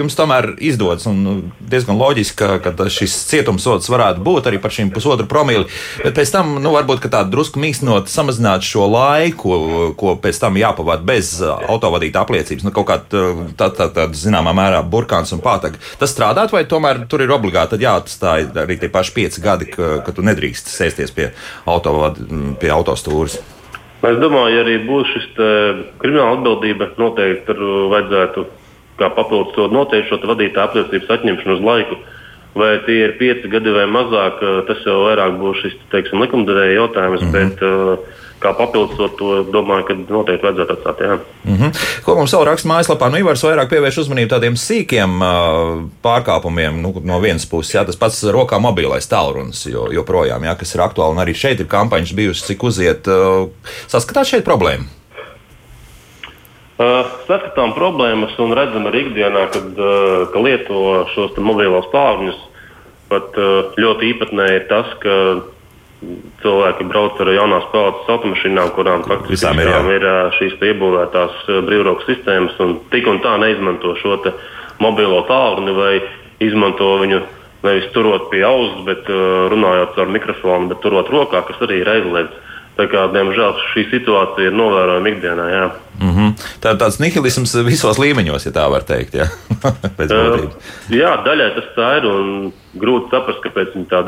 jums 0.00 0.18
tomēr 0.18 0.52
izdodas 0.58 1.06
un 1.10 1.22
nu, 1.24 1.36
diezgan 1.60 1.98
loģiski, 2.00 2.38
ka, 2.40 2.58
ka 2.64 2.88
šis 2.90 3.14
cietumsods 3.30 3.90
varētu 3.92 4.24
būt 4.26 4.50
arī 4.50 4.60
par 4.62 4.74
šīm 4.74 4.92
pusotru 4.94 5.28
promili, 5.30 5.68
bet 6.02 6.18
pēc 6.18 6.34
tam, 6.34 6.56
nu, 6.62 6.74
varbūt 6.74 7.06
tā 7.10 7.22
drusku 7.28 7.62
mīkstinot, 7.62 8.10
samazināt 8.10 8.66
šo 8.66 8.90
laiku, 8.90 9.94
ko 9.98 10.16
pēc 10.20 10.42
tam 10.42 10.58
jāpavada 10.60 11.06
bez 11.06 11.36
autovadītāja 11.40 12.00
autovadītāja 12.00 12.24
apliecības, 12.24 12.64
nu, 12.64 12.72
kaut 12.74 12.88
kā 12.88 12.96
tāda, 13.10 13.70
tā, 13.76 13.88
tā, 13.92 13.99
tā, 14.00 14.08
zināmā 14.16 14.54
mērā, 14.56 14.82
burkāns 14.82 15.32
un 15.36 15.44
pātaga. 15.44 15.80
Tas 16.00 16.12
strādāt, 16.14 16.52
vai 16.54 16.64
tomēr 16.68 17.04
tur 17.10 17.24
ir 17.24 17.32
obligāti 17.36 17.80
jāatstāj 17.84 18.50
arī 18.64 18.80
tie 18.80 18.90
paši 18.92 19.16
pieci 19.16 19.44
gadi, 19.44 19.70
ka, 19.70 20.00
ka 20.06 20.16
tu 20.16 20.24
nedrīkst 20.26 20.72
sēsties 20.72 21.14
pie, 21.16 21.30
autovad, 21.70 22.20
pie 22.60 22.72
autostūras? 22.74 23.40
Es 24.00 24.16
domāju, 24.16 24.62
arī 24.62 24.78
būs 24.86 25.10
šis 25.12 25.26
krimināla 26.00 26.38
atbildība, 26.38 26.88
noteikti 26.96 27.44
tur 27.50 27.60
vajadzētu 27.92 28.46
kā 29.00 29.10
papildus 29.16 29.52
to 29.56 29.66
noteikti 29.72 30.08
šo 30.08 30.20
vadītāju 30.30 30.64
apliecības 30.66 31.12
atņemšanu 31.16 31.56
uz 31.56 31.66
laiku. 31.68 32.00
Vai 32.54 32.80
tie 32.86 33.04
ir 33.04 33.12
pieci 33.18 33.48
gadi 33.50 33.70
vai 33.70 33.86
mazāk, 33.86 34.40
tas 34.66 34.80
jau 34.86 35.04
vairāk 35.04 35.36
būs 35.38 35.60
šis 35.62 35.76
teiksim, 35.92 36.22
likumdevēja 36.24 36.80
jautājums. 36.80 37.22
Mm 37.22 37.28
-hmm. 37.28 37.32
bet, 37.32 37.62
uh, 37.62 38.20
kā 38.40 38.52
papildus 38.56 39.12
to 39.18 39.42
domāju, 39.52 39.86
ka 39.88 39.96
noteikti 40.00 40.46
vajadzētu 40.46 40.76
atstāt. 40.76 41.00
Jā. 41.04 41.18
Mm 41.44 41.56
-hmm. 41.56 41.80
Ko 42.04 42.14
mums 42.14 42.34
vēl 42.34 42.44
raksta 42.44 42.68
mājaslapā? 42.68 43.10
Nu, 43.10 43.18
Ivars 43.18 43.44
vairāk 43.44 43.68
pievērš 43.68 43.98
uzmanību 43.98 44.30
tādiem 44.34 44.56
sīkiem 44.56 45.10
uh, 45.22 45.82
pārkāpumiem. 46.02 46.80
Nu, 46.82 46.94
no 47.04 47.20
vienas 47.20 47.46
puses, 47.46 47.74
jā, 47.74 47.86
tas 47.86 47.96
pats 47.96 48.24
rokā 48.24 48.60
mobilais 48.60 49.08
tālrunis 49.08 49.66
jo, 49.66 49.88
joprojām, 49.92 50.44
jā, 50.44 50.56
kas 50.58 50.74
ir 50.74 50.80
aktuāli. 50.80 51.12
Un 51.12 51.22
arī 51.26 51.34
šeit 51.34 51.60
ir 51.60 51.66
kampaņas 51.66 52.14
bijusi, 52.14 52.46
cik 52.46 52.62
uziet. 52.62 53.06
Uh, 53.06 53.48
saskatāt 53.86 54.24
šeit 54.24 54.44
problēmu? 54.44 54.99
Uh, 56.80 57.02
saskatām 57.28 57.74
problēmas 57.76 58.32
un 58.40 58.54
redzam 58.56 58.86
arī 58.88 59.02
ikdienā, 59.04 59.40
kad, 59.52 59.66
uh, 59.76 60.22
ka 60.32 60.40
lieto 60.40 60.78
šos 61.12 61.34
mobilos 61.36 61.90
tālruņus. 61.92 62.38
Pat 63.10 63.36
uh, 63.36 63.74
ļoti 63.76 64.08
īpatnēji 64.14 64.54
ir 64.56 64.64
tas, 64.70 64.94
ka 65.02 65.16
cilvēki 66.40 66.86
brauc 66.88 67.20
ar 67.20 67.32
jaunās 67.34 67.66
paudzes 67.74 68.08
automašīnām, 68.14 68.72
kurām 68.78 69.04
faktiski 69.04 69.52
ir, 69.60 69.74
ir 69.98 70.06
šīs 70.38 70.56
iebūvētās 70.70 71.42
brīvrokas 71.66 72.08
sistēmas, 72.08 72.56
un 72.64 72.78
tik 72.94 73.10
un 73.12 73.20
tā 73.20 73.34
neizmanto 73.42 73.92
šo 74.00 74.16
mobilo 74.80 75.20
tālruni 75.28 75.76
vai 75.76 75.94
izmanto 76.40 76.94
viņu 77.02 77.20
nevis 77.66 77.90
turot 77.92 78.30
pie 78.32 78.40
auss, 78.48 78.80
bet 78.88 79.04
runājot 79.52 80.00
ar 80.00 80.14
mikrofonu, 80.16 80.72
bet 80.72 80.80
turot 80.80 81.12
rokā, 81.12 81.44
kas 81.44 81.60
arī 81.68 81.82
ir 81.82 81.92
aizliegts. 81.98 82.46
Tā 82.80 82.86
kā, 82.88 83.04
diemžēl 83.12 83.58
šī 83.74 83.82
situācija 83.90 84.48
ir 84.48 84.54
novērojama 84.56 85.10
ikdienā. 85.12 85.46
Jā. 85.52 85.64
Mm 86.00 86.12
-hmm. 86.16 86.28
Tā 86.62 86.70
ir 86.72 86.78
tāds 86.80 86.96
nihilisms 87.00 87.52
visos 87.66 87.98
līmeņos, 88.00 88.46
ja 88.46 88.52
tā 88.56 88.70
var 88.72 88.86
teikt. 88.88 89.14
Jā, 89.14 89.26
uh, 89.66 90.46
jā 90.88 91.10
daļai 91.26 91.50
tas 91.56 91.68
tā 91.76 91.90
ir. 91.98 92.08
Grūti 92.70 93.10
saprast, 93.10 93.40
kāpēc 93.42 93.72
viņi 93.74 93.86
tā 93.90 93.98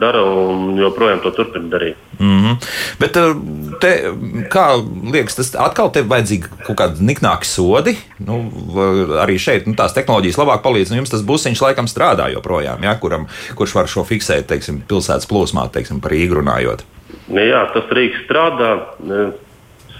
dara, 0.00 0.22
un 0.22 0.76
joprojām 0.76 1.22
to 1.22 1.30
turpina 1.30 1.70
darīt. 1.72 1.96
Mm 2.18 2.40
-hmm. 2.40 2.56
Bet, 3.00 3.16
te, 3.80 4.12
kā 4.52 4.66
liekas, 5.12 5.36
tas 5.36 5.54
atkal 5.54 5.90
te 5.90 6.02
vajadzīgi 6.02 6.44
kaut 6.66 6.76
kādi 6.76 7.00
niknāki 7.00 7.44
sodi. 7.44 7.96
Nu, 8.18 8.52
arī 9.24 9.38
šeit 9.38 9.66
nu, 9.66 9.74
tās 9.74 9.94
tehnoloģijas 9.94 10.38
labāk 10.38 10.62
palīdz. 10.62 10.90
Nu, 10.90 10.96
jums 10.96 11.10
tas 11.10 11.22
busiņš 11.22 11.62
laikam 11.62 11.86
strādā 11.86 12.32
joprojām, 12.32 12.84
ja, 12.84 12.94
kuram, 12.94 13.26
kurš 13.54 13.74
var 13.74 13.86
šo 13.86 14.04
fiksēt, 14.04 14.46
teiksim, 14.46 14.82
pilsētas 14.88 15.26
plūsmā, 15.26 15.70
teiksim, 15.72 16.00
par 16.00 16.12
Rīgu 16.12 16.34
runājot. 16.34 16.84
Jā, 17.30 17.62
tas 17.74 17.86
Rīgas 17.94 18.24
strādā. 18.26 18.72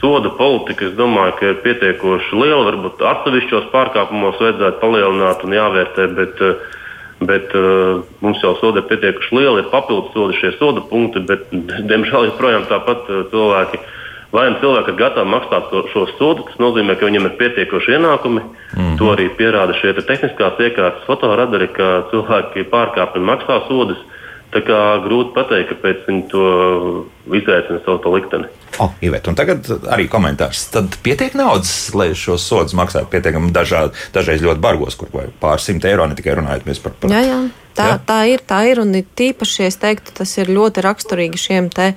Soda 0.01 0.31
politika, 0.33 0.87
es 0.89 0.95
domāju, 0.97 1.35
ka 1.37 1.49
ir 1.51 1.59
pietiekoši 1.65 2.39
liela. 2.41 2.65
Varbūt 2.71 3.03
atsevišķos 3.05 3.69
pārkāpumos 3.75 4.41
vajadzētu 4.41 4.81
palielināt 4.81 5.45
un 5.45 5.55
jāvērtē, 5.55 6.07
bet, 6.17 6.41
bet 7.29 7.57
mums 8.25 8.41
jau 8.41 8.55
soda 8.63 8.81
ir 8.81 8.89
pietiekoši 8.89 9.37
liela, 9.37 9.61
ir 9.61 9.69
papildus 9.73 10.15
sodi 10.17 10.39
šie 10.41 10.55
soda 10.57 10.81
punkti, 10.89 11.21
bet, 11.29 11.45
diemžēl, 11.91 12.31
joprojām 12.31 12.65
tāpat 12.71 13.11
cilvēki. 13.33 13.83
Vai 14.31 14.47
nu 14.47 14.61
cilvēki 14.63 14.93
ir 14.93 14.99
gatavi 14.99 15.27
maksāt 15.27 15.73
šo 15.91 16.05
sodu, 16.15 16.45
tas 16.47 16.59
nozīmē, 16.63 16.95
ka 16.97 17.09
viņiem 17.09 17.27
ir 17.27 17.37
pietiekoši 17.39 17.97
ienākumi. 17.99 18.41
Mm 18.41 18.79
-hmm. 18.79 18.99
To 18.99 19.11
arī 19.13 19.27
pierāda 19.37 19.75
šie 19.75 19.93
te 19.93 20.07
tehniskās 20.07 20.59
iekārtas 20.59 21.07
fotoradari, 21.07 21.67
ka 21.69 22.07
cilvēki 22.11 22.71
pārkāpj 22.71 23.19
un 23.19 23.27
maksā 23.27 23.59
sodus. 23.69 23.99
Tā 24.51 24.61
kā 24.67 24.79
grūti 25.05 25.31
pateikt, 25.37 25.71
kāpēc 25.71 26.07
viņi 26.09 26.23
to 26.33 26.45
izaicina 27.39 27.79
savu 27.85 28.01
to 28.03 28.11
likteni. 28.17 28.49
Oh, 28.83 28.91
Ivet, 29.05 29.29
un 29.31 29.37
tagad 29.39 29.69
arī 29.93 30.09
komentārs. 30.11 30.65
Tad 30.75 30.97
pietiek 31.05 31.37
naudas, 31.39 31.73
lai 31.95 32.09
šos 32.19 32.47
sodus 32.51 32.75
maksātu 32.79 33.07
pietiekami 33.13 33.53
dažādi, 33.55 33.95
dažreiz 34.15 34.43
ļoti 34.43 34.63
bargos, 34.63 34.99
kur 34.99 35.13
pāris 35.43 35.69
simt 35.69 35.87
eiro 35.87 36.07
ne 36.11 36.19
tikai 36.19 36.35
runājot 36.41 36.67
par. 36.83 36.97
par... 36.99 37.15
Jā, 37.15 37.23
jā. 37.29 37.39
Tā, 37.79 37.87
jā? 37.93 38.01
tā 38.09 38.19
ir, 38.33 38.43
tā 38.43 38.65
ir, 38.67 38.83
un 38.83 38.91
tīpaši 38.91 39.69
es 39.69 39.79
teiktu, 39.79 40.17
tas 40.19 40.35
ir 40.43 40.51
ļoti 40.51 40.83
raksturīgi 40.83 41.39
šiem 41.39 41.71
te 41.71 41.93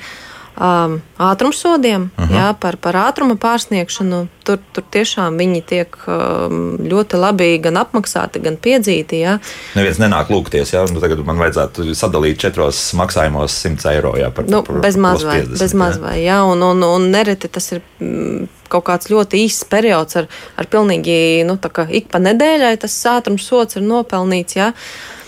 um, 0.57 1.01
ātrumsodiem, 1.17 2.09
uh 2.17 2.23
-huh. 2.23 2.35
jā, 2.35 2.53
par, 2.59 2.77
par 2.77 2.95
ātruma 2.95 3.35
pārsniegšanu. 3.35 4.27
Tur, 4.43 4.59
tur 4.73 4.83
tiešām 4.91 5.37
viņi 5.39 5.61
tiek 5.65 5.95
um, 6.07 6.77
ļoti 6.77 7.19
labi 7.19 7.57
gan 7.63 7.77
apmaksāti, 7.77 8.41
gan 8.43 8.57
piedzīti. 8.57 9.21
Jā. 9.23 9.39
Neviens 9.75 9.99
nenāk 9.99 10.29
lūgties, 10.29 10.73
jā, 10.73 10.83
nu, 10.91 10.99
tagad 10.99 11.25
man 11.25 11.37
vajadzētu 11.37 11.95
sadalīt 11.95 12.37
četros 12.37 12.93
maksājumos 12.93 13.55
100 13.65 13.91
eiro. 13.93 14.17
Jā, 14.17 14.31
par, 14.31 14.45
nu, 14.49 14.63
par, 14.63 14.81
bez 14.81 14.95
maz 14.95 15.23
vai, 15.23 15.39
50, 15.41 15.59
bez 15.59 15.73
maz 15.73 15.97
vai, 15.97 16.19
jā, 16.23 16.43
un, 16.43 16.61
un, 16.63 16.83
un 16.83 17.09
nereti 17.11 17.47
tas 17.47 17.71
ir. 17.71 17.81
Mm, 17.99 18.47
kaut 18.73 18.85
kāds 18.89 19.05
ļoti 19.05 19.37
īsts 19.37 19.67
periods 19.69 20.15
ar, 20.15 20.27
ar 20.57 20.65
pilnīgi 20.65 21.45
nu, 21.45 21.59
ik 21.89 22.07
pa 22.09 22.17
nedēļai 22.17 22.77
tas 22.81 23.05
ātrums 23.05 23.45
sots 23.45 23.75
ir 23.75 23.83
nopelnīts. 23.85 24.55
Jā. 24.55 24.73
Uh, 24.73 25.22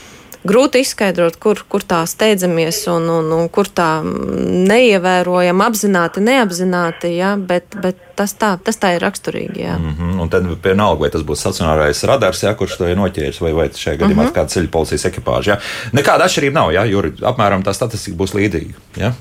grūti 0.45 0.81
izskaidrot, 0.83 1.37
kur, 1.41 1.59
kur 1.69 1.83
tā 1.85 2.01
steidzamies 2.09 2.83
un, 2.93 3.07
un, 3.17 3.31
un 3.35 3.47
kur 3.53 3.69
tā 3.69 3.89
neievērojam, 4.05 5.63
apzināti, 5.65 6.23
neapzināti, 6.25 7.11
ja, 7.17 7.33
bet, 7.37 7.75
bet 7.81 7.99
tas, 8.17 8.35
tā, 8.39 8.53
tas 8.61 8.79
tā 8.81 8.95
ir 8.95 9.03
raksturīgi. 9.05 9.63
Ja. 9.65 9.77
Mm 9.79 9.95
-hmm. 9.97 10.21
Un 10.21 10.29
tad 10.29 10.47
vienalga, 10.63 11.01
vai 11.01 11.09
tas 11.09 11.25
būs 11.25 11.41
stacionārais 11.43 12.03
radars, 12.07 12.43
ja, 12.43 12.53
kurš 12.53 12.77
to 12.77 12.87
ir 12.87 12.97
noķēris, 12.97 13.41
vai, 13.41 13.53
vai 13.53 13.67
šajā 13.69 13.97
gadījumā 13.97 14.23
mm 14.23 14.27
-hmm. 14.27 14.35
kāda 14.37 14.53
ceļu 14.53 14.71
policijas 14.71 15.05
ekipāža. 15.05 15.51
Ja. 15.51 15.57
Nekāda 15.93 16.25
atšķirība 16.25 16.53
nav, 16.53 16.73
ja, 16.73 16.85
jo 16.85 17.01
apmēram 17.21 17.63
tā 17.63 17.73
statistika 17.73 18.17
būs 18.17 18.35
līdzīga. 18.35 18.73
Ja. 18.97 19.11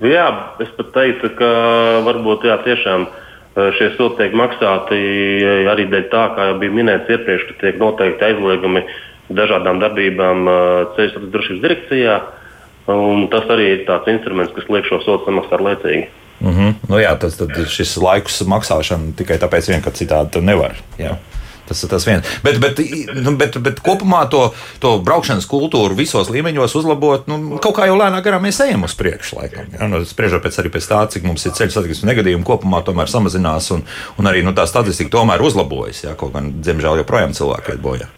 Jā, 0.00 0.26
es 0.60 0.68
pat 0.76 0.92
teiktu, 0.92 1.28
ka 1.38 1.48
varbūt 2.06 2.44
jā, 2.44 2.56
tiešām 2.64 3.06
šie 3.78 3.88
sodi 3.96 4.16
tiek 4.16 4.32
maksāti 4.32 4.98
arī 5.72 5.84
dēļ 5.90 6.04
tā, 6.10 6.24
kā 6.36 6.42
jau 6.48 6.58
bija 6.58 6.70
minēts 6.70 7.10
iepriekš, 7.10 7.42
ka 7.48 7.54
tiek 7.60 7.78
noteikti 7.78 8.24
aizliegumi 8.24 8.80
uh, 8.80 8.90
dažādām 9.28 9.80
darbībām 9.82 10.44
ceļu 10.96 11.12
satiksmes 11.12 11.32
drošības 11.34 11.64
direkcijā. 11.64 12.18
Tas 13.32 13.50
arī 13.52 13.66
ir 13.74 13.84
tāds 13.88 14.08
instruments, 14.08 14.54
kas 14.56 14.68
liek 14.72 14.86
šo 14.88 15.02
sodu 15.04 15.28
samaksāt 15.28 15.64
laicīgi. 15.64 16.06
Mm 16.40 16.54
-hmm. 16.54 16.74
nu, 16.88 16.98
jā, 16.98 17.18
tas 17.18 17.40
ir 17.40 17.66
šis 17.66 17.96
laikus 17.96 18.42
maksāšana 18.46 19.12
tikai 19.16 19.38
tāpēc, 19.38 19.68
vien, 19.68 19.82
ka 19.82 19.90
citādi 19.90 20.40
nevar. 20.40 20.78
Jā. 20.98 21.16
Tas 21.68 21.82
ir 21.82 21.90
tas 21.92 22.06
viens. 22.06 22.24
Bet, 22.42 22.56
bet, 22.60 22.80
nu, 23.14 23.34
bet, 23.36 23.58
bet 23.60 23.80
kopumā 23.84 24.22
to, 24.30 24.54
to 24.80 24.94
braukšanas 25.04 25.46
kultūru 25.50 25.98
visos 25.98 26.30
līmeņos 26.32 26.76
uzlabot, 26.80 27.26
nu, 27.28 27.58
kaut 27.60 27.76
kā 27.76 27.88
jau 27.90 27.98
lēnāk 27.98 28.24
garām 28.24 28.46
mēs 28.48 28.60
ejam 28.64 28.86
uz 28.88 28.94
priekšu. 28.96 29.36
Ja? 29.52 29.88
nu, 29.90 30.00
spriežot 30.08 30.42
pēc, 30.42 30.62
pēc 30.72 30.88
tā, 30.88 31.02
cik 31.12 31.28
mums 31.28 31.44
ir 31.44 31.52
ceļu 31.52 31.76
satiksmes 31.76 32.08
negadījumu, 32.08 32.46
kopumā 32.48 32.80
tomēr 32.86 33.12
samazinās 33.12 33.70
un, 33.76 33.84
un 34.16 34.30
arī 34.30 34.42
nu, 34.46 34.56
tā 34.56 34.64
statistika 34.70 35.18
tomēr 35.18 35.44
uzlabojas. 35.44 36.04
Ja? 36.04 36.16
Kaut 36.16 36.32
gan, 36.32 36.54
diemžēl, 36.64 37.02
joprojām 37.02 37.36
cilvēki 37.36 37.76
iet 37.76 37.84
bojā. 37.84 38.08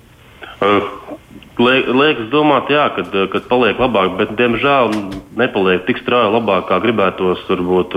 Liekas, 1.60 2.30
domāt, 2.32 2.70
jā, 2.72 2.86
kad, 2.96 3.12
kad 3.32 3.46
paliek 3.50 3.80
labāk, 3.80 4.14
bet 4.20 4.32
diemžēl 4.38 4.94
nepaliek 5.40 5.84
tik 5.88 6.00
strauji 6.00 6.32
labāk, 6.32 6.68
kā 6.70 6.80
gribētos 6.80 7.42
varbūt 7.50 7.96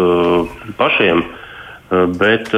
pašiem. 0.79 1.23
Bet, 2.19 2.51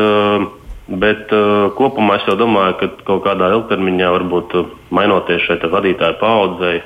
bet 1.03 1.33
kopumā 1.77 2.17
es 2.17 2.27
domāju, 2.39 2.77
ka 2.79 2.89
kaut 3.05 3.23
kādā 3.27 3.51
ilgtermiņā, 3.53 4.11
varbūt 4.17 4.57
mainoties 4.95 5.45
šai 5.45 5.59
vadītāju 5.75 6.19
paudzei, 6.21 6.81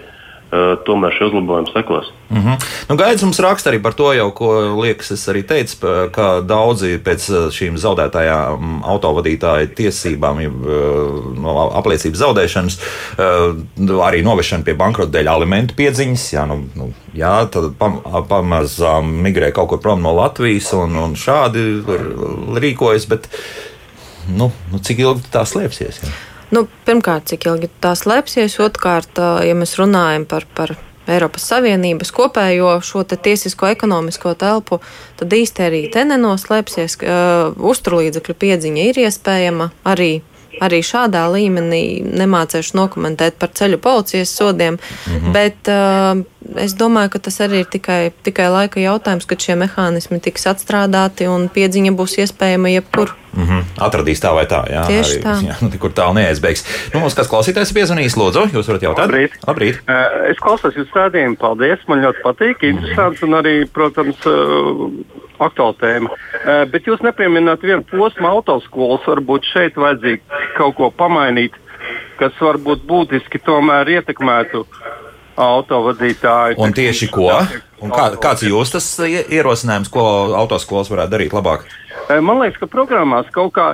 tomēr 0.86 1.14
šie 1.14 1.28
uzlabojumi 1.30 1.70
sekos. 1.74 2.10
Mm 2.30 2.38
-hmm. 2.38 2.66
nu, 2.90 2.96
Gaidis 2.98 3.24
mums 3.24 3.40
raksta 3.40 3.70
arī 3.70 3.82
par 3.82 3.94
to, 3.94 4.14
jau, 4.14 4.32
ko 4.32 4.50
liekas, 4.82 5.12
es 5.12 5.28
arī 5.30 5.44
teicu, 5.44 5.78
ka 6.12 6.42
daudzi 6.42 7.00
pēc 7.06 7.28
šīm 7.54 7.78
zaudētajām 7.78 8.82
autovadītāju 8.84 9.68
tiesībām, 9.76 10.42
jau 10.42 10.52
no 11.42 11.70
apliecības 11.74 12.20
zaudēšanas, 12.20 12.80
arī 14.10 14.24
novešana 14.24 14.64
pie 14.64 14.74
bankrota 14.74 15.12
dēļ 15.12 15.30
alimentu 15.30 15.74
piedziņas. 15.78 16.34
Jā, 16.34 16.46
nu, 16.46 16.64
nu, 16.76 16.94
jā, 17.14 17.46
tad 17.52 17.74
pam, 17.78 18.02
pamazām 18.30 19.12
migrē 19.22 19.52
kaut 19.52 19.70
kur 19.70 19.80
prom 19.80 20.02
no 20.02 20.16
Latvijas 20.16 20.74
un, 20.74 20.96
un 20.96 21.16
šādi 21.16 21.84
rīkojas. 22.58 23.08
Bet, 23.10 23.30
nu, 24.28 24.52
nu, 24.72 24.80
cik 24.80 25.00
ilgi 25.00 25.30
tā 25.32 25.46
slēpsies? 25.46 26.04
Jā? 26.04 26.29
Nu, 26.50 26.66
pirmkārt, 26.88 27.28
cik 27.30 27.46
ilgi 27.46 27.70
tā 27.84 27.94
slēpsies, 27.98 28.56
otrkārt, 28.64 29.20
ja 29.46 29.58
mēs 29.58 29.76
runājam 29.78 30.26
par, 30.30 30.48
par 30.58 30.74
Eiropas 31.10 31.46
Savienības 31.50 32.12
kopējo 32.14 32.72
šo 32.86 33.04
tiesisko 33.10 33.70
ekonomisko 33.74 34.34
telpu, 34.40 34.80
tad 35.20 35.34
īsti 35.34 35.66
arī 35.66 35.82
te 35.94 36.06
nenoslēpsies, 36.10 36.98
uh, 37.02 37.54
uzturlīdzekļu 37.72 38.36
piedziņa 38.44 38.90
ir 38.90 39.02
iespējama 39.06 39.72
arī 39.90 40.12
arī 40.62 40.82
šādā 40.86 41.26
līmenī 41.32 41.84
nemācīšu 42.04 42.78
nokomentēt 42.80 43.40
par 43.40 43.54
ceļu 43.56 43.80
policijas 43.84 44.34
sodiem, 44.36 44.78
mm 44.80 45.14
-hmm. 45.14 45.32
bet 45.34 45.72
uh, 45.72 46.24
es 46.64 46.74
domāju, 46.74 47.10
ka 47.10 47.20
tas 47.20 47.40
arī 47.46 47.64
ir 47.64 47.70
tikai, 47.72 48.12
tikai 48.24 48.50
laika 48.50 48.80
jautājums, 48.80 49.26
kad 49.26 49.40
šie 49.40 49.56
mehānismi 49.56 50.20
tiks 50.20 50.48
atstrādāti 50.48 51.28
un 51.28 51.50
piedziņa 51.50 51.92
būs 51.92 52.20
iespējama 52.24 52.70
jebkur. 52.70 53.16
Mm 53.34 53.48
-hmm. 53.48 53.64
Atradīs 53.78 54.22
tā 54.22 54.34
vai 54.34 54.46
tā, 54.46 54.64
jā. 54.72 54.88
Tieši 54.88 55.16
arī, 55.16 55.24
tā. 55.24 55.34
Jā, 55.48 55.56
nu, 55.62 55.70
kur 55.80 55.92
tālu 55.92 56.14
neaizbēgs. 56.14 56.66
Nu, 56.94 57.00
mums 57.00 57.16
kāds 57.16 57.30
klausītājs 57.30 57.74
piezvanīs, 57.74 58.18
lūdzu, 58.18 58.50
jūs 58.54 58.68
varat 58.68 58.82
jautāt? 58.82 59.06
Labrīt. 59.06 59.32
Labrīt. 59.48 59.76
Uh, 59.86 60.30
es 60.32 60.38
klausos 60.38 60.76
jūsu 60.76 60.92
rādījumu, 60.96 61.38
paldies, 61.38 61.80
man 61.88 62.02
ļoti 62.02 62.22
patīk, 62.24 62.64
interesants 62.64 63.24
un 63.24 63.34
arī, 63.34 63.66
protams, 63.74 64.18
uh, 64.26 64.90
aktuāla 65.46 65.78
tēma. 65.80 66.12
Uh, 66.12 66.64
bet 66.72 66.88
jūs 66.90 67.04
nepieminat 67.06 67.64
vienu 67.66 67.86
posmu 67.90 68.30
autoskolas, 68.30 69.06
varbūt 69.08 69.48
šeit 69.54 69.80
vajadzīgi 69.80 70.44
kaut 70.58 70.78
ko 70.80 70.92
pamainīt, 70.92 71.56
kas 72.20 72.36
varbūt 72.44 72.86
būtiski 72.90 73.42
tomēr 73.46 73.90
ietekmētu 74.00 74.66
autovadītāju. 75.40 76.60
Un 76.60 76.76
tieši 76.76 77.10
ko? 77.14 77.30
Un 77.80 77.94
kā, 77.96 78.10
kāds 78.20 78.44
ir 78.44 78.52
jūsu 78.52 78.76
tas 78.76 78.88
ierosinājums, 79.08 79.92
ko 79.94 80.04
autoskolas 80.36 80.92
varētu 80.92 81.16
darīt 81.16 81.36
labāk? 81.36 81.64
Man 82.10 82.40
liekas, 82.42 82.58
ka 82.58 82.68
programmās 82.72 83.28
kaut 83.36 83.52
kā 83.54 83.68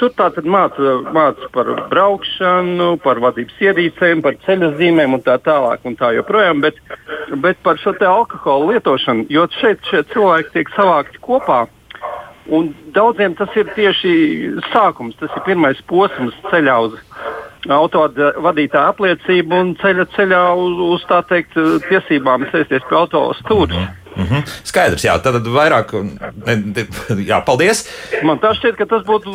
tur 0.00 0.10
tā 0.18 0.26
tad 0.34 0.46
māca, 0.50 0.96
māca 1.14 1.50
par 1.54 1.68
braukšanu, 1.92 2.96
par 3.04 3.20
vadības 3.22 3.60
ierīcēm, 3.62 4.24
par 4.24 4.34
ceļa 4.42 4.72
zīmēm 4.80 5.14
un 5.14 5.22
tā 5.22 5.36
tālāk 5.44 5.86
un 5.86 5.94
tā 6.00 6.10
joprojām, 6.16 6.64
bet, 6.64 6.80
bet 7.44 7.60
par 7.62 7.78
šo 7.78 7.94
te 7.94 8.08
alkohola 8.10 8.72
lietošanu, 8.74 9.28
jo 9.30 9.46
šeit 9.60 9.86
šie 9.86 10.02
cilvēki 10.10 10.56
tiek 10.56 10.74
savākti 10.74 11.22
kopā. 11.22 11.68
Un 12.50 12.72
daudziem 12.94 13.36
tas 13.38 13.54
ir 13.54 13.68
tieši 13.76 14.12
sākums, 14.72 15.14
tas 15.20 15.30
ir 15.36 15.46
pirmais 15.46 15.78
posms 15.90 16.34
ceļā 16.50 16.76
uz 16.88 16.96
autovadītāja 17.70 18.90
apliecību 18.90 19.56
un 19.62 19.72
ceļa 19.82 20.06
ceļā 20.16 20.42
uz, 20.58 20.78
uz 20.96 21.06
tā 21.10 21.20
teikt 21.28 21.58
tiesībām 21.88 22.48
sēsties 22.50 22.86
pie 22.88 22.96
auto 22.98 23.28
stūra. 23.42 23.74
Mm 23.74 23.84
-hmm. 23.84 23.99
Mm 24.16 24.26
-hmm. 24.26 24.42
Skaidrs, 24.64 25.04
jā, 25.04 25.18
tad 25.22 25.46
vairāk. 25.46 25.92
Jā, 27.30 27.40
paldies. 27.44 27.86
Man 28.22 28.38
tā 28.38 28.52
šķiet, 28.54 28.76
ka 28.76 28.86
tas 28.86 29.02
būtu, 29.06 29.30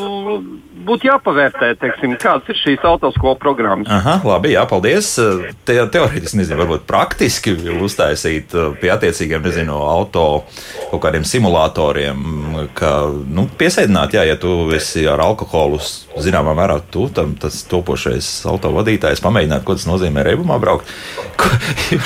būtu 0.85 1.07
jāpavērtē, 1.07 1.75
teiksim, 1.79 2.15
kādas 2.21 2.49
ir 2.49 2.55
šīs 2.59 2.83
autoskola 2.83 3.35
programmas. 3.35 3.87
Aha, 3.89 4.19
labi, 4.23 4.51
jā, 4.53 4.65
paldies. 4.69 5.15
Te, 5.65 5.77
teorētiski, 5.87 6.37
nezinu, 6.37 6.59
varbūt 6.63 6.85
praktiski 6.87 7.55
uztaisīt 7.81 8.55
pie 8.81 8.91
attiecīgiem, 8.91 9.41
nezinu, 9.41 9.73
auto 9.73 10.43
kaut 10.91 11.01
kādiem 11.01 11.23
simulatoriem, 11.23 12.19
ka, 12.73 12.91
nu, 13.27 13.47
piesēdināt, 13.57 14.13
jā, 14.13 14.23
ja 14.23 14.35
tu 14.35 14.71
esi 14.75 15.07
ar 15.07 15.21
alkoholu, 15.21 15.79
zināmā 16.17 16.55
mērā, 16.57 16.79
tu 16.91 17.09
tam 17.09 17.35
tas 17.39 17.63
topošais 17.63 18.45
autovadītājs 18.45 19.23
pamēģināt, 19.23 19.63
ko 19.63 19.75
tas 19.75 19.87
nozīmē 19.87 20.23
reibumā 20.23 20.59
braukt. 20.59 20.91
Ko, 21.35 21.49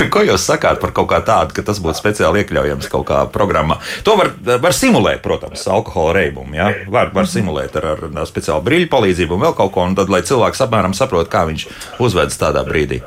ko 0.09 0.23
jūs 0.25 0.45
sakāt 0.45 0.79
par 0.81 0.91
kaut 0.91 1.09
kā 1.11 1.19
tādu, 1.25 1.53
ka 1.53 1.61
tas 1.61 1.79
būtu 1.83 1.99
speciāli 1.99 2.43
iekļauts? 2.43 2.58
Iekļaujams 2.59 2.89
kaut 2.91 3.07
kā 3.09 3.21
programmā. 3.31 3.79
To 4.07 4.15
var, 4.19 4.31
var 4.61 4.75
simulēt, 4.75 5.21
protams, 5.23 5.65
alkohola 5.71 6.17
reibumu. 6.19 6.55
Ja? 6.57 6.69
Var, 6.91 7.13
var 7.15 7.29
simulēt 7.29 7.77
ar, 7.79 7.93
ar, 7.95 8.03
ar 8.09 8.29
speciālu 8.29 8.65
brīļu 8.65 8.89
palīdzību 8.91 9.35
un 9.37 9.45
vēl 9.47 9.55
kaut 9.57 9.73
ko, 9.75 9.87
un 9.87 9.95
tad, 9.97 10.11
lai 10.11 10.21
cilvēks 10.25 10.65
apmēram 10.65 10.95
saprot, 10.97 11.29
kā 11.31 11.45
viņš 11.49 11.67
uzvedas 12.03 12.39
tādā 12.39 12.65
brīdī. 12.67 13.01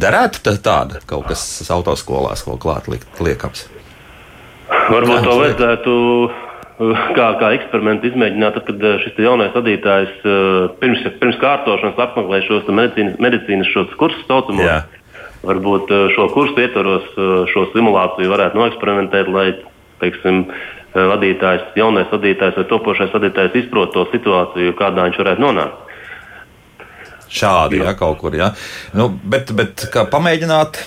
Darētu 0.00 0.54
tāda 0.62 1.00
kaut 1.08 1.26
kas 1.32 1.42
autoskolās 1.72 2.44
vēl 2.46 2.60
klāt 2.62 2.86
liek, 2.90 3.06
liekams. 3.18 3.66
Varbūt 4.70 5.26
to 5.26 5.34
vajadzētu 5.40 5.94
kā, 7.16 7.26
kā 7.40 7.50
eksperimentu 7.56 8.06
izmēģināt, 8.12 8.54
tad, 8.60 8.68
kad 8.70 9.02
šis 9.02 9.18
jaunais 9.20 9.50
vadītājs 9.56 10.22
pirms, 10.78 11.02
pirms 11.18 11.40
kārtošanas 11.42 11.98
apmeklē 12.06 12.40
šos 12.46 12.70
medicīnas, 12.70 13.18
medicīnas 13.22 13.74
šos 13.74 13.98
kursus 14.00 14.22
saucamos. 14.30 14.64
Varbūt 15.46 15.92
eh, 15.94 16.06
šo 16.14 16.28
kursu 16.34 16.60
ietvaros 16.60 17.06
eh, 17.16 17.32
šo 17.52 17.64
simulāciju 17.72 18.32
varētu 18.32 18.60
noeksperimentēt, 18.60 19.30
lai 19.32 19.46
teiksim, 20.02 20.44
eh, 20.50 21.00
vadītājs, 21.14 21.70
jaunais 21.80 22.12
vadītājs 22.12 22.60
vai 22.60 22.66
topošais 22.68 23.14
vadītājs 23.16 23.56
izprot 23.62 23.94
to 23.96 24.04
situāciju, 24.12 24.76
kādā 24.76 25.08
viņš 25.08 25.20
varētu 25.22 25.44
nonākt. 25.46 25.86
Šādi, 27.30 27.78
jā, 27.80 27.92
kaut 27.96 28.18
kur, 28.20 28.34
jā. 28.34 28.50
Nu, 28.98 29.08
bet, 29.08 29.52
bet 29.56 29.88
kā 29.92 30.08
pamēģināt, 30.10 30.82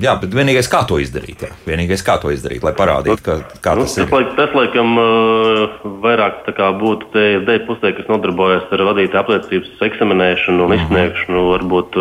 Jā, 0.00 0.14
bet 0.16 0.32
vienīgais, 0.32 0.70
kā 0.72 0.78
to 0.88 0.96
izdarīt, 1.02 1.42
jā. 1.44 1.50
vienīgais, 1.66 2.00
kā 2.00 2.14
to 2.16 2.30
izdarīt, 2.32 2.62
lai 2.64 2.70
parādītu, 2.72 3.20
ka, 3.26 3.34
kā 3.60 3.74
nu, 3.76 3.84
tas 3.84 3.98
ir. 3.98 4.06
Tas, 4.08 4.30
tas 4.38 4.54
laikam, 4.56 4.94
vairāk 6.00 6.48
būtu 6.80 7.10
TFD 7.12 7.58
pusē, 7.66 7.90
kas 7.98 8.08
nodarbojas 8.08 8.72
ar 8.72 8.86
vadītāju 8.88 9.20
apliecības 9.20 9.84
eksaminēšanu 9.90 10.64
un 10.64 10.72
-hmm. 10.72 10.80
izsniegšanu. 10.80 11.44
Varbūt 11.50 12.00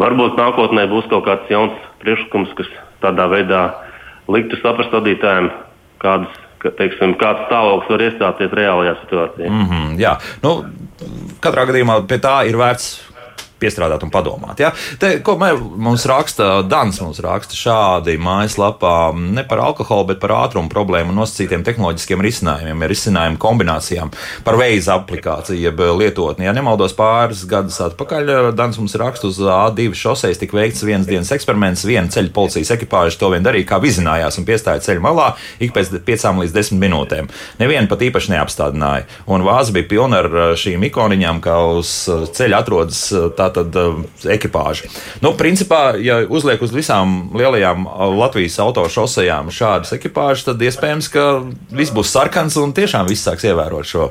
Varbūt 0.00 0.38
nākotnē 0.40 0.86
būs 0.90 1.06
kaut 1.10 1.26
kāds 1.28 1.50
jauns 1.52 1.74
priekšlikums, 2.02 2.54
kas 2.58 2.70
tādā 3.04 3.28
veidā 3.30 3.62
liktu 4.32 4.58
saprast 4.62 4.94
vadītājiem, 4.94 5.50
kādas, 6.02 6.34
ka, 6.62 6.72
teiksim, 6.78 7.14
kāds 7.20 7.46
stāvoklis 7.46 7.92
var 7.92 8.06
iestāties 8.08 8.56
reālajā 8.58 8.94
situācijā. 9.02 9.50
Mm 9.50 9.66
-hmm, 9.70 9.96
jā, 10.00 10.16
nu, 10.42 10.54
katrā 11.40 11.66
gadījumā 11.70 12.00
pie 12.08 12.18
tā 12.18 12.36
ir 12.48 12.58
vērts 12.58 13.13
piestrādāt 13.64 14.04
un 14.04 14.12
padomāt. 14.14 14.60
Ja? 14.62 14.72
Te, 15.00 15.16
ko 15.24 15.36
mums 15.40 16.06
raksta 16.10 16.62
Dans, 16.68 17.00
mums 17.02 17.20
raksta 17.24 17.56
šādi 17.58 18.16
mājaslapā 18.20 18.94
ne 19.16 19.44
par 19.48 19.62
alkoholu, 19.64 20.10
bet 20.12 20.20
par 20.22 20.36
ātrumu 20.44 20.70
problēmu 20.72 21.12
un 21.12 21.22
nosacītiem 21.22 21.64
tehnoloģiskiem 21.66 22.22
risinājumiem, 22.24 22.86
risinājumu 22.90 23.40
kombinācijām, 23.42 24.12
par 24.46 24.58
veiza 24.60 24.98
aplikāciju, 24.98 25.60
jeb 25.64 25.82
lietotni. 25.98 26.46
Ja 26.48 26.54
nemaldos 26.56 26.94
pāris 26.96 27.44
gadus 27.48 27.80
atpakaļ, 27.84 28.32
Dans 28.54 28.76
mums 28.78 28.94
raksta 29.00 29.28
uz 29.28 29.38
A2 29.40 29.94
šoseis 29.98 30.38
tika 30.40 30.56
veikts 30.58 30.84
viens 30.86 31.08
dienas 31.08 31.32
eksperiments, 31.34 31.84
viena 31.88 32.10
ceļa 32.12 32.32
policijas 32.34 32.72
ekipāža 32.76 33.18
to 33.20 33.30
vien 33.32 33.44
darīja, 33.44 33.68
kā 33.72 33.80
vizinājās 33.82 34.38
un 34.40 34.46
piestāja 34.48 34.82
ceļa 34.84 35.02
malā 35.04 35.30
ik 35.64 35.74
pēc 35.74 35.92
5 36.06 36.26
līdz 36.42 36.54
10 36.54 36.80
minūtēm. 36.82 37.30
Nevienu 37.60 37.90
pat 37.90 38.04
īpaši 38.08 38.34
neapstādināja. 38.34 39.08
Un 39.30 39.44
vāza 39.46 39.74
bija 39.74 39.88
pilna 39.90 40.22
ar 40.22 40.56
šīm 40.60 40.86
ikoniņām, 40.90 41.40
kā 41.44 41.56
uz 41.78 41.92
ceļa 42.36 42.62
atrodas 42.62 43.00
tā 43.38 43.50
tātad 43.54 43.78
uh, 43.78 44.02
ekipāža. 44.34 44.90
Nu, 45.24 45.34
principā, 45.38 45.94
ja 46.02 46.20
uzliek 46.26 46.62
uz 46.64 46.74
visām 46.74 47.30
lielajām 47.36 47.86
uh, 47.86 48.04
Latvijas 48.14 48.58
autošosejām 48.64 49.52
šādas 49.54 49.94
ekipāžas, 49.96 50.46
tad 50.48 50.62
iespējams, 50.64 51.10
ka 51.14 51.26
viss 51.74 51.94
būs 51.94 52.12
sarkans 52.14 52.58
un 52.60 52.74
tiešām 52.76 53.08
viss 53.10 53.26
sāks 53.26 53.46
ievērot 53.48 53.88
šo 53.88 54.10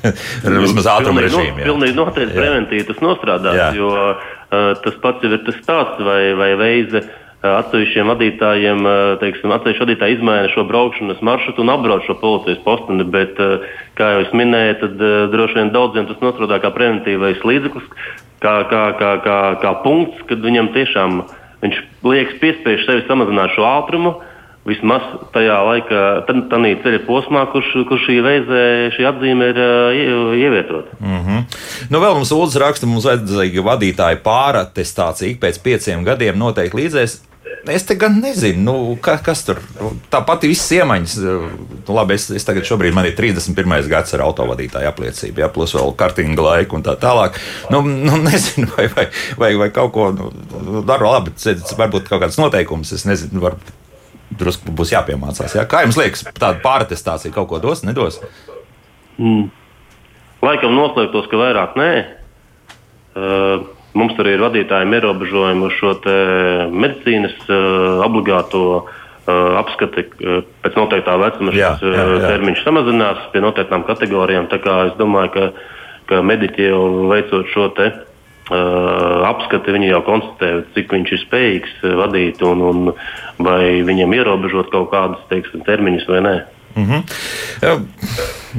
vismaz 0.64 0.90
ātruma 0.96 1.24
režīmu. 1.26 1.62
Jā. 1.62 1.70
Pilnīgi 1.70 1.96
noteikti 1.98 2.36
preventīvi 2.36 2.88
tas 2.90 3.00
nostrādās, 3.04 3.60
jā. 3.60 3.70
jo 3.78 3.94
uh, 3.94 4.36
tas 4.84 5.00
pats 5.02 5.24
jau 5.24 5.32
ir 5.34 5.42
tas 5.46 5.62
stāsts 5.62 6.04
vai, 6.04 6.22
vai 6.38 6.52
veize. 6.60 7.06
Atsevišķiem 7.38 8.08
vadītājiem, 8.10 8.80
teiksim, 9.20 9.52
atsevišķi 9.54 9.84
vadītāji 9.84 10.16
izmaina 10.16 10.48
šo 10.50 10.64
braukšanas 10.66 11.20
maršrutu 11.22 11.62
un 11.62 11.70
apbrauc 11.70 12.02
šo 12.02 12.16
policijas 12.18 12.58
posteni, 12.64 13.06
bet, 13.06 13.38
kā 13.94 14.08
jau 14.10 14.24
es 14.24 14.32
minēju, 14.34 14.72
tad 14.80 15.04
droši 15.30 15.60
vien 15.60 15.70
daudziem 15.70 16.08
tas 16.08 16.18
nostrādā 16.24 16.58
kā 16.64 16.72
preventīvais 16.74 17.44
līdzeklis, 17.46 17.86
kā, 18.42 18.54
kā, 18.70 18.84
kā, 18.98 19.12
kā, 19.24 19.38
kā 19.62 19.74
punkts, 19.84 20.24
kad 20.30 20.42
viņam 20.44 20.72
tiešām 20.76 21.20
viņš 21.62 21.78
liekas 22.06 22.40
piespiež 22.42 22.86
sevi 22.86 23.06
samazināt 23.08 23.54
šo 23.56 23.66
ātrumu. 23.66 24.18
Vismaz 24.68 25.04
tajā 25.32 25.54
laikā, 25.64 26.00
tādā 26.28 26.58
ceļa 26.82 26.98
posmā, 27.06 27.46
kurš, 27.54 27.70
kurš 27.88 28.02
šī 28.04 28.16
reizē 28.20 28.64
šī 28.92 29.06
atzīme 29.08 29.46
ir 29.54 29.60
uh, 29.64 30.34
ievietota. 30.36 30.98
Mm 31.00 31.22
-hmm. 31.24 31.46
nu, 31.90 32.00
vēl 32.02 32.18
mums 32.18 32.32
Lūdzu 32.34 32.60
raksta, 32.60 32.86
mums 32.86 33.06
vajadzīga 33.08 33.64
vadītāja 33.64 34.20
pāratestācija 34.20 35.30
ik 35.30 35.40
pēc 35.40 35.62
pieciem 35.62 36.04
gadiem 36.04 36.36
noteikti 36.36 36.82
līdzēs. 36.82 37.22
Es 37.68 37.84
te 37.84 37.96
gan 38.00 38.14
nezinu, 38.22 38.62
nu, 38.64 38.74
ka, 39.04 39.18
kas 39.24 39.42
tur 39.44 39.58
tāpat 40.12 40.46
viss 40.48 40.70
iemaņas. 40.72 41.16
Nu, 41.20 41.96
labi, 41.96 42.16
es, 42.16 42.28
es 42.32 42.46
tagad 42.48 42.64
šobrīd 42.68 42.94
man 42.96 43.08
ir 43.08 43.16
31. 43.18 43.74
gads 43.90 44.14
ar 44.16 44.24
autovadītāju 44.24 44.88
apliecību, 44.88 45.42
ja, 45.44 45.50
plus 45.52 45.74
vēl 45.76 45.92
kartinga 45.98 46.44
laiku 46.44 46.78
un 46.78 46.86
tā 46.86 46.94
tālāk. 47.00 47.36
Nu, 47.72 47.82
nu, 47.84 48.16
nezinu, 48.28 48.70
vai, 48.76 48.88
vai, 48.94 49.08
vai, 49.40 49.52
vai 49.60 49.70
kaut 49.74 49.92
ko 49.96 50.08
nu, 50.16 50.30
daru 50.88 51.12
labi, 51.12 51.34
varbūt 51.78 52.08
kaut 52.08 52.24
kāds 52.24 52.40
noteikums, 52.40 52.94
es 52.96 53.04
nezinu, 53.08 53.44
varbūt 53.44 53.74
drusku 54.38 54.72
būs 54.74 54.92
jāpiemācās. 54.92 55.56
Ja? 55.56 55.64
Kā 55.68 55.82
jums 55.84 55.98
liekas, 55.98 56.26
tāda 56.34 56.60
pāratestācija 56.64 57.34
kaut 57.34 57.48
ko 57.52 57.60
dos, 57.62 57.84
nedos? 57.86 58.20
Mm. 59.18 59.48
Laikam 60.44 60.76
noslēgtos, 60.76 61.26
ka 61.30 61.40
vairāk 61.40 61.74
nē. 61.78 61.90
Uh, 63.18 63.66
Mums 63.96 64.18
arī 64.20 64.36
ir 64.36 64.42
vadītājiem 64.44 64.96
ierobežojumi 64.98 65.64
uz 65.68 65.76
šo 65.78 65.94
medicīnas 66.70 67.36
uh, 67.48 68.02
obligāto 68.04 68.64
uh, 68.76 68.90
apskati. 69.60 70.04
Uh, 70.20 70.42
pēc 70.64 70.76
noteiktā 70.76 71.16
vecuma 71.20 71.54
šis 71.54 71.62
jā, 71.62 71.72
jā, 71.80 72.04
jā. 72.04 72.34
termiņš 72.34 72.66
samazinās 72.66 73.24
pie 73.32 73.42
noteiktām 73.44 73.86
kategorijām. 73.88 74.50
Es 74.52 74.98
domāju, 75.00 75.32
ka, 75.34 75.48
ka 76.10 76.20
mediķi 76.20 76.68
jau 76.68 76.82
veicot 77.08 77.48
šo 77.54 77.70
te, 77.78 77.88
uh, 77.94 79.24
apskati, 79.30 79.74
viņi 79.78 79.90
jau 79.94 80.04
konstatē, 80.06 80.52
cik 80.76 80.92
viņš 80.98 81.16
ir 81.16 81.24
spējīgs 81.24 81.80
vadīt 82.02 82.44
un, 82.44 82.62
un 82.68 82.92
vai 83.40 83.80
viņam 83.88 84.14
ierobežot 84.20 84.70
kaut 84.74 84.92
kādus 84.92 85.24
teiksim, 85.32 85.64
termiņus 85.66 86.08
vai 86.12 86.22
nē. 86.28 86.36
Mm 86.78 86.86
-hmm. 86.86 87.02
ja, 87.62 87.78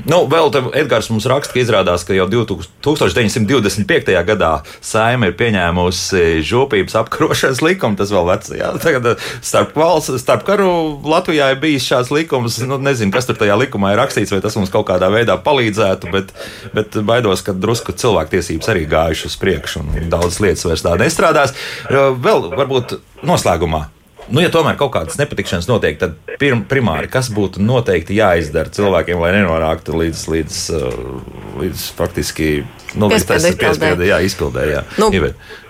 nu, 0.06 0.18
vēl 0.28 0.52
te 0.52 0.60
Edgars 0.80 1.10
mums 1.10 1.26
raksta, 1.26 1.54
ka 1.54 1.60
izrādās, 1.60 2.04
ka 2.04 2.14
jau 2.14 2.28
1925. 2.28 4.26
gadā 4.28 4.60
saima 4.82 5.26
ir 5.30 5.34
pieņēmusi 5.40 6.44
žūpības 6.44 6.96
apkarošanas 7.00 7.62
likumu. 7.64 7.96
Tas 7.96 8.12
vēl 8.12 8.26
vecs, 8.28 8.50
jā. 8.60 8.74
Tagad 8.84 9.20
starp, 9.42 9.76
valsts, 9.76 10.22
starp 10.22 10.44
karu 10.44 11.00
Latvijā 11.04 11.52
ir 11.52 11.60
bijis 11.60 11.88
šāds 11.88 12.12
likums. 12.12 12.58
Nu, 12.58 12.78
nezinu, 12.78 13.12
kas 13.12 13.26
tur 13.26 13.36
tajā 13.40 13.56
likumā 13.60 13.94
ir 13.94 14.02
rakstīts, 14.04 14.32
vai 14.32 14.42
tas 14.42 14.56
mums 14.56 14.70
kaut 14.70 14.88
kādā 14.90 15.08
veidā 15.14 15.38
palīdzētu, 15.44 16.12
bet, 16.12 16.34
bet 16.74 16.98
baidos, 17.04 17.42
ka 17.42 17.54
drusku 17.54 17.92
cilvēktiesības 17.92 18.70
arī 18.70 18.84
gājušas 18.90 19.26
uz 19.32 19.38
priekšu 19.40 19.80
un 19.80 20.10
daudz 20.10 20.40
lietas 20.44 20.66
vairs 20.66 20.84
tā 20.84 20.98
nestrādās. 21.00 21.54
Vēl 21.90 22.52
varbūt 22.52 23.00
noslēgumā 23.24 23.99
Nu, 24.30 24.42
ja 24.44 24.52
tomēr 24.54 24.78
kaut 24.78 24.92
kādas 24.94 25.18
nepatikšanas 25.18 25.70
notiek, 25.70 25.96
tad 26.02 26.18
pirm, 26.42 26.66
primāri 26.70 27.10
kas 27.12 27.32
būtu 27.34 27.64
noteikti 27.64 28.18
jāizdara 28.20 28.70
cilvēkiem, 28.76 29.22
lai 29.24 29.32
nenonāktu 29.40 29.96
līdz, 29.98 30.26
līdz, 30.34 30.60
uh, 30.76 30.98
līdz 31.64 31.86
faktiski 31.98 32.50
nu, 33.00 33.10
Piespiedu 33.10 34.10
izpildē. 34.28 34.66
Nu, 35.02 35.10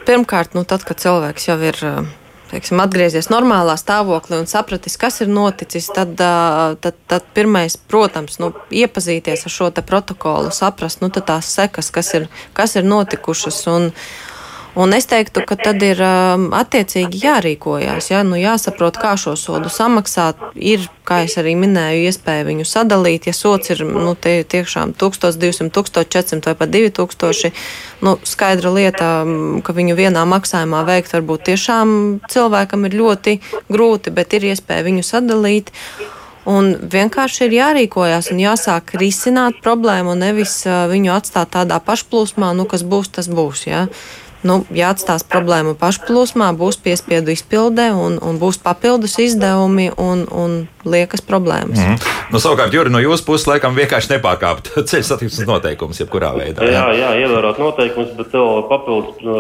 pirmkārt, 0.08 0.58
nu, 0.58 0.66
tad, 0.68 0.88
kad 0.88 1.00
cilvēks 1.00 1.52
jau 1.52 1.60
ir. 1.72 1.84
uh, 1.88 2.16
Teiksim, 2.50 2.80
atgriezies 2.82 3.28
normālā 3.30 3.76
stāvoklī 3.78 4.40
un 4.42 4.48
sapratis, 4.50 4.96
kas 4.98 5.20
ir 5.22 5.30
noticis, 5.30 5.86
tad, 5.94 6.16
uh, 6.18 6.74
tad, 6.82 6.96
tad 7.06 7.28
pirmais, 7.36 7.76
protams, 7.78 8.40
nu, 8.42 8.50
iepazīties 8.74 9.46
ar 9.46 9.54
šo 9.54 9.68
protokolu, 9.86 10.50
saprast 10.56 11.04
nu, 11.04 11.12
tās 11.14 11.52
sekas, 11.54 11.92
kas 11.94 12.10
ir, 12.18 12.26
kas 12.58 12.74
ir 12.80 12.90
notikušas. 12.90 13.62
Un, 13.70 13.92
Un 14.80 14.94
es 14.96 15.10
teiktu, 15.12 15.42
ka 15.44 15.58
tad 15.60 15.82
ir 15.84 16.00
um, 16.00 16.46
attiecīgi 16.56 17.20
jārīkojās. 17.20 18.06
Ja? 18.14 18.22
Nu, 18.24 18.38
jāsaprot, 18.40 18.96
kā 19.02 19.18
šo 19.20 19.34
sodu 19.36 19.68
samaksāt. 19.68 20.40
Ir, 20.56 20.86
kā 21.04 21.18
jau 21.26 21.42
arī 21.42 21.58
minēju, 21.60 22.06
iespēja 22.08 22.46
viņu 22.48 22.64
sadalīt. 22.70 23.28
Ja 23.28 23.34
sots 23.36 23.74
ir 23.74 23.82
nu, 23.84 24.14
tie, 24.16 24.38
tiešām 24.48 24.94
1200, 24.96 25.68
1400 25.76 26.48
vai 26.48 26.56
pat 26.62 26.72
2000, 26.72 27.52
nu, 28.08 28.14
skaidra 28.24 28.72
lieta, 28.78 29.10
um, 29.26 29.58
ka 29.66 29.76
viņu 29.76 29.98
vienā 30.00 30.24
maksājumā 30.32 30.86
veikt 30.88 31.12
varbūt 31.18 31.50
tiešām 31.50 31.92
cilvēkam 32.32 32.88
ir 32.88 32.96
ļoti 33.02 33.36
grūti, 33.68 34.16
bet 34.16 34.38
ir 34.40 34.48
iespēja 34.54 34.88
viņu 34.88 35.04
sadalīt. 35.10 35.74
Un 36.48 36.72
vienkārši 36.96 37.50
ir 37.50 37.58
jārīkojas 37.58 38.32
un 38.32 38.40
jāsāk 38.46 38.96
risināt 38.96 39.60
problēmu, 39.60 40.16
nevis 40.16 40.62
uh, 40.64 40.86
viņu 40.88 41.12
atstāt 41.20 41.52
tādā 41.60 41.84
pašplūsmā, 41.84 42.56
nu, 42.56 42.64
kas 42.64 42.88
būs, 42.88 43.12
tas 43.20 43.28
būs. 43.28 43.68
Ja? 43.68 43.84
Nu, 44.48 44.60
ja 44.76 44.92
atstās 44.94 45.26
problēmu 45.28 45.76
pašplūsmā, 45.80 46.50
būs 46.58 46.80
piespiedu 46.84 47.34
izpilde 47.34 47.90
un, 47.96 48.18
un 48.24 48.40
būs 48.42 48.60
papildus 48.64 49.18
izdevumi 49.22 49.90
un, 50.00 50.26
un 50.32 50.58
liekas 50.88 51.24
problēmas. 51.26 51.80
Mm. 51.80 52.12
Nu, 52.34 52.42
savukārt, 52.42 52.74
Juri, 52.76 52.92
no 52.94 53.02
jūsu 53.04 53.26
puses 53.28 53.48
laikam 53.50 53.76
vienkārši 53.78 54.16
nepārkāpt 54.16 54.72
ceļu 54.90 55.08
satiksmes 55.08 55.50
noteikumus, 55.50 56.02
jebkurā 56.04 56.32
veidā. 56.38 56.68
Jā, 56.68 56.86
jā, 56.94 57.00
jā 57.02 57.26
ievērot 57.26 57.60
noteikumus, 57.62 58.14
bet 58.20 58.36
vēl 58.36 58.64
papildus 58.72 59.26
nu, 59.26 59.40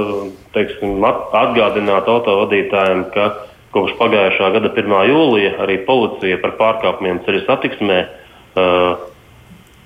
teiksim, 0.55 0.97
atgādināt 1.05 2.09
autovadītājiem, 2.11 3.05
ka 3.13 3.29
kopš 3.75 3.95
pagājušā 3.99 4.49
gada 4.55 4.73
1. 4.73 4.97
jūlija 5.11 5.53
arī 5.63 5.77
policija 5.85 6.39
par 6.41 6.55
pārkāpumiem 6.59 7.21
ceļu 7.25 7.45
satiksmē 7.45 7.99
uh, 8.01 9.07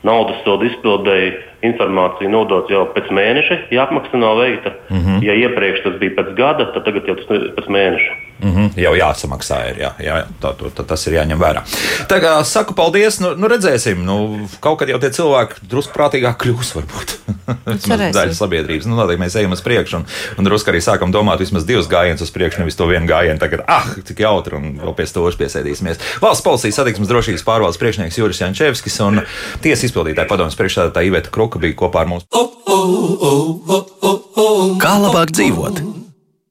naudas 0.03 0.41
sodu 0.43 0.67
izpildēji 0.67 1.31
informācija 1.63 2.29
nodot 2.31 2.69
jau 2.71 2.83
pēc 2.95 3.09
mēneša, 3.15 3.59
ja 3.71 3.85
apmaksa 3.85 4.19
nav 4.19 4.37
veikta. 4.41 4.73
Mm 4.89 4.97
-hmm. 4.99 5.23
Ja 5.23 5.33
iepriekš 5.33 5.83
tas 5.83 5.95
bija 5.99 6.15
pēc 6.17 6.33
gada, 6.35 6.65
tad 6.73 6.85
tagad 6.85 7.07
jau 7.07 7.15
tas 7.15 7.29
ir 7.37 7.51
pēc 7.57 7.69
mēneša. 7.77 8.11
Mm 8.43 8.55
-hmm. 8.55 8.71
Jau 8.75 8.93
jāsamaksā, 8.95 9.57
ir, 9.69 9.77
jā, 9.79 9.91
jā, 10.03 10.15
tā, 10.41 10.51
tā, 10.75 10.83
tas 10.83 11.07
ir 11.07 11.13
jāņem 11.13 11.39
vērā. 11.39 11.61
Tā 12.07 12.19
kā 12.19 12.43
saku 12.43 12.73
paldies, 12.73 13.19
nu, 13.19 13.35
nu 13.35 13.47
redzēsim, 13.47 14.03
nu, 14.03 14.47
kaut 14.59 14.79
kad 14.79 14.89
jau 14.89 14.99
tie 14.99 15.09
cilvēki 15.09 15.63
drusku 15.69 15.93
prātīgāk 15.95 16.35
kļūs, 16.43 16.73
varbūt. 16.75 17.13
Daļa 18.13 18.33
sabiedrības, 18.35 18.85
nu, 18.85 18.95
noteikti 18.95 19.23
mēs 19.23 19.37
ejam 19.39 19.55
uz 19.55 19.61
priekšu 19.61 19.97
un, 19.97 20.05
un 20.37 20.43
drusku 20.43 20.71
arī 20.71 20.81
sākam 20.83 21.11
domāt 21.11 21.39
vismaz 21.39 21.63
divus 21.63 21.87
gājienus 21.87 22.21
uz 22.21 22.31
priekšu, 22.31 22.59
nevis 22.59 22.75
to 22.75 22.85
vienu 22.85 23.07
gājienu. 23.07 23.39
Tagad, 23.39 23.63
ah, 23.67 23.87
cik 24.03 24.19
jautri, 24.19 24.55
un 24.59 24.77
vēl 24.83 24.93
pie 24.93 25.07
stūra 25.07 25.37
piesēdīsimies. 25.39 26.03
Valsts 26.21 26.43
policijas 26.43 26.75
satiksmes 26.75 27.07
drošības 27.07 27.43
pārvaldes 27.47 27.79
priekšnieks 27.79 28.17
Juris 28.17 28.41
Jančevskis 28.41 28.99
un 28.99 29.21
tiesas 29.61 29.87
izpildītāja 29.89 30.27
padomus 30.27 30.59
priekšstādātāja 30.59 31.07
Iveta 31.07 31.29
Kruka 31.31 31.59
bija 31.59 31.79
kopā 31.79 32.03
ar 32.03 32.07
mums. 32.11 32.27
Kā 34.83 34.95
labāk 34.99 35.31
dzīvot? 35.31 36.02